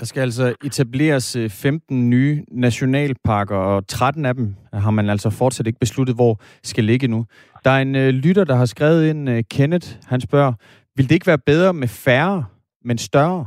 Der 0.00 0.04
skal 0.06 0.20
altså 0.20 0.54
etableres 0.64 1.36
øh, 1.36 1.50
15 1.50 2.10
nye 2.10 2.44
nationalparker, 2.52 3.56
og 3.56 3.88
13 3.88 4.26
af 4.26 4.34
dem 4.34 4.54
har 4.72 4.90
man 4.90 5.10
altså 5.10 5.30
fortsat 5.30 5.66
ikke 5.66 5.78
besluttet, 5.78 6.16
hvor 6.16 6.40
skal 6.62 6.84
ligge 6.84 7.08
nu. 7.08 7.26
Der 7.64 7.70
er 7.70 7.82
en 7.82 7.94
øh, 7.94 8.08
lytter, 8.08 8.44
der 8.44 8.54
har 8.54 8.66
skrevet 8.66 9.10
ind, 9.10 9.30
øh, 9.30 9.44
Kenneth, 9.50 9.88
han 10.04 10.20
spørger, 10.20 10.52
vil 10.96 11.08
det 11.08 11.14
ikke 11.14 11.26
være 11.26 11.38
bedre 11.38 11.74
med 11.74 11.88
færre, 11.88 12.44
men 12.84 12.98
større 12.98 13.46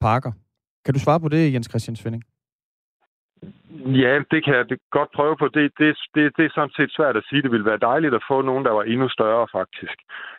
parker? 0.00 0.32
Kan 0.84 0.94
du 0.94 1.00
svare 1.00 1.20
på 1.20 1.28
det, 1.28 1.52
Jens 1.52 1.68
Christian 1.70 1.96
Svending? 1.96 2.24
Ja, 4.02 4.20
det 4.30 4.44
kan 4.44 4.54
jeg 4.54 4.66
godt 4.90 5.10
prøve 5.14 5.36
på. 5.36 5.48
Det, 5.48 5.72
det, 5.78 5.96
det, 6.14 6.36
det 6.36 6.44
er 6.44 6.54
sådan 6.54 6.76
set 6.76 6.92
svært 6.92 7.16
at 7.16 7.24
sige. 7.28 7.42
Det 7.42 7.50
ville 7.50 7.70
være 7.70 7.86
dejligt 7.90 8.14
at 8.14 8.26
få 8.28 8.42
nogen, 8.42 8.64
der 8.64 8.70
var 8.70 8.82
endnu 8.82 9.08
større, 9.08 9.46
faktisk. 9.52 9.96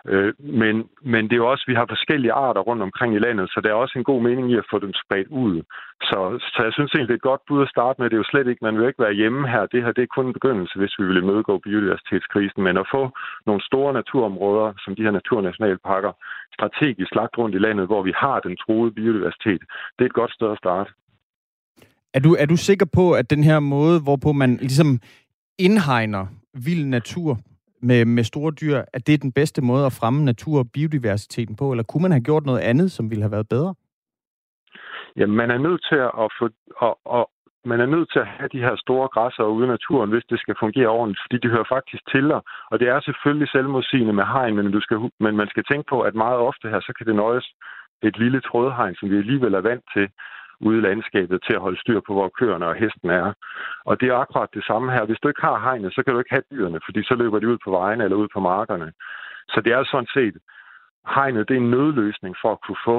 Øh, 0.07 0.33
men, 0.39 0.89
men 1.01 1.23
det 1.23 1.33
er 1.33 1.43
jo 1.43 1.51
også, 1.51 1.65
vi 1.67 1.73
har 1.73 1.85
forskellige 1.89 2.33
arter 2.33 2.61
rundt 2.61 2.83
omkring 2.83 3.15
i 3.15 3.19
landet, 3.19 3.49
så 3.49 3.61
der 3.63 3.69
er 3.69 3.73
også 3.83 3.95
en 3.99 4.03
god 4.03 4.21
mening 4.21 4.51
i 4.51 4.57
at 4.57 4.69
få 4.71 4.79
dem 4.79 4.93
spredt 4.93 5.27
ud. 5.27 5.61
Så, 6.01 6.19
så 6.53 6.59
jeg 6.63 6.73
synes 6.73 6.91
egentlig, 6.91 7.07
det 7.07 7.13
er 7.13 7.23
et 7.23 7.31
godt 7.31 7.45
bud 7.47 7.61
at 7.61 7.73
starte 7.75 8.01
med. 8.01 8.09
Det 8.09 8.15
er 8.15 8.23
jo 8.23 8.31
slet 8.31 8.47
ikke, 8.47 8.65
man 8.65 8.77
vil 8.77 8.87
ikke 8.87 9.03
være 9.05 9.19
hjemme 9.21 9.47
her. 9.47 9.65
Det 9.65 9.83
her 9.83 9.91
det 9.91 10.03
er 10.03 10.15
kun 10.15 10.27
en 10.27 10.37
begyndelse, 10.39 10.79
hvis 10.79 10.99
vi 10.99 11.05
vil 11.05 11.21
imødegå 11.21 11.57
biodiversitetskrisen. 11.57 12.63
Men 12.63 12.77
at 12.77 12.87
få 12.95 13.01
nogle 13.45 13.61
store 13.69 13.93
naturområder, 13.93 14.73
som 14.83 14.95
de 14.95 15.03
her 15.03 15.11
naturnationalparker, 15.11 16.11
strategisk 16.53 17.15
lagt 17.15 17.37
rundt 17.37 17.55
i 17.55 17.63
landet, 17.65 17.85
hvor 17.85 18.01
vi 18.01 18.13
har 18.15 18.39
den 18.39 18.57
troede 18.63 18.91
biodiversitet, 18.91 19.61
det 19.95 20.01
er 20.03 20.11
et 20.11 20.19
godt 20.21 20.33
sted 20.33 20.51
at 20.51 20.57
starte. 20.57 20.91
Er 22.13 22.19
du, 22.19 22.35
er 22.39 22.45
du 22.45 22.57
sikker 22.57 22.85
på, 22.93 23.11
at 23.11 23.29
den 23.29 23.43
her 23.43 23.59
måde, 23.59 24.01
hvorpå 24.03 24.31
man 24.31 24.57
ligesom 24.57 24.99
indhegner 25.59 26.25
vild 26.65 26.85
natur 26.85 27.37
med, 27.81 28.05
med 28.05 28.23
store 28.23 28.51
dyr, 28.51 28.81
at 28.93 29.07
det 29.07 29.13
er 29.13 29.17
den 29.17 29.31
bedste 29.31 29.61
måde 29.61 29.85
at 29.85 29.97
fremme 29.99 30.25
natur 30.25 30.59
og 30.59 30.71
biodiversiteten 30.73 31.55
på? 31.55 31.71
Eller 31.71 31.83
kunne 31.83 32.01
man 32.01 32.11
have 32.11 32.27
gjort 32.29 32.45
noget 32.45 32.59
andet, 32.59 32.91
som 32.91 33.09
ville 33.09 33.23
have 33.23 33.31
været 33.31 33.49
bedre? 33.49 33.73
Jamen, 35.17 35.35
man 35.35 35.51
er 35.51 35.57
nødt 35.57 35.85
til 35.89 35.99
at 36.23 36.29
få, 36.39 36.49
og, 36.77 36.99
og, 37.05 37.29
man 37.65 37.79
er 37.81 37.85
nødt 37.85 38.09
til 38.11 38.19
at 38.19 38.27
have 38.37 38.49
de 38.55 38.65
her 38.67 38.75
store 38.75 39.07
græsser 39.15 39.43
ude 39.43 39.65
i 39.65 39.73
naturen, 39.75 40.09
hvis 40.09 40.25
det 40.29 40.39
skal 40.39 40.55
fungere 40.59 40.87
ordentligt, 40.87 41.23
fordi 41.25 41.37
de 41.43 41.53
hører 41.53 41.73
faktisk 41.75 42.03
til 42.13 42.25
dig. 42.31 42.41
Og 42.71 42.79
det 42.79 42.87
er 42.87 42.99
selvfølgelig 43.01 43.49
selvmodsigende 43.49 44.13
med 44.13 44.25
hegn, 44.33 44.55
men, 44.55 44.71
du 44.71 44.81
skal, 44.81 44.97
men 45.19 45.33
man 45.41 45.49
skal 45.49 45.63
tænke 45.71 45.85
på, 45.89 45.97
at 46.01 46.15
meget 46.15 46.39
ofte 46.49 46.69
her, 46.69 46.81
så 46.81 46.93
kan 46.97 47.07
det 47.07 47.15
nøjes 47.15 47.47
et 48.03 48.17
lille 48.17 48.41
trådhegn, 48.41 48.95
som 48.95 49.09
vi 49.09 49.17
alligevel 49.17 49.53
er 49.53 49.67
vant 49.69 49.85
til 49.93 50.05
ude 50.67 50.77
i 50.77 50.85
landskabet 50.87 51.43
til 51.45 51.53
at 51.53 51.61
holde 51.65 51.79
styr 51.79 51.99
på, 52.07 52.13
hvor 52.13 52.29
køerne 52.39 52.65
og 52.65 52.75
hesten 52.75 53.09
er. 53.09 53.33
Og 53.85 53.93
det 53.99 54.07
er 54.09 54.21
akkurat 54.23 54.49
det 54.53 54.63
samme 54.69 54.91
her. 54.91 55.05
Hvis 55.05 55.21
du 55.23 55.27
ikke 55.27 55.45
har 55.49 55.59
hegnet, 55.59 55.93
så 55.93 56.03
kan 56.03 56.13
du 56.13 56.19
ikke 56.19 56.35
have 56.35 56.49
dyrene, 56.51 56.79
fordi 56.85 57.03
så 57.03 57.15
løber 57.15 57.39
de 57.39 57.47
ud 57.47 57.57
på 57.65 57.71
vejene 57.71 58.03
eller 58.03 58.17
ud 58.17 58.27
på 58.33 58.39
markerne. 58.39 58.91
Så 59.53 59.61
det 59.65 59.71
er 59.73 59.83
sådan 59.83 60.13
set, 60.17 60.35
hegnet 61.15 61.47
det 61.47 61.55
er 61.55 61.61
en 61.61 61.71
nødløsning 61.75 62.35
for 62.41 62.51
at 62.51 62.61
kunne 62.65 62.83
få 62.89 62.97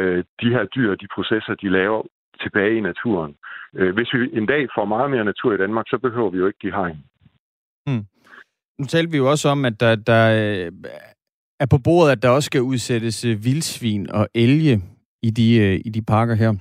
øh, 0.00 0.24
de 0.42 0.48
her 0.54 0.64
dyr 0.64 0.90
og 0.90 1.00
de 1.00 1.08
processer, 1.14 1.54
de 1.54 1.68
laver 1.68 2.02
tilbage 2.42 2.76
i 2.76 2.80
naturen. 2.80 3.34
Øh, 3.78 3.94
hvis 3.94 4.10
vi 4.14 4.38
en 4.38 4.46
dag 4.46 4.62
får 4.76 4.84
meget 4.84 5.10
mere 5.10 5.24
natur 5.24 5.52
i 5.54 5.62
Danmark, 5.64 5.86
så 5.88 5.98
behøver 5.98 6.30
vi 6.30 6.38
jo 6.38 6.46
ikke 6.46 6.62
de 6.62 6.76
hegn. 6.78 6.98
Mm. 7.86 8.04
Nu 8.78 8.84
talte 8.84 9.10
vi 9.10 9.16
jo 9.16 9.30
også 9.30 9.48
om, 9.48 9.64
at 9.64 9.80
der, 9.80 9.94
der 9.94 10.24
øh, 10.42 10.72
er 11.60 11.66
på 11.70 11.78
bordet, 11.84 12.12
at 12.12 12.22
der 12.22 12.28
også 12.28 12.46
skal 12.46 12.62
udsættes 12.62 13.24
øh, 13.24 13.44
vildsvin 13.44 14.10
og 14.10 14.28
elge 14.34 14.82
i 15.22 15.30
de, 15.30 15.56
øh, 15.56 15.80
i 15.84 15.90
de 15.90 16.02
parker 16.02 16.34
her. 16.34 16.52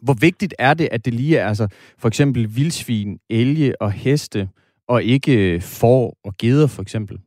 Hvor 0.00 0.16
vigtigt 0.20 0.54
er 0.58 0.74
det, 0.74 0.88
at 0.92 1.04
det 1.04 1.14
lige 1.14 1.38
er 1.38 1.48
altså, 1.48 1.66
for 1.98 2.08
eksempel 2.08 2.42
vildsvin, 2.56 3.18
elge 3.30 3.82
og 3.82 3.92
heste, 3.92 4.48
og 4.88 5.02
ikke 5.02 5.60
får 5.80 6.16
og 6.24 6.32
geder 6.38 6.68
for 6.76 6.82
eksempel? 6.82 7.18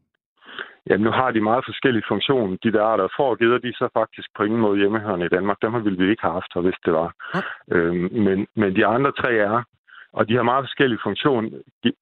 Jamen, 0.89 1.03
nu 1.03 1.11
har 1.11 1.31
de 1.31 1.41
meget 1.41 1.63
forskellige 1.67 2.09
funktioner. 2.11 2.57
De 2.63 2.71
der 2.71 2.83
arter 2.83 3.07
får 3.17 3.29
og 3.29 3.37
geder, 3.37 3.57
de 3.57 3.67
er 3.67 3.77
så 3.83 3.87
faktisk 3.93 4.27
på 4.37 4.43
ingen 4.43 4.61
måde 4.61 4.77
hjemmehørende 4.79 5.25
i 5.25 5.35
Danmark. 5.35 5.57
Dem 5.61 5.83
ville 5.85 5.99
vi 6.03 6.09
ikke 6.09 6.21
have 6.21 6.37
haft, 6.39 6.51
hvis 6.65 6.79
det 6.85 6.93
var. 6.93 7.09
Ja. 7.35 7.41
Øhm, 7.75 8.09
men, 8.25 8.47
men 8.55 8.75
de 8.75 8.85
andre 8.85 9.11
tre 9.21 9.31
er, 9.49 9.63
og 10.17 10.27
de 10.27 10.35
har 10.35 10.43
meget 10.43 10.63
forskellige 10.63 10.99
funktioner. 11.03 11.49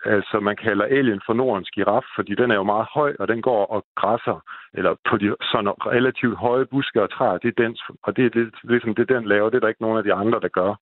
Altså, 0.05 0.39
man 0.39 0.55
kalder 0.55 0.85
alien 0.85 1.21
for 1.25 1.33
Nordens 1.33 1.69
giraf, 1.75 2.05
fordi 2.15 2.35
den 2.35 2.51
er 2.51 2.55
jo 2.55 2.63
meget 2.63 2.87
høj, 2.93 3.15
og 3.19 3.27
den 3.27 3.41
går 3.41 3.65
og 3.65 3.85
græsser, 3.95 4.37
eller 4.73 4.95
på 5.09 5.17
de 5.17 5.35
sådan 5.51 5.73
relativt 5.95 6.37
høje 6.37 6.65
buske 6.65 7.01
og 7.01 7.11
træer. 7.11 7.37
Det 7.37 7.49
er 7.49 7.63
den, 7.63 7.77
og 8.03 8.15
det 8.15 8.25
er 8.25 8.29
det, 8.29 8.53
ligesom 8.63 8.95
det, 8.95 9.09
den 9.09 9.25
laver. 9.25 9.49
Det 9.49 9.55
er 9.55 9.59
der 9.59 9.67
ikke 9.67 9.81
nogen 9.81 9.97
af 9.97 10.03
de 10.03 10.13
andre, 10.13 10.39
der 10.39 10.47
gør. 10.47 10.75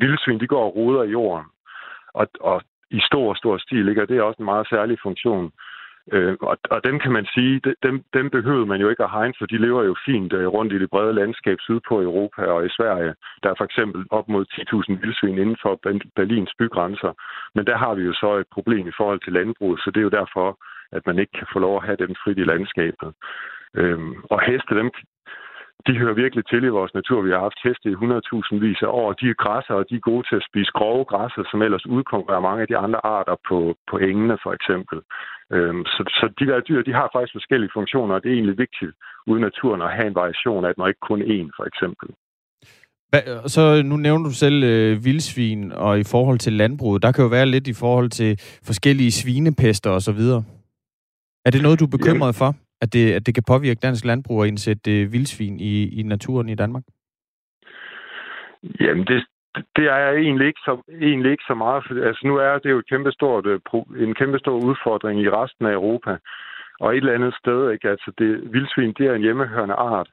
Vildsvin, 0.00 0.40
de 0.40 0.46
går 0.46 0.64
og 0.64 0.76
ruder 0.76 1.02
i 1.02 1.10
jorden. 1.10 1.46
Og, 2.14 2.26
og 2.40 2.62
i 2.90 3.00
stor, 3.00 3.34
stor 3.34 3.58
stil, 3.58 3.88
ikke? 3.88 4.02
og 4.02 4.08
det 4.08 4.16
er 4.18 4.22
også 4.22 4.38
en 4.42 4.52
meget 4.52 4.68
særlig 4.68 4.98
funktion. 5.02 5.52
Øh, 6.12 6.36
og, 6.40 6.56
og 6.70 6.84
dem 6.84 6.98
kan 6.98 7.12
man 7.12 7.26
sige, 7.34 7.60
dem, 7.82 8.04
dem 8.14 8.30
behøver 8.30 8.64
man 8.64 8.80
jo 8.80 8.88
ikke 8.88 9.04
at 9.04 9.10
hegne, 9.10 9.34
for 9.38 9.46
de 9.46 9.58
lever 9.58 9.82
jo 9.82 9.94
fint 10.06 10.32
øh, 10.32 10.46
rundt 10.46 10.72
i 10.72 10.78
det 10.78 10.90
brede 10.90 11.14
landskab 11.14 11.58
sydpå 11.60 12.00
i 12.00 12.04
Europa 12.04 12.42
og 12.42 12.66
i 12.66 12.74
Sverige. 12.76 13.14
Der 13.42 13.50
er 13.50 13.54
for 13.58 13.64
eksempel 13.64 14.06
op 14.10 14.28
mod 14.28 14.44
10.000 14.52 15.00
vildsvin 15.00 15.38
inden 15.38 15.56
for 15.62 15.80
Berlins 16.16 16.52
bygrænser. 16.58 17.12
Men 17.54 17.66
der 17.66 17.76
har 17.76 17.94
vi 17.94 18.02
jo 18.02 18.12
så 18.12 18.34
et 18.36 18.46
problem 18.52 18.88
i 18.88 18.96
forhold 18.96 19.20
til 19.20 19.32
landbruget, 19.32 19.80
så 19.80 19.90
det 19.90 20.00
er 20.00 20.08
jo 20.10 20.18
derfor, 20.20 20.58
at 20.92 21.06
man 21.06 21.18
ikke 21.18 21.32
kan 21.38 21.46
få 21.52 21.58
lov 21.58 21.76
at 21.76 21.86
have 21.86 21.96
dem 21.96 22.14
frit 22.24 22.38
i 22.38 22.44
landskabet. 22.44 23.10
Øhm, 23.74 24.14
og 24.30 24.40
heste, 24.46 24.74
dem, 24.80 24.90
de 25.86 25.98
hører 26.00 26.20
virkelig 26.22 26.44
til 26.46 26.62
i 26.64 26.76
vores 26.78 26.94
natur. 26.94 27.18
Vi 27.22 27.30
har 27.34 27.42
haft 27.46 27.64
heste 27.64 27.86
i 27.90 27.94
100.000 27.94 28.66
vis 28.66 28.80
af 28.86 28.90
år. 29.00 29.12
De 29.20 29.26
er 29.30 29.42
græsser, 29.44 29.74
og 29.80 29.84
de 29.90 29.94
er 29.96 30.08
gode 30.10 30.24
til 30.28 30.36
at 30.40 30.46
spise 30.50 30.72
grove 30.78 31.04
græsser, 31.12 31.42
som 31.50 31.62
ellers 31.66 31.86
udkonkurrerer 31.86 32.48
mange 32.48 32.62
af 32.62 32.68
de 32.68 32.76
andre 32.84 33.00
arter 33.16 33.36
på, 33.48 33.58
på 33.90 33.96
engene, 34.08 34.36
for 34.44 34.52
eksempel. 34.58 34.98
Øhm, 35.54 35.84
så, 35.94 36.02
så 36.18 36.24
de 36.38 36.46
der 36.50 36.60
dyr, 36.68 36.82
de 36.88 36.98
har 37.00 37.08
faktisk 37.14 37.34
forskellige 37.38 37.74
funktioner, 37.78 38.14
og 38.14 38.22
det 38.22 38.28
er 38.30 38.36
egentlig 38.38 38.58
vigtigt 38.64 38.92
ude 39.28 39.38
i 39.40 39.46
naturen 39.48 39.82
at 39.82 39.94
have 39.96 40.08
en 40.10 40.18
variation 40.22 40.64
af 40.64 40.70
dem, 40.74 40.82
og 40.82 40.88
ikke 40.88 41.08
kun 41.10 41.20
én, 41.36 41.48
for 41.58 41.64
eksempel. 41.70 42.08
Så 43.46 43.82
nu 43.84 43.96
nævner 43.96 44.24
du 44.24 44.34
selv 44.34 44.64
øh, 44.64 45.04
vildsvin, 45.04 45.72
og 45.72 45.98
i 45.98 46.04
forhold 46.04 46.38
til 46.38 46.52
landbruget, 46.52 47.02
der 47.02 47.12
kan 47.12 47.24
jo 47.24 47.28
være 47.28 47.46
lidt 47.46 47.66
i 47.68 47.72
forhold 47.72 48.10
til 48.10 48.30
forskellige 48.66 49.12
svinepester 49.12 49.90
osv. 49.90 50.22
Er 51.46 51.50
det 51.50 51.62
noget, 51.62 51.80
du 51.80 51.84
er 51.84 51.96
bekymret 51.98 52.34
for? 52.34 52.54
At 52.80 52.92
det, 52.92 53.12
at 53.12 53.26
det 53.26 53.34
kan 53.34 53.44
påvirke 53.46 53.80
dansk 53.82 54.04
landbrug 54.04 54.42
at 54.42 54.48
indsætte 54.48 55.00
øh, 55.00 55.12
vildsvin 55.12 55.60
i, 55.60 56.00
i 56.00 56.02
naturen 56.02 56.48
i 56.48 56.54
Danmark? 56.54 56.82
Jamen, 58.80 59.06
det, 59.06 59.24
det 59.76 59.86
er 59.86 60.10
egentlig 60.10 60.46
ikke 60.46 60.60
så, 60.64 60.82
egentlig 61.02 61.30
ikke 61.32 61.44
så 61.46 61.54
meget. 61.54 61.84
For, 61.86 62.06
altså, 62.06 62.26
nu 62.26 62.36
er 62.36 62.58
det 62.58 62.70
jo 62.70 62.78
et 62.78 62.88
kæmpestort, 62.88 63.46
øh, 63.46 63.60
en 63.96 64.14
kæmpestor 64.14 64.56
udfordring 64.68 65.20
i 65.20 65.30
resten 65.30 65.66
af 65.66 65.72
Europa. 65.72 66.16
Og 66.80 66.92
et 66.92 66.96
eller 66.96 67.14
andet 67.14 67.34
sted, 67.34 67.70
ikke? 67.70 67.88
Altså, 67.90 68.12
det, 68.18 68.52
vildsvin, 68.52 68.94
det 68.98 69.06
er 69.06 69.14
en 69.14 69.22
hjemmehørende 69.22 69.74
art. 69.74 70.10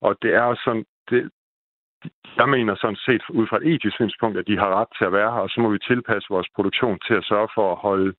Og 0.00 0.16
det 0.22 0.34
er 0.34 0.54
sådan, 0.64 0.84
det, 1.10 1.30
jeg 2.36 2.48
mener 2.48 2.74
sådan 2.74 3.02
set 3.06 3.22
ud 3.30 3.46
fra 3.46 3.56
et 3.56 3.66
etisk 3.74 3.96
synspunkt, 3.96 4.38
at 4.38 4.46
de 4.46 4.58
har 4.58 4.70
ret 4.80 4.88
til 4.98 5.04
at 5.04 5.12
være 5.12 5.32
her, 5.34 5.40
og 5.46 5.50
så 5.50 5.60
må 5.60 5.68
vi 5.70 5.78
tilpasse 5.78 6.26
vores 6.30 6.48
produktion 6.54 6.98
til 7.06 7.14
at 7.14 7.24
sørge 7.24 7.48
for 7.54 7.72
at 7.72 7.78
holde, 7.86 8.12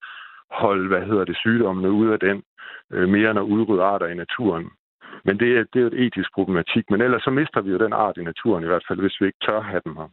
holde 0.52 0.88
hvad 0.88 1.04
hedder 1.10 1.26
det, 1.26 1.38
sygdommene 1.38 1.92
ude 1.92 2.14
af 2.14 2.20
den 2.20 2.44
øh, 2.94 3.10
mere 3.10 3.30
end 3.32 3.40
at 3.40 3.50
udrydde 3.54 3.84
arter 3.84 4.08
i 4.08 4.16
naturen. 4.16 4.66
Men 5.26 5.40
det 5.40 5.58
er, 5.58 5.64
det 5.74 5.80
er 5.80 5.86
jo 5.86 5.88
et 5.88 6.06
etisk 6.06 6.30
problematik. 6.34 6.84
Men 6.90 7.02
ellers 7.02 7.24
så 7.24 7.30
mister 7.30 7.62
vi 7.62 7.70
jo 7.72 7.78
den 7.78 7.94
art 7.94 8.18
i 8.18 8.24
naturen 8.24 8.64
i 8.64 8.68
hvert 8.68 8.86
fald, 8.88 9.00
hvis 9.00 9.18
vi 9.22 9.26
ikke 9.26 9.46
tør 9.46 9.62
have 9.62 9.82
dem 9.86 9.96
her. 9.96 10.10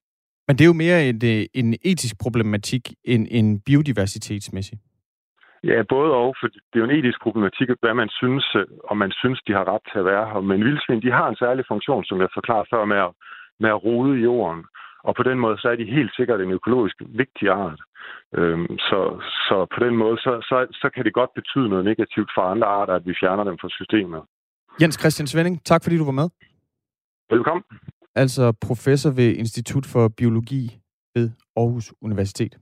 Men 0.46 0.56
det 0.56 0.64
er 0.64 0.72
jo 0.72 0.82
mere 0.84 1.08
en, 1.08 1.20
øh, 1.24 1.44
en 1.54 1.68
etisk 1.90 2.14
problematik 2.24 2.84
end 3.04 3.26
en 3.30 3.60
biodiversitetsmæssig. 3.60 4.78
Ja, 5.64 5.82
både 5.88 6.10
og, 6.22 6.34
for 6.40 6.46
det 6.48 6.76
er 6.76 6.82
jo 6.84 6.90
en 6.90 6.98
etisk 6.98 7.18
problematik, 7.22 7.68
hvad 7.82 7.94
man 7.94 8.08
synes, 8.20 8.46
øh, 8.56 8.66
om 8.90 8.96
man 8.96 9.12
synes, 9.20 9.40
de 9.46 9.52
har 9.52 9.64
ret 9.72 9.84
til 9.90 9.98
at 9.98 10.04
være 10.04 10.24
her. 10.30 10.40
Men 10.40 10.64
vildsvin, 10.64 11.02
de 11.02 11.12
har 11.18 11.28
en 11.28 11.40
særlig 11.44 11.64
funktion, 11.68 12.04
som 12.04 12.20
jeg 12.20 12.28
forklarede 12.34 12.70
før, 12.72 12.84
med 12.84 13.00
at, 13.06 13.12
med 13.60 13.70
at 13.70 13.84
rode 13.84 14.18
i 14.18 14.22
jorden. 14.22 14.64
Og 15.04 15.14
på 15.16 15.22
den 15.22 15.38
måde, 15.38 15.56
så 15.58 15.68
er 15.68 15.76
de 15.76 15.94
helt 15.98 16.12
sikkert 16.16 16.40
en 16.40 16.50
økologisk 16.58 16.96
vigtig 17.22 17.48
art. 17.48 17.80
Øhm, 18.38 18.66
så, 18.78 19.00
så 19.48 19.56
på 19.74 19.78
den 19.84 19.94
måde, 19.96 20.16
så, 20.16 20.32
så, 20.48 20.56
så 20.72 20.90
kan 20.94 21.04
det 21.04 21.14
godt 21.14 21.30
betyde 21.34 21.68
noget 21.68 21.84
negativt 21.84 22.30
for 22.34 22.42
andre 22.42 22.66
arter, 22.66 22.94
at 22.94 23.06
vi 23.06 23.14
fjerner 23.20 23.44
dem 23.44 23.56
fra 23.60 23.68
systemet. 23.78 24.22
Jens 24.80 25.00
Christian 25.00 25.26
Svending, 25.26 25.64
tak 25.64 25.82
fordi 25.82 25.98
du 25.98 26.04
var 26.04 26.18
med. 26.20 26.28
Velkommen. 27.30 27.64
Altså 28.14 28.52
professor 28.66 29.10
ved 29.10 29.30
Institut 29.42 29.86
for 29.86 30.08
Biologi 30.08 30.81
ved 31.14 31.30
Aarhus 31.56 31.92
Universitet. 32.02 32.58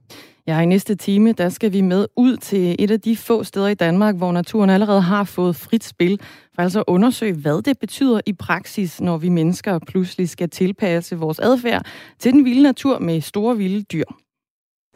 Ja, 0.47 0.59
i 0.59 0.65
næste 0.65 0.95
time, 0.95 1.31
der 1.31 1.49
skal 1.49 1.73
vi 1.73 1.81
med 1.81 2.07
ud 2.15 2.37
til 2.37 2.75
et 2.79 2.91
af 2.91 3.01
de 3.01 3.17
få 3.17 3.43
steder 3.43 3.67
i 3.67 3.73
Danmark, 3.73 4.15
hvor 4.15 4.31
naturen 4.31 4.69
allerede 4.69 5.01
har 5.01 5.23
fået 5.23 5.55
frit 5.55 5.83
spil, 5.83 6.21
for 6.55 6.61
altså 6.61 6.79
at 6.79 6.85
undersøge, 6.87 7.33
hvad 7.33 7.61
det 7.61 7.79
betyder 7.79 8.21
i 8.25 8.33
praksis, 8.33 9.01
når 9.01 9.17
vi 9.17 9.29
mennesker 9.29 9.79
pludselig 9.79 10.29
skal 10.29 10.49
tilpasse 10.49 11.17
vores 11.17 11.39
adfærd 11.39 11.85
til 12.19 12.33
den 12.33 12.45
vilde 12.45 12.63
natur 12.63 12.99
med 12.99 13.21
store 13.21 13.57
vilde 13.57 13.83
dyr. 13.83 14.05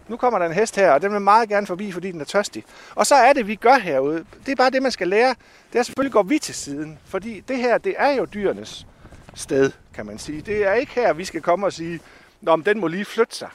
Nu 0.07 0.17
kommer 0.17 0.39
der 0.39 0.45
en 0.45 0.53
hest 0.53 0.75
her, 0.75 0.91
og 0.91 1.01
den 1.01 1.13
vil 1.13 1.21
meget 1.21 1.49
gerne 1.49 1.67
forbi, 1.67 1.91
fordi 1.91 2.11
den 2.11 2.21
er 2.21 2.25
tørstig. 2.25 2.63
Og 2.95 3.05
så 3.05 3.15
er 3.15 3.33
det, 3.33 3.47
vi 3.47 3.55
gør 3.55 3.79
herude. 3.79 4.25
Det 4.45 4.51
er 4.51 4.55
bare 4.55 4.69
det, 4.69 4.81
man 4.81 4.91
skal 4.91 5.07
lære. 5.07 5.35
Det 5.73 5.79
er 5.79 5.83
selvfølgelig 5.83 6.13
går 6.13 6.23
vi 6.23 6.39
til 6.39 6.55
siden, 6.55 6.99
fordi 7.05 7.39
det 7.47 7.57
her, 7.57 7.77
det 7.77 7.95
er 7.97 8.11
jo 8.11 8.25
dyrenes 8.25 8.87
sted, 9.33 9.71
kan 9.93 10.05
man 10.05 10.17
sige. 10.17 10.41
Det 10.41 10.67
er 10.67 10.73
ikke 10.73 10.91
her, 10.95 11.13
vi 11.13 11.25
skal 11.25 11.41
komme 11.41 11.65
og 11.65 11.73
sige, 11.73 11.99
om 12.47 12.63
den 12.63 12.79
må 12.79 12.87
lige 12.87 13.05
flytte 13.05 13.35
sig. 13.35 13.49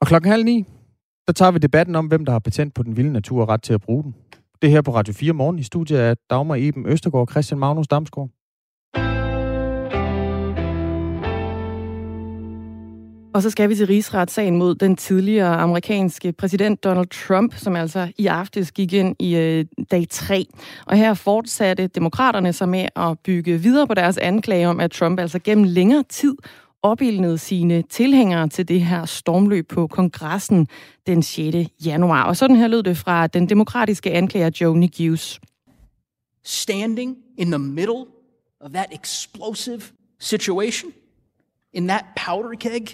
Og 0.00 0.06
klokken 0.06 0.30
halv 0.30 0.44
ni, 0.44 0.64
der 1.26 1.32
tager 1.32 1.50
vi 1.50 1.58
debatten 1.58 1.96
om, 1.96 2.06
hvem 2.06 2.24
der 2.24 2.32
har 2.32 2.38
patent 2.38 2.74
på 2.74 2.82
den 2.82 2.96
vilde 2.96 3.12
natur 3.12 3.42
og 3.42 3.48
ret 3.48 3.62
til 3.62 3.74
at 3.74 3.80
bruge 3.80 4.02
den. 4.02 4.14
Det 4.62 4.70
her 4.70 4.82
på 4.82 4.94
Radio 4.94 5.14
4 5.14 5.32
morgen 5.32 5.58
i 5.58 5.62
studiet 5.62 5.98
af 5.98 6.16
Dagmar 6.30 6.56
Eben 6.58 6.86
Østergaard 6.86 7.28
og 7.28 7.32
Christian 7.32 7.58
Magnus 7.58 7.88
Damsgaard. 7.88 8.30
Og 13.36 13.42
så 13.42 13.50
skal 13.50 13.68
vi 13.68 13.74
til 13.74 13.86
rigsretssagen 13.86 14.56
mod 14.56 14.74
den 14.74 14.96
tidligere 14.96 15.56
amerikanske 15.56 16.32
præsident 16.32 16.84
Donald 16.84 17.06
Trump, 17.06 17.54
som 17.54 17.76
altså 17.76 18.12
i 18.18 18.26
aftes 18.26 18.72
gik 18.72 18.92
ind 18.92 19.16
i 19.18 19.36
øh, 19.36 19.64
dag 19.90 20.06
3. 20.10 20.46
Og 20.86 20.96
her 20.96 21.14
fortsatte 21.14 21.86
demokraterne 21.86 22.52
sig 22.52 22.68
med 22.68 22.86
at 22.96 23.18
bygge 23.24 23.58
videre 23.58 23.86
på 23.86 23.94
deres 23.94 24.18
anklage 24.18 24.68
om, 24.68 24.80
at 24.80 24.90
Trump 24.90 25.20
altså 25.20 25.38
gennem 25.38 25.64
længere 25.64 26.04
tid 26.08 26.34
opildnede 26.82 27.38
sine 27.38 27.82
tilhængere 27.82 28.48
til 28.48 28.68
det 28.68 28.80
her 28.80 29.04
stormløb 29.04 29.68
på 29.68 29.86
kongressen 29.86 30.68
den 31.06 31.22
6. 31.22 31.56
januar. 31.84 32.22
Og 32.22 32.36
sådan 32.36 32.56
her 32.56 32.68
lød 32.68 32.82
det 32.82 32.96
fra 32.96 33.26
den 33.26 33.48
demokratiske 33.48 34.12
anklager 34.12 34.74
Niguse. 34.74 35.40
Standing 36.42 37.16
in 37.38 37.50
the 37.50 37.58
middle 37.58 38.06
of 38.60 38.70
that 38.70 38.86
explosive 38.92 39.82
situation, 40.18 40.92
in 41.72 41.88
that 41.88 42.04
powder 42.16 42.56
keg 42.60 42.86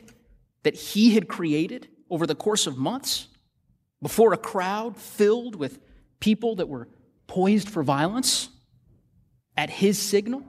that 0.64 0.74
he 0.94 1.10
had 1.10 1.22
created 1.22 1.80
over 2.10 2.26
the 2.26 2.34
course 2.34 2.70
of 2.70 2.76
months, 2.76 3.28
before 4.02 4.32
a 4.32 4.36
crowd 4.36 4.94
filled 4.96 5.54
with 5.54 5.74
people 6.20 6.56
that 6.56 6.68
were 6.68 6.86
poised 7.26 7.68
for 7.68 7.82
violence, 7.82 8.50
at 9.56 9.70
his 9.70 9.98
signal, 9.98 10.42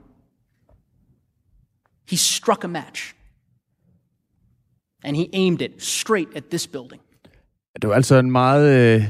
he 2.10 2.16
struck 2.16 2.64
a 2.64 2.68
match 2.68 3.14
and 5.04 5.16
he 5.16 5.26
aimed 5.32 5.60
it 5.60 5.82
straight 5.82 6.36
at 6.36 6.44
this 6.44 6.66
building. 6.66 7.02
Det 7.82 7.88
var 7.88 7.94
altså 7.94 8.14
en 8.16 8.30
meget, 8.30 8.96
øh, 8.96 9.04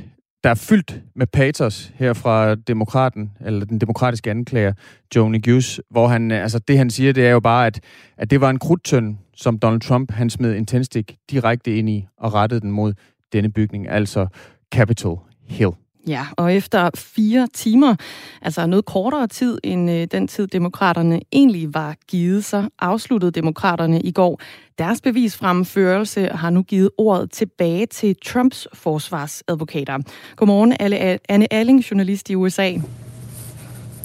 der 0.45 0.51
er 0.51 0.55
fyldt 0.55 1.01
med 1.15 1.27
patos 1.27 1.93
her 1.95 2.13
fra 2.13 2.55
demokraten, 2.55 3.31
eller 3.41 3.65
den 3.65 3.81
demokratiske 3.81 4.31
anklager, 4.31 4.73
Joni 5.17 5.39
Gius, 5.39 5.81
hvor 5.91 6.09
han, 6.09 6.31
øh, 6.31 6.43
altså 6.43 6.59
det 6.59 6.79
han 6.79 6.91
siger, 6.91 7.13
det 7.13 7.27
er 7.27 7.31
jo 7.31 7.41
bare, 7.41 7.67
at, 7.67 7.81
at 8.17 8.31
det 8.31 8.41
var 8.41 8.51
en 8.51 8.59
krudtøn, 8.59 9.19
som 9.37 9.59
Donald 9.59 9.81
Trump, 9.81 10.11
han 10.11 10.31
smed 10.31 10.57
en 10.57 10.67
tændstik 10.67 11.17
direkte 11.31 11.77
ind 11.77 11.89
i 11.91 12.07
og 12.19 12.35
rettede 12.35 12.61
den 12.61 12.71
mod 12.71 12.95
denne 13.33 13.53
bygning, 13.53 13.89
altså 13.89 14.27
Capitol 14.75 15.19
Hill. 15.47 15.71
Ja, 16.09 16.27
og 16.37 16.55
efter 16.55 16.91
fire 16.95 17.49
timer, 17.55 17.95
altså 18.43 18.67
noget 18.67 18.85
kortere 18.85 19.27
tid 19.27 19.59
end 19.65 19.91
øh, 19.91 20.07
den 20.13 20.29
tid, 20.29 20.47
demokraterne 20.47 21.21
egentlig 21.33 21.75
var 21.75 21.97
givet, 22.09 22.45
så 22.45 22.69
afsluttede 22.79 23.31
demokraterne 23.33 24.01
i 24.01 24.13
går 24.13 24.41
deres 24.79 25.01
bevisfremførelse 25.01 26.33
og 26.33 26.39
har 26.39 26.51
nu 26.51 26.63
givet 26.63 26.91
ordet 26.99 27.31
tilbage 27.31 27.87
til 27.87 28.17
Trumps 28.25 28.69
forsvarsadvokater. 28.75 29.99
Godmorgen, 30.37 30.77
Anne 31.29 31.53
Alling, 31.53 31.81
journalist 31.81 32.31
i 32.31 32.35
USA. 32.35 32.73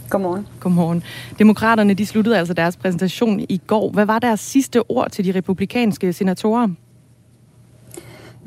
Godmorgen. 0.10 0.48
Godmorgen. 0.60 1.04
Demokraterne 1.40 1.94
de 1.94 2.06
sluttede 2.06 2.38
altså 2.38 2.54
deres 2.54 2.78
præsentation 2.78 3.40
i 3.40 3.62
går. 3.68 3.90
Hvad 3.92 4.06
var 4.06 4.20
deres 4.20 4.40
sidste 4.40 4.92
ord 4.92 5.12
til 5.12 5.26
de 5.26 5.32
republikanske 5.32 6.14
senatorer? 6.14 6.68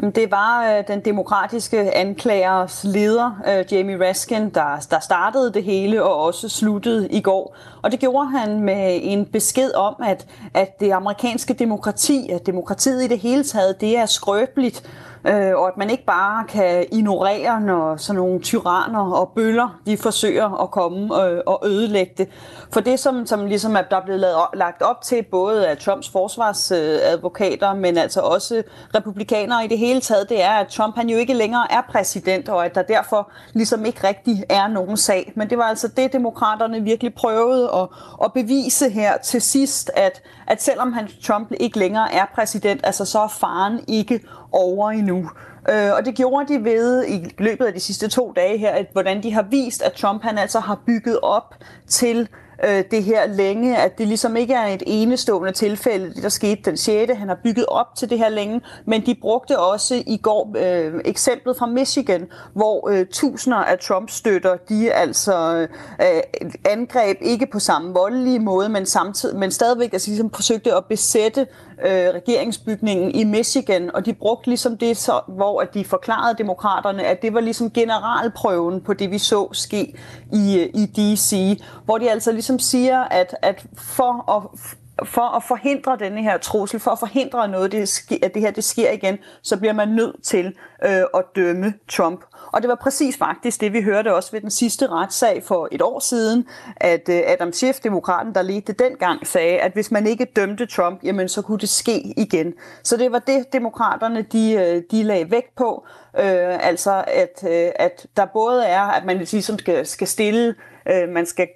Det 0.03 0.31
var 0.31 0.65
øh, 0.65 0.85
den 0.89 1.01
demokratiske 1.01 1.97
anklagers 1.97 2.85
leder, 2.85 3.41
øh, 3.49 3.73
Jamie 3.73 4.09
Raskin, 4.09 4.51
der, 4.51 4.87
der 4.91 5.01
startede 5.01 5.53
det 5.53 5.65
hele 5.65 6.03
og 6.03 6.17
også 6.17 6.49
sluttede 6.49 7.09
i 7.09 7.21
går. 7.21 7.57
Og 7.83 7.93
det 7.93 8.01
gjorde 8.01 8.29
han 8.29 8.61
med 8.61 9.01
en 9.03 9.27
besked 9.27 9.75
om, 9.75 9.95
at, 10.05 10.27
at 10.55 10.81
det 10.81 10.91
amerikanske 10.91 11.55
demokrati, 11.55 12.29
at 12.31 12.47
demokratiet 12.47 13.05
i 13.05 13.09
det 13.09 13.19
hele 13.19 13.45
taget, 13.45 13.81
det 13.81 13.99
er 13.99 14.07
skrøbeligt, 14.07 14.83
øh, 15.25 15.53
og 15.57 15.69
at 15.69 15.77
man 15.77 15.91
ikke 15.91 16.05
bare 16.05 16.45
kan 16.45 16.87
ignorere, 16.93 17.61
når 17.61 17.97
sådan 17.97 18.21
nogle 18.21 18.41
tyranner 18.41 19.13
og 19.13 19.33
bøller, 19.35 19.81
de 19.87 19.97
forsøger 19.97 20.63
at 20.63 20.71
komme 20.71 21.25
øh, 21.25 21.41
og 21.47 21.63
ødelægge 21.67 22.13
det. 22.19 22.29
For 22.73 22.81
det, 22.81 23.01
som, 23.01 23.27
som 23.27 23.47
ligesom 23.47 23.77
er, 23.77 23.83
der 23.83 23.97
er 23.97 24.05
blevet 24.05 24.25
lagt 24.55 24.83
op 24.83 25.03
til, 25.03 25.23
både 25.31 25.69
af 25.69 25.79
Trumps 25.79 26.09
forsvarsadvokater, 26.09 27.71
øh, 27.71 27.79
men 27.79 27.99
altså 27.99 28.21
også 28.21 28.63
republikanere 28.95 29.65
i 29.65 29.69
det 29.69 29.79
hele 29.79 30.01
taget, 30.01 30.29
det 30.29 30.43
er, 30.43 30.51
at 30.53 30.69
Trump 30.69 30.97
han 30.97 31.09
jo 31.09 31.19
ikke 31.19 31.35
længere 31.35 31.73
er 31.73 31.81
præsident, 31.91 32.49
og 32.49 32.65
at 32.65 32.75
der 32.75 32.83
derfor 32.83 33.31
ligesom 33.53 33.85
ikke 33.85 34.09
rigtig 34.09 34.45
er 34.49 34.69
nogen 34.69 34.97
sag. 34.97 35.33
Men 35.37 35.51
det 35.51 35.59
var 35.59 35.65
altså 35.65 35.89
det, 35.89 36.13
demokraterne 36.13 36.81
virkelig 36.83 37.15
prøvede 37.15 37.71
at, 37.75 37.89
at 38.25 38.33
bevise 38.33 38.91
her 38.91 39.19
til 39.19 39.43
sidst, 39.43 39.91
at, 39.97 40.23
at 40.47 40.63
selvom 40.63 40.93
han 40.93 41.09
Trump 41.23 41.53
ikke 41.61 41.79
længere 41.79 42.15
er 42.15 42.25
præsident, 42.35 42.81
altså 42.85 43.05
så 43.05 43.21
er 43.21 43.29
faren 43.29 43.81
ikke 43.89 44.21
over 44.53 44.91
endnu. 44.91 45.31
Øh, 45.71 45.93
og 45.97 46.05
det 46.05 46.15
gjorde 46.15 46.55
de 46.55 46.65
ved 46.65 47.07
i 47.09 47.35
løbet 47.39 47.65
af 47.65 47.73
de 47.73 47.81
sidste 47.81 48.09
to 48.09 48.33
dage 48.37 48.59
her, 48.59 48.71
at, 48.71 48.87
hvordan 48.93 49.23
de 49.23 49.33
har 49.33 49.43
vist, 49.51 49.83
at 49.83 49.93
Trump 49.93 50.23
han 50.23 50.39
altså 50.39 50.61
har 50.61 50.81
bygget 50.87 51.19
op 51.23 51.55
til 51.89 52.29
øh, 52.65 52.85
det 52.91 53.05
her 53.05 53.27
længe, 53.27 53.77
at 53.77 53.99
det 53.99 54.09
ligesom 54.09 54.37
ikke 54.37 54.55
er 54.55 54.67
et 54.67 54.83
enestående 54.87 55.53
tilfælde, 55.53 56.15
det 56.15 56.23
der 56.23 56.29
skete 56.29 56.63
den 56.65 56.77
6. 56.77 57.13
Han 57.13 57.29
har 57.29 57.39
bygget 57.45 57.67
op 57.67 57.87
til 57.97 58.11
det 58.11 58.19
her 58.19 58.29
længe, 58.29 58.61
men 58.85 59.07
de 59.07 59.15
brugte 59.15 59.59
også 59.59 60.03
i 60.07 60.17
går 60.17 60.55
øh, 60.57 61.01
eksemplet 61.05 61.57
fra 61.57 61.67
Michigan, 61.67 62.27
hvor 62.55 62.89
øh, 62.89 63.07
tusinder 63.07 63.59
af 63.59 63.79
Trump-støtter, 63.79 64.57
de 64.69 64.93
altså 64.93 65.67
øh, 66.01 66.23
angreb 66.65 67.17
ikke 67.21 67.47
på 67.53 67.59
samme 67.59 67.93
voldelige 67.93 68.39
måde, 68.39 68.69
men, 68.69 68.87
samtidig, 68.87 69.39
men 69.39 69.51
stadigvæk 69.51 69.93
altså, 69.93 70.11
ligesom 70.11 70.31
forsøgte 70.31 70.75
at 70.75 70.85
besætte 70.85 71.47
øh, 71.85 72.15
regeringsbygningen 72.15 73.11
i 73.15 73.25
Michigan, 73.25 73.91
og 73.95 74.07
de 74.07 74.13
brugte 74.15 74.49
ligesom 74.49 74.79
det, 74.79 74.97
så, 74.97 75.21
hvor 75.29 75.61
at 75.61 75.75
de 75.75 75.85
forklarede 75.85 76.39
demokraterne, 76.39 77.05
at 77.05 77.23
det 77.23 77.35
var 77.35 77.41
ligesom 77.41 77.71
generalprøven 77.71 78.81
på 78.81 78.93
det, 78.95 79.11
vi 79.11 79.19
så 79.19 79.49
ske 79.53 79.95
i, 80.33 80.59
øh, 80.59 80.83
i 80.83 80.87
D.C., 80.87 81.63
hvor 81.85 81.99
de 81.99 82.11
altså 82.11 82.33
ligesom 82.33 82.59
siger, 82.59 83.05
at, 83.05 83.37
at 83.43 83.65
for 83.77 84.37
at 84.37 84.69
for 85.05 85.37
at 85.37 85.43
forhindre 85.43 85.97
denne 85.97 86.23
her 86.23 86.39
trussel, 86.39 86.81
for 86.81 86.91
at 86.91 86.99
forhindre 86.99 87.49
noget, 87.49 87.73
det 87.73 87.89
sker, 87.89 88.17
at 88.23 88.35
det 88.35 88.43
her 88.43 88.51
det 88.51 88.65
sker 88.65 88.91
igen, 88.91 89.19
så 89.43 89.57
bliver 89.57 89.73
man 89.73 89.89
nødt 89.89 90.23
til 90.23 90.47
øh, 90.85 91.03
at 91.15 91.25
dømme 91.37 91.75
Trump. 91.91 92.21
Og 92.53 92.63
det 92.63 92.69
var 92.69 92.75
præcis 92.75 93.17
faktisk 93.17 93.61
det, 93.61 93.73
vi 93.73 93.83
hørte 93.83 94.15
også 94.15 94.33
ved 94.33 94.41
den 94.41 94.51
sidste 94.51 94.87
retssag 94.87 95.43
for 95.45 95.69
et 95.73 95.83
år 95.83 95.99
siden, 95.99 96.47
at 96.77 97.09
øh, 97.09 97.21
Adam 97.27 97.53
Schiff, 97.53 97.81
demokraten, 97.81 98.35
der 98.35 98.43
ledte 98.43 98.73
dengang, 98.73 99.27
sagde, 99.27 99.59
at 99.59 99.73
hvis 99.73 99.91
man 99.91 100.07
ikke 100.07 100.25
dømte 100.25 100.67
Trump, 100.67 101.01
jamen 101.05 101.29
så 101.29 101.43
kunne 101.43 101.59
det 101.59 101.69
ske 101.69 102.15
igen. 102.17 102.55
Så 102.83 102.97
det 102.97 103.13
var 103.13 103.19
det, 103.19 103.53
demokraterne 103.53 104.23
de, 104.23 104.53
øh, 104.53 104.83
de 104.91 105.03
lagde 105.03 105.31
vægt 105.31 105.57
på, 105.57 105.87
øh, 106.19 106.67
altså 106.69 107.05
at, 107.07 107.45
øh, 107.49 107.71
at 107.77 108.07
der 108.17 108.27
både 108.27 108.65
er, 108.65 108.83
at 108.83 109.05
man 109.05 109.19
ligesom 109.19 109.59
skal, 109.59 109.87
skal 109.87 110.07
stille 110.07 110.55
Øh, 110.91 111.09
man, 111.09 111.27
skal, 111.27 111.49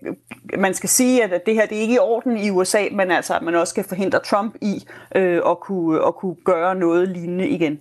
man 0.58 0.74
skal 0.74 0.88
sige, 0.88 1.24
at 1.24 1.46
det 1.46 1.54
her 1.54 1.66
det 1.66 1.78
er 1.78 1.82
ikke 1.82 1.94
i 1.94 1.98
orden 1.98 2.36
i 2.36 2.50
USA, 2.50 2.82
men 2.92 3.10
altså, 3.10 3.34
at 3.34 3.42
man 3.42 3.54
også 3.54 3.70
skal 3.70 3.84
forhindre 3.84 4.18
Trump 4.18 4.54
i 4.60 4.86
øh, 5.16 5.42
at, 5.46 5.60
kunne, 5.60 6.06
at 6.06 6.14
kunne 6.14 6.36
gøre 6.44 6.74
noget 6.74 7.08
lignende 7.08 7.48
igen. 7.48 7.80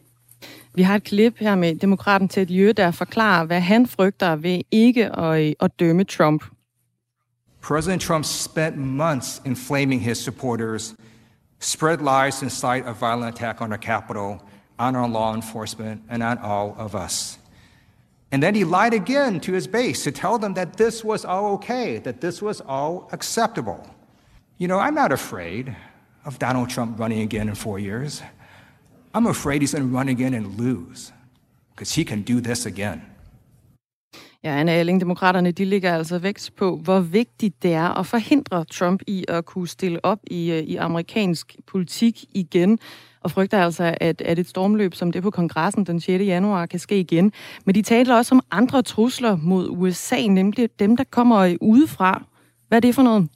Vi 0.76 0.82
har 0.82 0.96
et 0.96 1.04
klip 1.04 1.38
her 1.40 1.56
med 1.56 1.76
demokraten 1.76 2.28
Ted 2.28 2.48
Jø, 2.48 2.72
der 2.78 2.92
forklarer, 2.92 3.46
hvad 3.46 3.62
han 3.62 3.88
frygter 3.88 4.36
ved 4.36 4.62
ikke 4.72 5.18
at, 5.20 5.42
øh, 5.42 5.54
at 5.60 5.80
dømme 5.80 6.04
Trump. 6.04 6.44
President 7.62 8.02
Trump 8.02 8.26
spent 8.26 8.78
months 8.78 9.42
inflaming 9.46 10.02
his 10.02 10.18
supporters, 10.18 10.96
spread 11.60 11.98
lies 11.98 12.42
in 12.42 12.46
incite 12.46 12.86
a 12.86 12.94
violent 12.94 13.36
attack 13.36 13.62
on 13.62 13.72
our 13.72 13.78
Capitol, 13.82 14.38
on 14.78 14.96
our 14.96 15.08
law 15.10 15.36
enforcement, 15.36 16.02
and 16.10 16.24
on 16.24 16.38
all 16.38 16.76
of 16.78 16.94
us. 17.06 17.40
And 18.32 18.44
then 18.44 18.56
he 18.56 18.64
lied 18.64 18.94
again 18.94 19.40
to 19.40 19.54
his 19.54 19.68
base 19.68 20.04
to 20.04 20.12
tell 20.12 20.40
them 20.40 20.54
that 20.54 20.78
this 20.78 21.04
was 21.04 21.26
all 21.26 21.54
okay, 21.54 22.00
that 22.00 22.20
this 22.22 22.42
was 22.42 22.62
all 22.62 23.08
acceptable. 23.12 23.80
You 24.58 24.68
know, 24.68 24.80
I'm 24.80 24.96
not 24.96 25.12
afraid 25.12 25.76
of 26.26 26.38
Donald 26.40 26.70
Trump 26.70 27.00
running 27.00 27.22
again 27.22 27.50
in 27.50 27.56
four 27.56 27.80
years. 27.80 28.22
I'm 29.16 29.28
afraid 29.28 29.62
he's 29.62 29.72
going 29.72 29.92
to 29.92 29.98
run 29.98 30.10
again 30.10 30.34
and 30.34 30.46
lose 30.58 31.14
because 31.70 31.96
he 31.96 32.04
can 32.04 32.22
do 32.22 32.42
this 32.42 32.66
again. 32.66 33.02
Ja, 34.44 34.50
Anna 34.50 34.80
Elling, 34.80 35.00
demokraterne 35.02 35.52
de 35.52 35.66
ligger 35.66 35.96
altså 35.96 36.20
vægt 36.20 36.52
på, 36.58 36.78
hvor 36.78 37.00
vigtigt 37.00 37.64
det 37.64 37.74
er 37.74 38.00
at 38.00 38.06
forhindre 38.06 38.66
Trump 38.66 39.02
i 39.08 39.26
at 39.28 39.46
kunne 39.46 39.68
stille 39.68 40.06
op 40.06 40.20
i, 40.28 40.52
øh, 40.52 40.64
i 40.64 40.76
amerikansk 40.76 41.56
politik 41.68 42.26
igen 42.34 42.80
og 43.22 43.32
frygter 43.32 43.64
altså, 43.64 43.96
at, 44.02 44.22
at 44.22 44.40
et 44.40 44.48
stormløb 44.48 44.94
som 44.94 45.12
det 45.12 45.24
på 45.24 45.32
kongressen 45.32 45.86
den 45.86 46.00
6. 46.02 46.24
januar 46.24 46.66
kan 46.66 46.80
ske 46.80 47.00
igen. 47.00 47.32
Men 47.66 47.76
de 47.76 47.82
taler 47.82 48.16
også 48.16 48.36
om 48.36 48.42
andre 48.52 48.82
trusler 48.82 49.38
mod 49.42 49.70
USA, 49.70 50.28
nemlig 50.28 50.70
dem, 50.80 50.98
der 50.98 51.04
kommer 51.04 51.58
udefra. 51.62 52.24
Hvad 52.68 52.78
er 52.78 52.82
det 52.82 52.96
for 52.96 53.04
noget? 53.04 53.30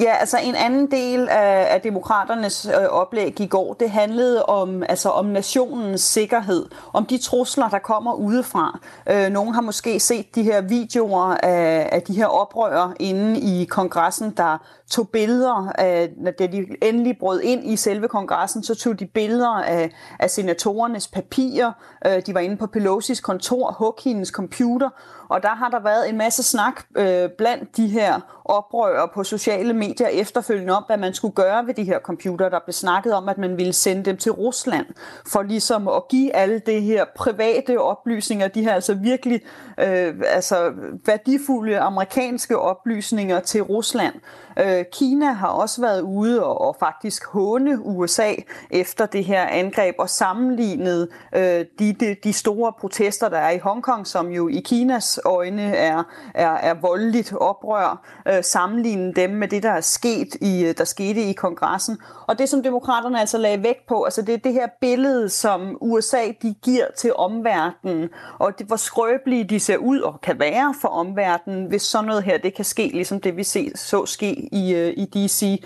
Ja, 0.00 0.16
altså 0.20 0.38
en 0.42 0.54
anden 0.54 0.90
del 0.90 1.28
af, 1.28 1.74
af 1.74 1.80
demokraternes 1.80 2.66
øh, 2.66 2.88
oplæg 2.90 3.40
i 3.40 3.46
går, 3.46 3.74
det 3.74 3.90
handlede 3.90 4.44
om, 4.44 4.82
altså 4.88 5.08
om 5.08 5.26
nationens 5.26 6.00
sikkerhed, 6.00 6.66
om 6.92 7.06
de 7.06 7.18
trusler, 7.18 7.68
der 7.68 7.78
kommer 7.78 8.14
udefra. 8.14 8.78
Øh, 9.10 9.28
nogle 9.28 9.54
har 9.54 9.60
måske 9.60 10.00
set 10.00 10.34
de 10.34 10.42
her 10.42 10.60
videoer 10.60 11.36
af, 11.42 11.88
af 11.92 12.02
de 12.02 12.14
her 12.14 12.26
oprører 12.26 12.92
inde 13.00 13.40
i 13.40 13.64
kongressen, 13.64 14.30
der 14.36 14.58
tog 14.90 15.08
billeder 15.08 15.72
af, 15.78 16.12
når 16.16 16.30
de 16.30 16.66
endelig 16.82 17.18
brød 17.18 17.40
ind 17.40 17.70
i 17.70 17.76
selve 17.76 18.08
kongressen, 18.08 18.62
så 18.62 18.74
tog 18.74 18.98
de 18.98 19.06
billeder 19.06 19.62
af, 19.62 19.90
af 20.18 20.30
senatorernes 20.30 21.08
papirer. 21.08 21.72
Øh, 22.06 22.22
de 22.26 22.34
var 22.34 22.40
inde 22.40 22.56
på 22.56 22.66
Pelosi's 22.76 23.20
kontor, 23.20 23.72
hug 23.78 23.98
hendes 24.04 24.28
computer, 24.28 24.90
og 25.28 25.42
der 25.42 25.48
har 25.48 25.68
der 25.68 25.80
været 25.80 26.08
en 26.08 26.18
masse 26.18 26.42
snak 26.42 26.82
øh, 26.96 27.28
blandt 27.38 27.76
de 27.76 27.86
her 27.86 28.20
oprører 28.44 29.06
på 29.14 29.24
sociale 29.24 29.72
medier 29.72 30.08
efterfølgende 30.08 30.76
om, 30.76 30.84
hvad 30.86 30.96
man 30.96 31.14
skulle 31.14 31.34
gøre 31.34 31.66
ved 31.66 31.74
de 31.74 31.84
her 31.84 31.98
computer. 31.98 32.48
Der 32.48 32.58
blev 32.64 32.72
snakket 32.72 33.14
om, 33.14 33.28
at 33.28 33.38
man 33.38 33.56
ville 33.56 33.72
sende 33.72 34.02
dem 34.02 34.16
til 34.16 34.32
Rusland 34.32 34.86
for 35.26 35.42
ligesom 35.42 35.88
at 35.88 36.08
give 36.08 36.36
alle 36.36 36.58
det 36.58 36.82
her 36.82 37.04
private 37.16 37.80
oplysninger, 37.80 38.48
de 38.48 38.62
her 38.62 38.74
altså 38.74 38.94
virkelig 38.94 39.40
øh, 39.80 40.14
altså 40.26 40.72
værdifulde 41.06 41.78
amerikanske 41.78 42.58
oplysninger 42.58 43.40
til 43.40 43.62
Rusland. 43.62 44.14
Øh, 44.58 44.75
Øh, 44.78 44.84
Kina 44.92 45.32
har 45.32 45.48
også 45.48 45.80
været 45.80 46.00
ude 46.00 46.44
og, 46.44 46.60
og 46.60 46.76
faktisk 46.80 47.26
håne 47.26 47.82
USA 47.82 48.32
efter 48.70 49.06
det 49.06 49.24
her 49.24 49.46
angreb 49.46 49.94
og 49.98 50.10
sammenlignet 50.10 51.08
øh, 51.34 51.64
de, 51.78 51.92
de, 51.92 52.16
de 52.24 52.32
store 52.32 52.72
protester, 52.80 53.28
der 53.28 53.38
er 53.38 53.50
i 53.50 53.58
Hongkong, 53.58 54.06
som 54.06 54.28
jo 54.28 54.48
i 54.48 54.60
Kinas 54.64 55.20
øjne 55.24 55.62
er, 55.62 56.02
er, 56.34 56.50
er 56.50 56.74
voldeligt 56.74 57.32
oprør, 57.32 58.06
øh, 58.28 58.44
sammenlignet 58.44 59.16
dem 59.16 59.30
med 59.30 59.48
det, 59.48 59.62
der 59.62 59.70
er 59.70 59.80
sket 59.80 60.34
i, 60.40 60.64
øh, 60.64 60.74
der 60.78 60.84
skete 60.84 61.22
i 61.22 61.32
kongressen. 61.32 61.98
Og 62.26 62.38
det, 62.38 62.48
som 62.48 62.62
demokraterne 62.62 63.20
altså 63.20 63.38
lagde 63.38 63.62
vægt 63.62 63.86
på, 63.88 64.02
altså 64.02 64.22
det 64.22 64.34
er 64.34 64.38
det 64.38 64.52
her 64.52 64.68
billede, 64.80 65.28
som 65.28 65.78
USA 65.80 66.22
de 66.42 66.54
giver 66.62 66.86
til 66.98 67.12
omverdenen, 67.14 68.08
og 68.38 68.58
det, 68.58 68.66
hvor 68.66 68.76
skrøbelige 68.76 69.44
de 69.44 69.60
ser 69.60 69.76
ud 69.76 70.00
og 70.00 70.20
kan 70.20 70.38
være 70.38 70.74
for 70.80 70.88
omverdenen, 70.88 71.66
hvis 71.66 71.82
sådan 71.82 72.06
noget 72.06 72.22
her 72.22 72.38
det 72.38 72.54
kan 72.54 72.64
ske, 72.64 72.90
ligesom 72.92 73.20
det 73.20 73.36
vi 73.36 73.44
se, 73.44 73.72
så 73.74 74.06
ske 74.06 74.48
i, 74.52 74.65
DC. 74.72 75.60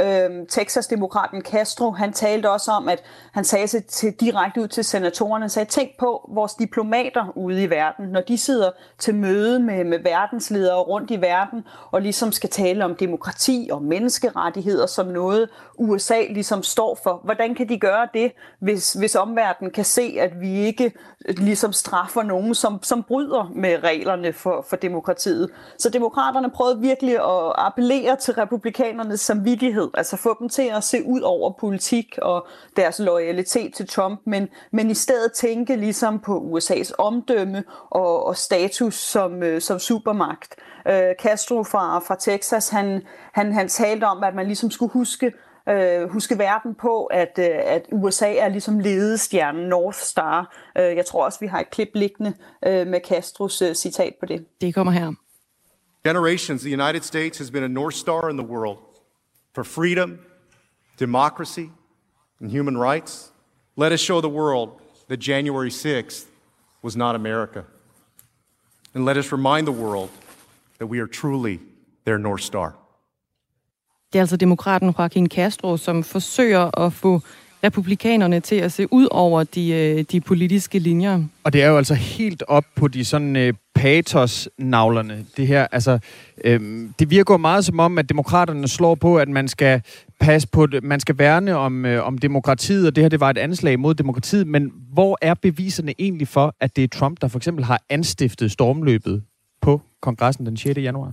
Øhm, 0.00 0.46
Texas-demokraten 0.46 1.42
Castro, 1.42 1.90
han 1.90 2.12
talte 2.12 2.50
også 2.50 2.70
om, 2.70 2.88
at 2.88 3.02
han 3.32 3.44
sagde 3.44 3.68
sig 3.68 3.84
til, 3.84 4.12
direkte 4.12 4.60
ud 4.60 4.68
til 4.68 4.84
senatorerne, 4.84 5.42
han 5.42 5.50
sagde, 5.50 5.70
tænk 5.70 5.90
på 5.98 6.30
vores 6.34 6.54
diplomater 6.54 7.32
ude 7.36 7.62
i 7.62 7.70
verden, 7.70 8.08
når 8.08 8.20
de 8.20 8.38
sidder 8.38 8.70
til 8.98 9.14
møde 9.14 9.60
med, 9.60 9.84
med 9.84 9.98
verdensledere 9.98 10.78
rundt 10.78 11.10
i 11.10 11.20
verden, 11.20 11.64
og 11.90 12.02
ligesom 12.02 12.32
skal 12.32 12.50
tale 12.50 12.84
om 12.84 12.94
demokrati 12.94 13.68
og 13.72 13.82
menneskerettigheder 13.82 14.86
som 14.86 15.06
noget, 15.06 15.48
USA 15.78 16.22
ligesom 16.30 16.62
står 16.62 16.98
for. 17.02 17.20
Hvordan 17.24 17.54
kan 17.54 17.68
de 17.68 17.78
gøre 17.78 18.08
det, 18.14 18.32
hvis, 18.60 18.92
hvis 18.92 19.14
omverdenen 19.14 19.72
kan 19.72 19.84
se, 19.84 20.16
at 20.20 20.40
vi 20.40 20.52
ikke 20.52 20.92
øh, 21.28 21.38
ligesom 21.38 21.72
straffer 21.72 22.22
nogen, 22.22 22.54
som, 22.54 22.82
som 22.82 23.02
bryder 23.02 23.52
med 23.54 23.78
reglerne 23.82 24.32
for, 24.32 24.66
for 24.68 24.76
demokratiet? 24.76 25.50
Så 25.78 25.90
demokraterne 25.90 26.50
prøvede 26.50 26.80
virkelig 26.80 27.14
at 27.14 27.52
appellere 27.58 28.16
til 28.16 28.34
republikanernes 28.34 29.20
samvittighed 29.20 29.85
samvittighed, 29.86 29.90
altså 29.94 30.16
få 30.16 30.36
dem 30.40 30.48
til 30.48 30.70
at 30.76 30.84
se 30.84 31.04
ud 31.04 31.20
over 31.20 31.52
politik 31.60 32.18
og 32.22 32.46
deres 32.76 32.98
loyalitet 32.98 33.74
til 33.74 33.88
Trump, 33.88 34.20
men, 34.24 34.48
men 34.72 34.90
i 34.90 34.94
stedet 34.94 35.32
tænke 35.32 35.76
ligesom 35.76 36.20
på 36.20 36.38
USA's 36.38 36.92
omdømme 36.98 37.64
og, 37.90 38.26
og 38.26 38.36
status 38.36 38.94
som, 38.94 39.42
øh, 39.42 39.60
som 39.60 39.78
supermagt. 39.78 40.56
Øh, 40.88 41.14
Castro 41.22 41.64
fra, 41.64 41.98
fra 41.98 42.16
Texas, 42.20 42.68
han, 42.68 43.02
han, 43.32 43.52
han 43.52 43.68
talte 43.68 44.04
om, 44.04 44.24
at 44.24 44.34
man 44.34 44.46
ligesom 44.46 44.70
skulle 44.70 44.92
huske, 44.92 45.32
øh, 45.68 46.08
huske 46.10 46.38
verden 46.38 46.74
på, 46.74 47.04
at, 47.06 47.38
øh, 47.38 47.46
at 47.64 47.86
USA 47.92 48.34
er 48.34 48.48
ligesom 48.48 48.78
ledestjernen 48.78 49.68
North 49.68 49.98
Star. 49.98 50.54
Øh, 50.78 50.96
jeg 50.96 51.06
tror 51.06 51.24
også, 51.24 51.40
vi 51.40 51.46
har 51.46 51.60
et 51.60 51.70
klip 51.70 51.90
liggende 51.94 52.32
øh, 52.66 52.86
med 52.86 53.00
Castros 53.08 53.62
øh, 53.62 53.74
citat 53.74 54.14
på 54.20 54.26
det. 54.26 54.44
Det 54.60 54.74
kommer 54.74 54.92
her. 54.92 55.12
Generations, 56.04 56.62
the 56.62 56.72
United 56.72 57.02
States 57.02 57.38
has 57.38 57.50
been 57.50 57.64
a 57.64 57.68
North 57.68 57.96
Star 57.96 58.30
in 58.30 58.36
the 58.36 58.46
world. 58.46 58.85
For 59.56 59.64
freedom, 59.64 60.18
democracy, 60.98 61.70
and 62.40 62.50
human 62.50 62.76
rights, 62.76 63.30
let 63.76 63.90
us 63.90 64.00
show 64.00 64.20
the 64.20 64.28
world 64.28 64.68
that 65.08 65.16
January 65.16 65.70
6th 65.70 66.26
was 66.82 66.94
not 66.94 67.14
America. 67.14 67.64
And 68.94 69.06
let 69.06 69.16
us 69.16 69.32
remind 69.32 69.66
the 69.66 69.72
world 69.72 70.10
that 70.78 70.88
we 70.88 70.98
are 71.00 71.06
truly 71.06 71.60
their 72.04 72.18
North 72.18 72.42
Star. 72.42 72.74
Det 74.12 74.18
er 74.18 74.22
altså 74.22 74.36
demokraten 74.36 74.94
Joaquin 74.98 75.28
Castro, 75.28 75.76
som 75.76 76.04
forsøger 76.04 76.78
at 76.78 76.92
få 76.92 77.20
republikanerne 77.64 78.40
til 78.40 78.56
at 78.56 78.72
se 78.72 78.92
ud 78.92 79.08
over 79.10 79.44
de, 79.44 79.70
øh, 79.70 80.04
de 80.12 80.20
politiske 80.20 80.78
linjer. 80.78 81.22
Og 81.44 81.52
det 81.52 81.62
er 81.62 81.68
jo 81.68 81.76
altså 81.76 81.94
helt 81.94 82.42
op 82.48 82.64
på 82.74 82.88
de 82.88 83.04
sådan 83.04 83.36
øh, 83.36 83.54
patos-navlerne, 83.74 85.26
det 85.36 85.46
her. 85.46 85.66
Altså, 85.72 85.98
øh, 86.44 86.60
det 86.98 87.10
virker 87.10 87.36
meget 87.36 87.64
som 87.64 87.80
om, 87.80 87.98
at 87.98 88.08
demokraterne 88.08 88.68
slår 88.68 88.94
på, 88.94 89.18
at 89.18 89.28
man 89.28 89.48
skal 89.48 89.82
passe 90.20 90.48
på, 90.48 90.66
man 90.82 91.00
skal 91.00 91.18
værne 91.18 91.56
om, 91.56 91.84
øh, 91.84 92.06
om 92.06 92.18
demokratiet, 92.18 92.86
og 92.86 92.96
det 92.96 93.04
her 93.04 93.08
det 93.08 93.20
var 93.20 93.30
et 93.30 93.38
anslag 93.38 93.78
mod 93.78 93.94
demokratiet, 93.94 94.46
men 94.46 94.72
hvor 94.92 95.18
er 95.22 95.34
beviserne 95.34 95.94
egentlig 95.98 96.28
for, 96.28 96.54
at 96.60 96.76
det 96.76 96.84
er 96.84 96.88
Trump, 96.88 97.20
der 97.20 97.28
for 97.28 97.38
eksempel 97.38 97.64
har 97.64 97.82
anstiftet 97.90 98.52
stormløbet 98.52 99.22
på 99.60 99.80
kongressen 100.02 100.46
den 100.46 100.56
6. 100.56 100.78
januar? 100.78 101.12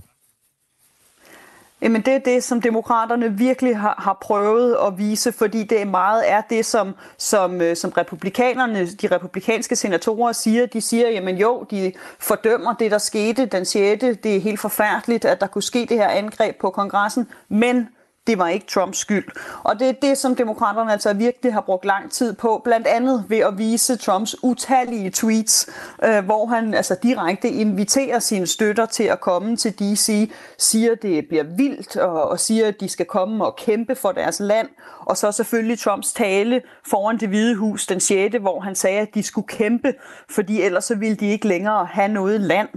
Jamen 1.82 2.02
det 2.02 2.14
er 2.14 2.18
det, 2.18 2.44
som 2.44 2.60
demokraterne 2.60 3.32
virkelig 3.32 3.78
har, 3.78 3.94
har 3.98 4.18
prøvet 4.20 4.76
at 4.86 4.98
vise, 4.98 5.32
fordi 5.32 5.62
det 5.62 5.88
meget 5.88 6.30
er 6.30 6.40
det, 6.40 6.66
som, 6.66 6.94
som, 7.18 7.60
øh, 7.60 7.76
som 7.76 7.90
republikanerne, 7.90 8.86
de 8.86 9.06
republikanske 9.06 9.76
senatorer 9.76 10.32
siger. 10.32 10.66
De 10.66 10.80
siger, 10.80 11.08
jamen 11.08 11.36
jo, 11.36 11.66
de 11.70 11.92
fordømmer 12.18 12.74
det, 12.74 12.90
der 12.90 12.98
skete 12.98 13.46
den 13.46 13.64
6. 13.64 14.00
Det 14.00 14.36
er 14.36 14.40
helt 14.40 14.60
forfærdeligt, 14.60 15.24
at 15.24 15.40
der 15.40 15.46
kunne 15.46 15.62
ske 15.62 15.86
det 15.88 15.98
her 15.98 16.08
angreb 16.08 16.56
på 16.60 16.70
kongressen, 16.70 17.28
men 17.48 17.88
det 18.26 18.38
var 18.38 18.48
ikke 18.48 18.66
Trumps 18.66 18.98
skyld. 18.98 19.24
Og 19.62 19.78
det 19.78 19.88
er 19.88 19.92
det, 19.92 20.18
som 20.18 20.36
demokraterne 20.36 20.92
altså 20.92 21.12
virkelig 21.12 21.52
har 21.52 21.60
brugt 21.60 21.84
lang 21.84 22.10
tid 22.12 22.32
på, 22.32 22.60
blandt 22.64 22.86
andet 22.86 23.24
ved 23.28 23.38
at 23.38 23.58
vise 23.58 23.96
Trumps 23.96 24.36
utallige 24.42 25.10
tweets, 25.10 25.70
øh, 26.04 26.24
hvor 26.24 26.46
han 26.46 26.74
altså 26.74 26.96
direkte 27.02 27.48
inviterer 27.48 28.18
sine 28.18 28.46
støtter 28.46 28.86
til 28.86 29.04
at 29.04 29.20
komme 29.20 29.56
til 29.56 29.78
DC, 29.78 30.30
siger, 30.58 30.94
det 30.94 31.28
bliver 31.28 31.44
vildt, 31.56 31.96
og, 31.96 32.28
og 32.28 32.40
siger, 32.40 32.68
at 32.68 32.80
de 32.80 32.88
skal 32.88 33.06
komme 33.06 33.44
og 33.44 33.56
kæmpe 33.56 33.94
for 33.94 34.12
deres 34.12 34.40
land. 34.40 34.68
Og 35.00 35.16
så 35.16 35.32
selvfølgelig 35.32 35.78
Trumps 35.78 36.12
tale 36.12 36.62
foran 36.90 37.18
det 37.18 37.28
hvide 37.28 37.56
hus 37.56 37.86
den 37.86 38.00
6., 38.00 38.36
hvor 38.40 38.60
han 38.60 38.74
sagde, 38.74 39.00
at 39.00 39.14
de 39.14 39.22
skulle 39.22 39.48
kæmpe, 39.48 39.94
fordi 40.30 40.62
ellers 40.62 40.84
så 40.84 40.94
ville 40.94 41.16
de 41.16 41.26
ikke 41.26 41.48
længere 41.48 41.86
have 41.86 42.08
noget 42.08 42.40
land. 42.40 42.68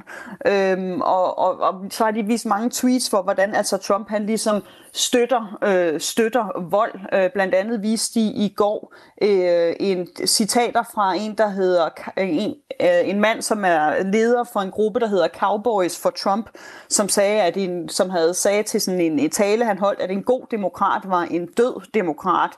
Øhm, 0.46 1.02
og, 1.02 1.40
og, 1.40 1.60
og 1.60 1.86
så 1.90 2.04
har 2.04 2.12
de 2.12 2.24
vist 2.24 2.46
mange 2.46 2.70
tweets 2.70 3.10
for, 3.10 3.22
hvordan 3.22 3.56
altså 3.56 3.78
Trump 3.78 4.10
han 4.10 4.26
ligesom 4.26 4.64
støtter, 4.98 5.58
øh, 5.64 6.00
støtter 6.00 6.70
vold. 6.70 6.94
Øh, 7.14 7.30
blandt 7.34 7.56
andet 7.56 7.82
viste 7.82 8.20
de 8.20 8.26
i 8.26 8.54
går 8.56 8.94
øh, 9.22 9.74
en 9.80 10.08
citater 10.26 10.84
fra 10.94 11.14
en, 11.14 11.36
der 11.38 11.50
hedder 11.50 11.90
en, 12.18 12.56
øh, 12.82 13.10
en 13.10 13.20
mand, 13.20 13.42
som 13.42 13.66
er 13.66 14.04
leder 14.04 14.44
for 14.54 14.60
en 14.60 14.72
gruppe, 14.72 15.00
der 15.00 15.08
hedder 15.08 15.28
Cowboys 15.28 16.02
for 16.02 16.10
Trump, 16.10 16.50
som 16.90 17.10
sagde, 17.10 17.42
at 17.42 17.58
en, 17.58 17.90
som 17.90 18.10
havde 18.10 18.34
sagt 18.34 18.68
til 18.68 18.82
sådan 18.82 19.02
en, 19.02 19.20
en 19.20 19.30
tale, 19.30 19.66
han 19.66 19.78
holdt, 19.78 20.00
at 20.00 20.12
en 20.12 20.24
god 20.24 20.42
demokrat 20.52 21.02
var 21.06 21.22
en 21.22 21.46
død 21.46 21.82
demokrat. 21.94 22.52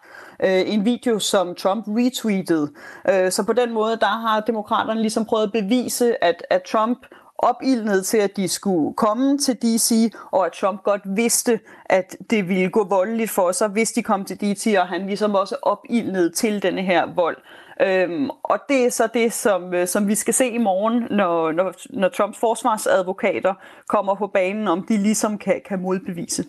Øh, 0.44 0.74
en 0.74 0.86
video, 0.86 1.20
som 1.20 1.56
Trump 1.56 1.86
retweetede. 1.88 2.72
Øh, 3.10 3.32
så 3.32 3.44
på 3.44 3.54
den 3.54 3.74
måde, 3.74 3.98
der 3.98 4.28
har 4.28 4.40
demokraterne 4.40 5.02
ligesom 5.02 5.26
prøvet 5.26 5.44
at 5.44 5.52
bevise, 5.52 6.24
at, 6.24 6.44
at 6.50 6.62
Trump 6.64 7.00
opildnet 7.40 8.06
til, 8.06 8.18
at 8.18 8.38
de 8.38 8.48
skulle 8.48 8.94
komme 8.94 9.38
til 9.38 9.56
DC, 9.56 10.12
og 10.32 10.46
at 10.46 10.52
Trump 10.52 10.84
godt 10.84 11.02
vidste, 11.06 11.60
at 11.86 12.18
det 12.30 12.50
ville 12.50 12.70
gå 12.70 12.84
voldeligt 12.84 13.32
for 13.32 13.52
sig, 13.52 13.68
hvis 13.68 13.92
de 13.92 14.04
kom 14.04 14.26
til 14.26 14.42
DC, 14.42 14.76
og 14.80 14.88
han 14.88 15.06
ligesom 15.06 15.36
også 15.36 15.56
opildnet 15.62 16.34
til 16.36 16.64
denne 16.64 16.82
her 16.82 17.14
vold. 17.16 17.38
Øhm, 17.82 18.30
og 18.30 18.60
det 18.70 18.86
er 18.86 18.90
så 18.90 19.08
det, 19.14 19.34
som, 19.34 19.74
øh, 19.74 19.88
som 19.88 20.08
vi 20.08 20.16
skal 20.16 20.34
se 20.34 20.50
i 20.50 20.58
morgen, 20.58 21.08
når, 21.18 21.52
når, 21.52 21.74
når 21.90 22.10
Trumps 22.10 22.38
forsvarsadvokater 22.40 23.54
kommer 23.90 24.16
på 24.16 24.28
banen, 24.28 24.68
om 24.68 24.86
de 24.88 24.98
ligesom 24.98 25.38
kan, 25.38 25.62
kan 25.70 25.82
modbevise. 25.82 26.46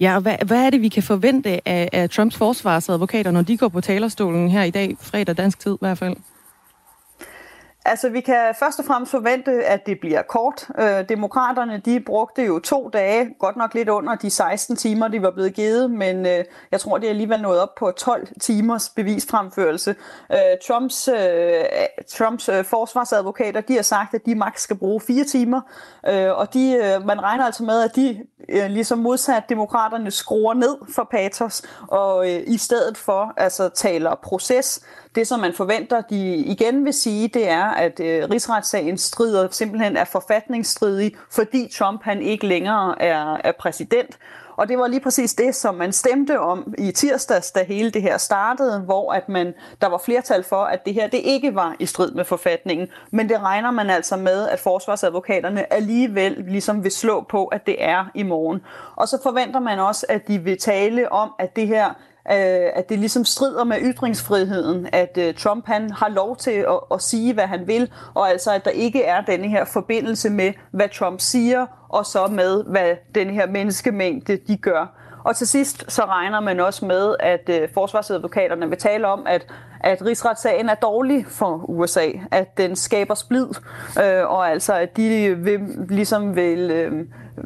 Ja, 0.00 0.14
og 0.14 0.22
hvad, 0.22 0.36
hvad 0.46 0.66
er 0.66 0.70
det, 0.70 0.82
vi 0.82 0.88
kan 0.88 1.02
forvente 1.02 1.68
af, 1.68 1.88
af 1.92 2.10
Trumps 2.10 2.36
forsvarsadvokater, 2.36 3.30
når 3.30 3.42
de 3.42 3.56
går 3.56 3.68
på 3.68 3.80
talerstolen 3.80 4.48
her 4.50 4.62
i 4.62 4.70
dag, 4.70 4.96
fredag 5.00 5.36
dansk 5.36 5.58
tid 5.58 5.74
i 5.74 5.78
hvert 5.80 5.98
fald? 5.98 6.16
Altså, 7.90 8.08
vi 8.08 8.20
kan 8.20 8.54
først 8.58 8.78
og 8.78 8.84
fremmest 8.84 9.10
forvente, 9.10 9.64
at 9.64 9.86
det 9.86 10.00
bliver 10.00 10.22
kort. 10.22 10.68
Øh, 10.78 11.08
demokraterne, 11.08 11.82
de 11.84 12.00
brugte 12.00 12.44
jo 12.44 12.58
to 12.58 12.88
dage, 12.88 13.34
godt 13.38 13.56
nok 13.56 13.74
lidt 13.74 13.88
under 13.88 14.14
de 14.14 14.30
16 14.30 14.76
timer, 14.76 15.08
de 15.08 15.22
var 15.22 15.30
blevet 15.30 15.54
givet, 15.54 15.90
men 15.90 16.26
øh, 16.26 16.44
jeg 16.70 16.80
tror, 16.80 16.98
det 16.98 17.06
er 17.06 17.10
alligevel 17.10 17.42
nået 17.42 17.60
op 17.60 17.74
på 17.74 17.90
12 17.90 18.28
timers 18.40 18.88
bevisfremførelse. 18.88 19.94
Øh, 20.32 20.38
Trumps, 20.66 21.08
øh, 21.08 21.64
Trumps 22.08 22.48
øh, 22.48 22.64
forsvarsadvokater, 22.64 23.60
de 23.60 23.74
har 23.74 23.82
sagt, 23.82 24.14
at 24.14 24.26
de 24.26 24.34
maks 24.34 24.62
skal 24.62 24.76
bruge 24.76 25.00
fire 25.00 25.24
timer, 25.24 25.60
øh, 26.08 26.38
og 26.38 26.54
de, 26.54 26.72
øh, 26.72 27.06
man 27.06 27.22
regner 27.22 27.44
altså 27.44 27.62
med, 27.62 27.82
at 27.82 27.96
de 27.96 28.24
øh, 28.48 28.70
ligesom 28.70 28.98
modsat 28.98 29.42
demokraterne 29.48 30.10
skruer 30.10 30.54
ned 30.54 30.76
for 30.94 31.08
patos, 31.10 31.62
og 31.88 32.30
øh, 32.30 32.42
i 32.46 32.58
stedet 32.58 32.96
for 32.96 33.32
altså 33.36 33.68
taler 33.68 34.14
proces, 34.14 34.80
det, 35.18 35.26
som 35.26 35.40
man 35.40 35.52
forventer, 35.52 36.00
de 36.00 36.36
igen 36.36 36.84
vil 36.84 36.92
sige, 36.92 37.28
det 37.28 37.48
er, 37.48 37.64
at 37.64 38.00
øh, 38.00 38.28
rigsretssagen 38.30 38.98
strider 38.98 39.48
simpelthen 39.50 39.96
er 39.96 40.04
forfatningsstridig, 40.04 41.16
fordi 41.30 41.70
Trump 41.78 42.02
han 42.02 42.22
ikke 42.22 42.46
længere 42.46 43.02
er, 43.02 43.36
er 43.44 43.52
præsident. 43.52 44.18
Og 44.56 44.68
det 44.68 44.78
var 44.78 44.86
lige 44.86 45.00
præcis 45.00 45.34
det, 45.34 45.54
som 45.54 45.74
man 45.74 45.92
stemte 45.92 46.40
om 46.40 46.74
i 46.78 46.92
tirsdags, 46.92 47.50
da 47.50 47.64
hele 47.64 47.90
det 47.90 48.02
her 48.02 48.18
startede, 48.18 48.80
hvor 48.80 49.12
at 49.12 49.28
man, 49.28 49.54
der 49.80 49.88
var 49.88 49.98
flertal 49.98 50.44
for, 50.44 50.64
at 50.64 50.84
det 50.84 50.94
her 50.94 51.08
det 51.08 51.20
ikke 51.24 51.54
var 51.54 51.76
i 51.78 51.86
strid 51.86 52.10
med 52.10 52.24
forfatningen. 52.24 52.88
Men 53.10 53.28
det 53.28 53.40
regner 53.42 53.70
man 53.70 53.90
altså 53.90 54.16
med, 54.16 54.48
at 54.48 54.60
forsvarsadvokaterne 54.60 55.72
alligevel 55.72 56.44
ligesom 56.48 56.84
vil 56.84 56.92
slå 56.92 57.26
på, 57.30 57.46
at 57.46 57.66
det 57.66 57.76
er 57.78 58.04
i 58.14 58.22
morgen. 58.22 58.60
Og 58.96 59.08
så 59.08 59.18
forventer 59.22 59.60
man 59.60 59.78
også, 59.78 60.06
at 60.08 60.28
de 60.28 60.38
vil 60.38 60.58
tale 60.58 61.12
om, 61.12 61.32
at 61.38 61.56
det 61.56 61.66
her 61.66 61.94
øh, 62.30 62.70
at 62.74 62.88
det 62.88 62.98
ligesom 62.98 63.24
strider 63.24 63.64
med 63.64 63.76
ytringsfriheden, 63.80 64.88
at 64.92 65.18
øh, 65.18 65.34
Trump 65.34 65.66
han 65.66 65.90
har 65.90 66.08
lov 66.08 66.36
til 66.36 66.50
at, 66.50 66.80
at 66.92 67.02
sige, 67.02 67.34
hvad 67.34 67.46
han 67.46 67.66
vil, 67.66 67.92
og 68.14 68.30
altså 68.30 68.52
at 68.52 68.64
der 68.64 68.70
ikke 68.70 69.04
er 69.04 69.20
denne 69.20 69.48
her 69.48 69.64
forbindelse 69.64 70.30
med, 70.30 70.52
hvad 70.70 70.88
Trump 70.88 71.20
siger, 71.20 71.66
og 71.88 72.06
så 72.06 72.26
med, 72.26 72.64
hvad 72.64 72.96
den 73.14 73.30
her 73.30 73.46
menneskemængde 73.46 74.38
de 74.48 74.56
gør. 74.56 74.94
Og 75.24 75.36
til 75.36 75.48
sidst 75.48 75.84
så 75.92 76.02
regner 76.04 76.40
man 76.40 76.60
også 76.60 76.86
med, 76.86 77.16
at 77.20 77.48
øh, 77.48 77.68
forsvarsadvokaterne 77.74 78.68
vil 78.68 78.78
tale 78.78 79.06
om, 79.06 79.26
at 79.26 79.46
at 79.80 80.04
rigsretssagen 80.04 80.68
er 80.68 80.74
dårlig 80.74 81.26
for 81.26 81.64
USA, 81.68 82.06
at 82.30 82.58
den 82.58 82.76
skaber 82.76 83.14
splid, 83.14 83.46
øh, 84.04 84.26
og 84.26 84.50
altså 84.50 84.74
at 84.74 84.96
de 84.96 85.36
vil, 85.38 85.60
ligesom 85.88 86.36
vil, 86.36 86.70
øh, 86.70 87.04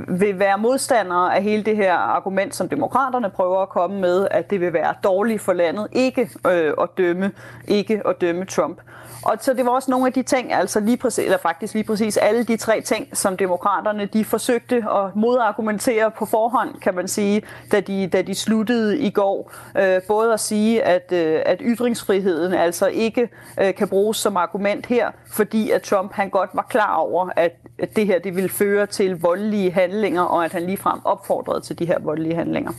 vil 0.08 0.38
være 0.38 0.58
modstandere 0.58 1.36
af 1.36 1.42
hele 1.42 1.62
det 1.62 1.76
her 1.76 1.94
argument, 1.94 2.54
som 2.54 2.68
demokraterne 2.68 3.30
prøver 3.30 3.62
at 3.62 3.68
komme 3.68 4.00
med, 4.00 4.28
at 4.30 4.50
det 4.50 4.60
vil 4.60 4.72
være 4.72 4.94
dårligt 5.04 5.42
for 5.42 5.52
landet 5.52 5.88
ikke 5.92 6.30
øh, 6.46 6.72
at 6.80 6.88
dømme, 6.98 7.32
ikke 7.68 8.02
at 8.06 8.20
dømme 8.20 8.44
Trump. 8.44 8.80
Og 9.22 9.36
så 9.40 9.54
det 9.54 9.64
var 9.66 9.70
også 9.70 9.90
nogle 9.90 10.06
af 10.06 10.12
de 10.12 10.22
ting, 10.22 10.52
altså 10.52 10.80
lige 10.80 10.96
præcis, 10.96 11.24
eller 11.24 11.38
faktisk 11.38 11.74
lige 11.74 11.84
præcis 11.84 12.16
alle 12.16 12.44
de 12.44 12.56
tre 12.56 12.80
ting, 12.80 13.16
som 13.16 13.36
demokraterne 13.36 14.06
de 14.06 14.24
forsøgte 14.24 14.76
at 14.76 15.16
modargumentere 15.16 16.10
på 16.10 16.26
forhånd, 16.26 16.74
kan 16.80 16.94
man 16.94 17.08
sige, 17.08 17.42
da 17.72 17.80
de, 17.80 18.06
da 18.06 18.22
de 18.22 18.34
sluttede 18.34 18.98
i 18.98 19.10
går. 19.10 19.52
Øh, 19.78 20.00
både 20.08 20.32
at 20.32 20.40
sige, 20.40 20.82
at, 20.82 21.12
øh, 21.12 21.40
at 21.46 21.60
ytringsfriheden 21.64 22.54
altså 22.54 22.86
ikke 22.86 23.28
øh, 23.60 23.74
kan 23.74 23.88
bruges 23.88 24.16
som 24.16 24.36
argument 24.36 24.86
her, 24.86 25.10
fordi 25.26 25.70
at 25.70 25.82
Trump 25.82 26.12
han 26.12 26.30
godt 26.30 26.50
var 26.54 26.66
klar 26.70 26.96
over, 26.96 27.28
at, 27.36 27.52
at 27.78 27.96
det 27.96 28.06
her 28.06 28.18
det 28.18 28.36
ville 28.36 28.50
føre 28.50 28.86
til 28.86 29.20
voldelige 29.20 29.70
handlinger, 29.70 30.22
og 30.22 30.44
at 30.44 30.52
han 30.52 30.62
ligefrem 30.62 31.00
opfordrede 31.04 31.60
til 31.60 31.78
de 31.78 31.86
her 31.86 31.98
voldelige 31.98 32.34
handlinger. 32.34 32.72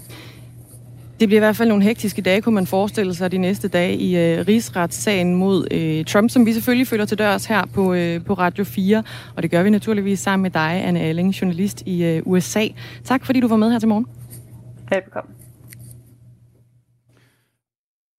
Det 1.24 1.30
bliver 1.30 1.40
i 1.40 1.46
hvert 1.46 1.56
fald 1.56 1.70
nogle 1.70 1.84
hektiske 1.84 2.22
dage, 2.22 2.42
kunne 2.42 2.56
man 2.56 2.68
forestille 2.68 3.14
sig, 3.14 3.32
de 3.32 3.38
næste 3.38 3.68
dage 3.68 3.96
i 3.96 4.18
øh, 4.18 4.48
rigsretssagen 4.48 5.36
mod 5.36 5.68
øh, 5.72 6.06
Trump, 6.06 6.30
som 6.30 6.46
vi 6.46 6.54
selvfølgelig 6.54 6.88
følger 6.88 7.06
til 7.06 7.18
dørs 7.18 7.46
her 7.46 7.66
på, 7.74 7.94
øh, 7.94 8.26
på 8.26 8.34
Radio 8.34 8.64
4. 8.64 9.04
Og 9.36 9.44
det 9.44 9.52
gør 9.52 9.64
vi 9.64 9.70
naturligvis 9.70 10.20
sammen 10.20 10.42
med 10.44 10.52
dig, 10.52 10.86
Anne 10.86 11.00
Alling, 11.00 11.30
journalist 11.30 11.84
i 11.86 12.04
øh, 12.04 12.22
USA. 12.26 12.68
Tak 13.04 13.26
fordi 13.26 13.40
du 13.40 13.48
var 13.48 13.56
med 13.56 13.72
her 13.72 13.80
til 13.80 13.90
morgen. 13.90 14.06
Velkommen. 14.90 15.36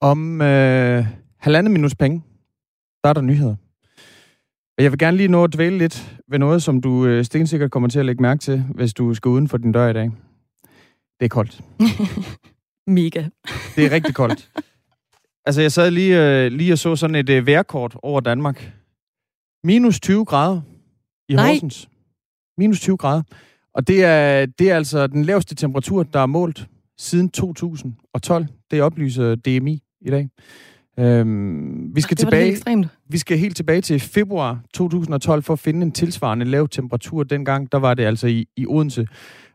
Om 0.01 0.41
øh, 0.41 1.07
halvandet 1.41 1.73
minuts 1.73 1.95
penge, 1.95 2.23
der 3.05 3.11
er 3.11 3.15
der 3.15 3.21
nyheder. 3.21 3.55
Jeg 4.79 4.91
vil 4.91 4.99
gerne 4.99 5.17
lige 5.17 5.29
nå 5.29 5.45
at 5.45 5.55
dvæle 5.55 5.79
lidt 5.79 6.17
ved 6.31 6.39
noget, 6.39 6.63
som 6.63 6.81
du 6.81 7.07
øh, 7.07 7.25
stensikkert 7.25 7.71
kommer 7.71 7.89
til 7.89 7.99
at 7.99 8.07
lægge 8.07 8.23
mærke 8.23 8.41
til, 8.41 8.65
hvis 8.75 8.95
du 8.95 9.15
skal 9.15 9.29
uden 9.29 9.49
for 9.49 9.59
din 9.59 9.73
dør 9.73 9.89
i 9.89 9.93
dag. 9.93 10.11
Det 11.21 11.25
er 11.25 11.29
koldt. 11.29 11.61
Mega. 12.87 13.24
Det 13.76 13.87
er 13.87 13.91
rigtig 13.91 14.14
koldt. 14.14 14.51
Altså, 15.47 15.61
jeg 15.61 15.72
sad 15.72 15.91
lige, 15.91 16.45
øh, 16.45 16.53
lige 16.53 16.72
og 16.72 16.78
så 16.78 16.97
sådan 16.97 17.16
et 17.16 17.30
øh, 17.30 17.47
vejrkort 17.47 17.97
over 18.03 18.20
Danmark. 18.20 18.72
Minus 19.64 20.01
20 20.01 20.24
grader 20.24 20.61
i 21.28 21.35
Nej. 21.35 21.47
Horsens. 21.47 21.89
Minus 22.59 22.80
20 22.80 22.97
grader. 22.97 23.22
Og 23.74 23.89
det 23.89 24.05
er, 24.05 24.47
det 24.47 24.70
er 24.70 24.76
altså 24.76 25.07
den 25.07 25.24
laveste 25.24 25.55
temperatur, 25.55 26.03
der 26.03 26.20
er 26.20 26.26
målt 26.26 26.68
siden 26.99 27.30
2012. 27.30 28.47
Det 28.70 28.82
oplyser 28.82 29.35
DMI 29.35 29.82
i 30.01 30.11
dag. 30.11 30.28
Øhm, 30.99 31.97
vi 31.97 32.01
skal 32.01 32.16
helt 32.16 32.62
tilbage. 32.64 32.89
Vi 33.09 33.18
skal 33.18 33.39
helt 33.39 33.57
tilbage 33.57 33.80
til 33.80 34.01
februar 34.01 34.61
2012 34.74 35.43
for 35.43 35.53
at 35.53 35.59
finde 35.59 35.82
en 35.82 35.93
tilsvarende 35.93 36.45
lav 36.45 36.68
temperatur. 36.68 37.22
Dengang 37.22 37.72
der 37.72 37.78
var 37.78 37.95
det 37.95 38.05
altså 38.05 38.26
i, 38.26 38.47
i 38.57 38.66
Odense. 38.66 39.07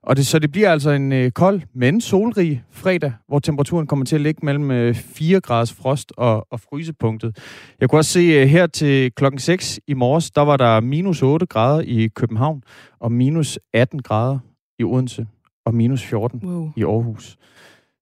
Og 0.03 0.17
det, 0.17 0.27
så 0.27 0.39
det 0.39 0.51
bliver 0.51 0.71
altså 0.71 0.89
en 0.89 1.11
øh, 1.11 1.31
kold, 1.31 1.61
men 1.73 2.01
solrig 2.01 2.63
fredag, 2.71 3.13
hvor 3.27 3.39
temperaturen 3.39 3.87
kommer 3.87 4.05
til 4.05 4.15
at 4.15 4.21
ligge 4.21 4.39
mellem 4.45 4.71
øh, 4.71 4.95
4 4.95 5.41
graders 5.41 5.73
frost 5.73 6.13
og, 6.17 6.47
og 6.51 6.59
frysepunktet. 6.59 7.37
Jeg 7.79 7.89
kunne 7.89 7.99
også 7.99 8.11
se 8.11 8.19
øh, 8.19 8.47
her 8.47 8.67
til 8.67 9.11
klokken 9.11 9.39
6 9.39 9.79
i 9.87 9.93
morges, 9.93 10.31
der 10.31 10.41
var 10.41 10.57
der 10.57 10.79
minus 10.79 11.21
8 11.21 11.45
grader 11.45 11.81
i 11.81 12.07
København, 12.07 12.63
og 12.99 13.11
minus 13.11 13.59
18 13.73 14.01
grader 14.01 14.39
i 14.79 14.83
Odense, 14.83 15.27
og 15.65 15.75
minus 15.75 16.03
14 16.03 16.41
wow. 16.43 16.71
i 16.75 16.83
Aarhus. 16.83 17.37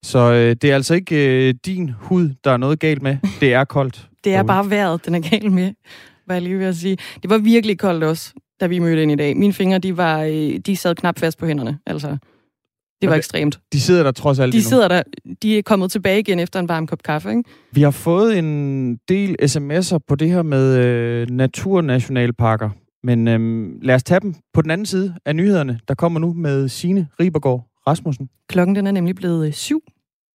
Så 0.03 0.33
øh, 0.33 0.55
det 0.61 0.71
er 0.71 0.75
altså 0.75 0.93
ikke 0.93 1.47
øh, 1.47 1.53
din 1.65 1.89
hud, 1.89 2.29
der 2.43 2.51
er 2.51 2.57
noget 2.57 2.79
galt 2.79 3.01
med. 3.01 3.17
Det 3.39 3.53
er 3.53 3.63
koldt. 3.63 4.09
Det 4.23 4.35
er 4.35 4.43
bare 4.43 4.69
vejret, 4.69 5.05
den 5.05 5.15
er 5.15 5.29
galt 5.29 5.51
med, 5.51 5.73
hvad 6.25 6.35
jeg 6.35 6.43
lige 6.43 6.57
vil 6.57 6.75
sige. 6.75 6.97
Det 7.21 7.29
var 7.29 7.37
virkelig 7.37 7.79
koldt 7.79 8.03
også, 8.03 8.33
da 8.59 8.67
vi 8.67 8.79
mødte 8.79 9.01
ind 9.03 9.11
i 9.11 9.15
dag. 9.15 9.37
Mine 9.37 9.53
fingre, 9.53 9.77
de, 9.79 9.97
var, 9.97 10.21
øh, 10.23 10.57
de 10.65 10.75
sad 10.75 10.95
knap 10.95 11.19
fast 11.19 11.37
på 11.37 11.45
hænderne. 11.45 11.79
Altså, 11.85 12.07
det 12.07 12.17
var 13.01 13.07
Okay. 13.13 13.17
ekstremt. 13.17 13.59
De 13.73 13.81
sidder 13.81 14.03
der 14.03 14.11
trods 14.11 14.39
alt 14.39 14.53
De 14.53 14.57
endnu. 14.57 14.69
sidder 14.69 14.87
der, 14.87 15.03
de 15.41 15.57
er 15.57 15.61
kommet 15.61 15.91
tilbage 15.91 16.19
igen 16.19 16.39
efter 16.39 16.59
en 16.59 16.69
varm 16.69 16.87
kop 16.87 17.03
kaffe, 17.03 17.29
ikke? 17.29 17.43
Vi 17.71 17.81
har 17.81 17.91
fået 17.91 18.37
en 18.37 18.95
del 19.09 19.35
sms'er 19.43 19.97
på 20.07 20.15
det 20.15 20.29
her 20.29 20.41
med 20.43 20.77
øh, 20.85 21.27
naturnationalparker. 21.29 22.69
Men 23.03 23.27
øh, 23.27 23.69
lad 23.81 23.95
os 23.95 24.03
tage 24.03 24.19
dem 24.19 24.35
på 24.53 24.61
den 24.61 24.71
anden 24.71 24.85
side 24.85 25.15
af 25.25 25.35
nyhederne, 25.35 25.79
der 25.87 25.93
kommer 25.95 26.19
nu 26.19 26.33
med 26.33 26.67
Sine 26.69 27.07
Ribergaard 27.19 27.67
Rasmussen. 27.87 28.29
Klokken 28.49 28.75
den 28.75 28.87
er 28.87 28.91
nemlig 28.91 29.15
blevet 29.15 29.47
øh, 29.47 29.53
syv. 29.53 29.81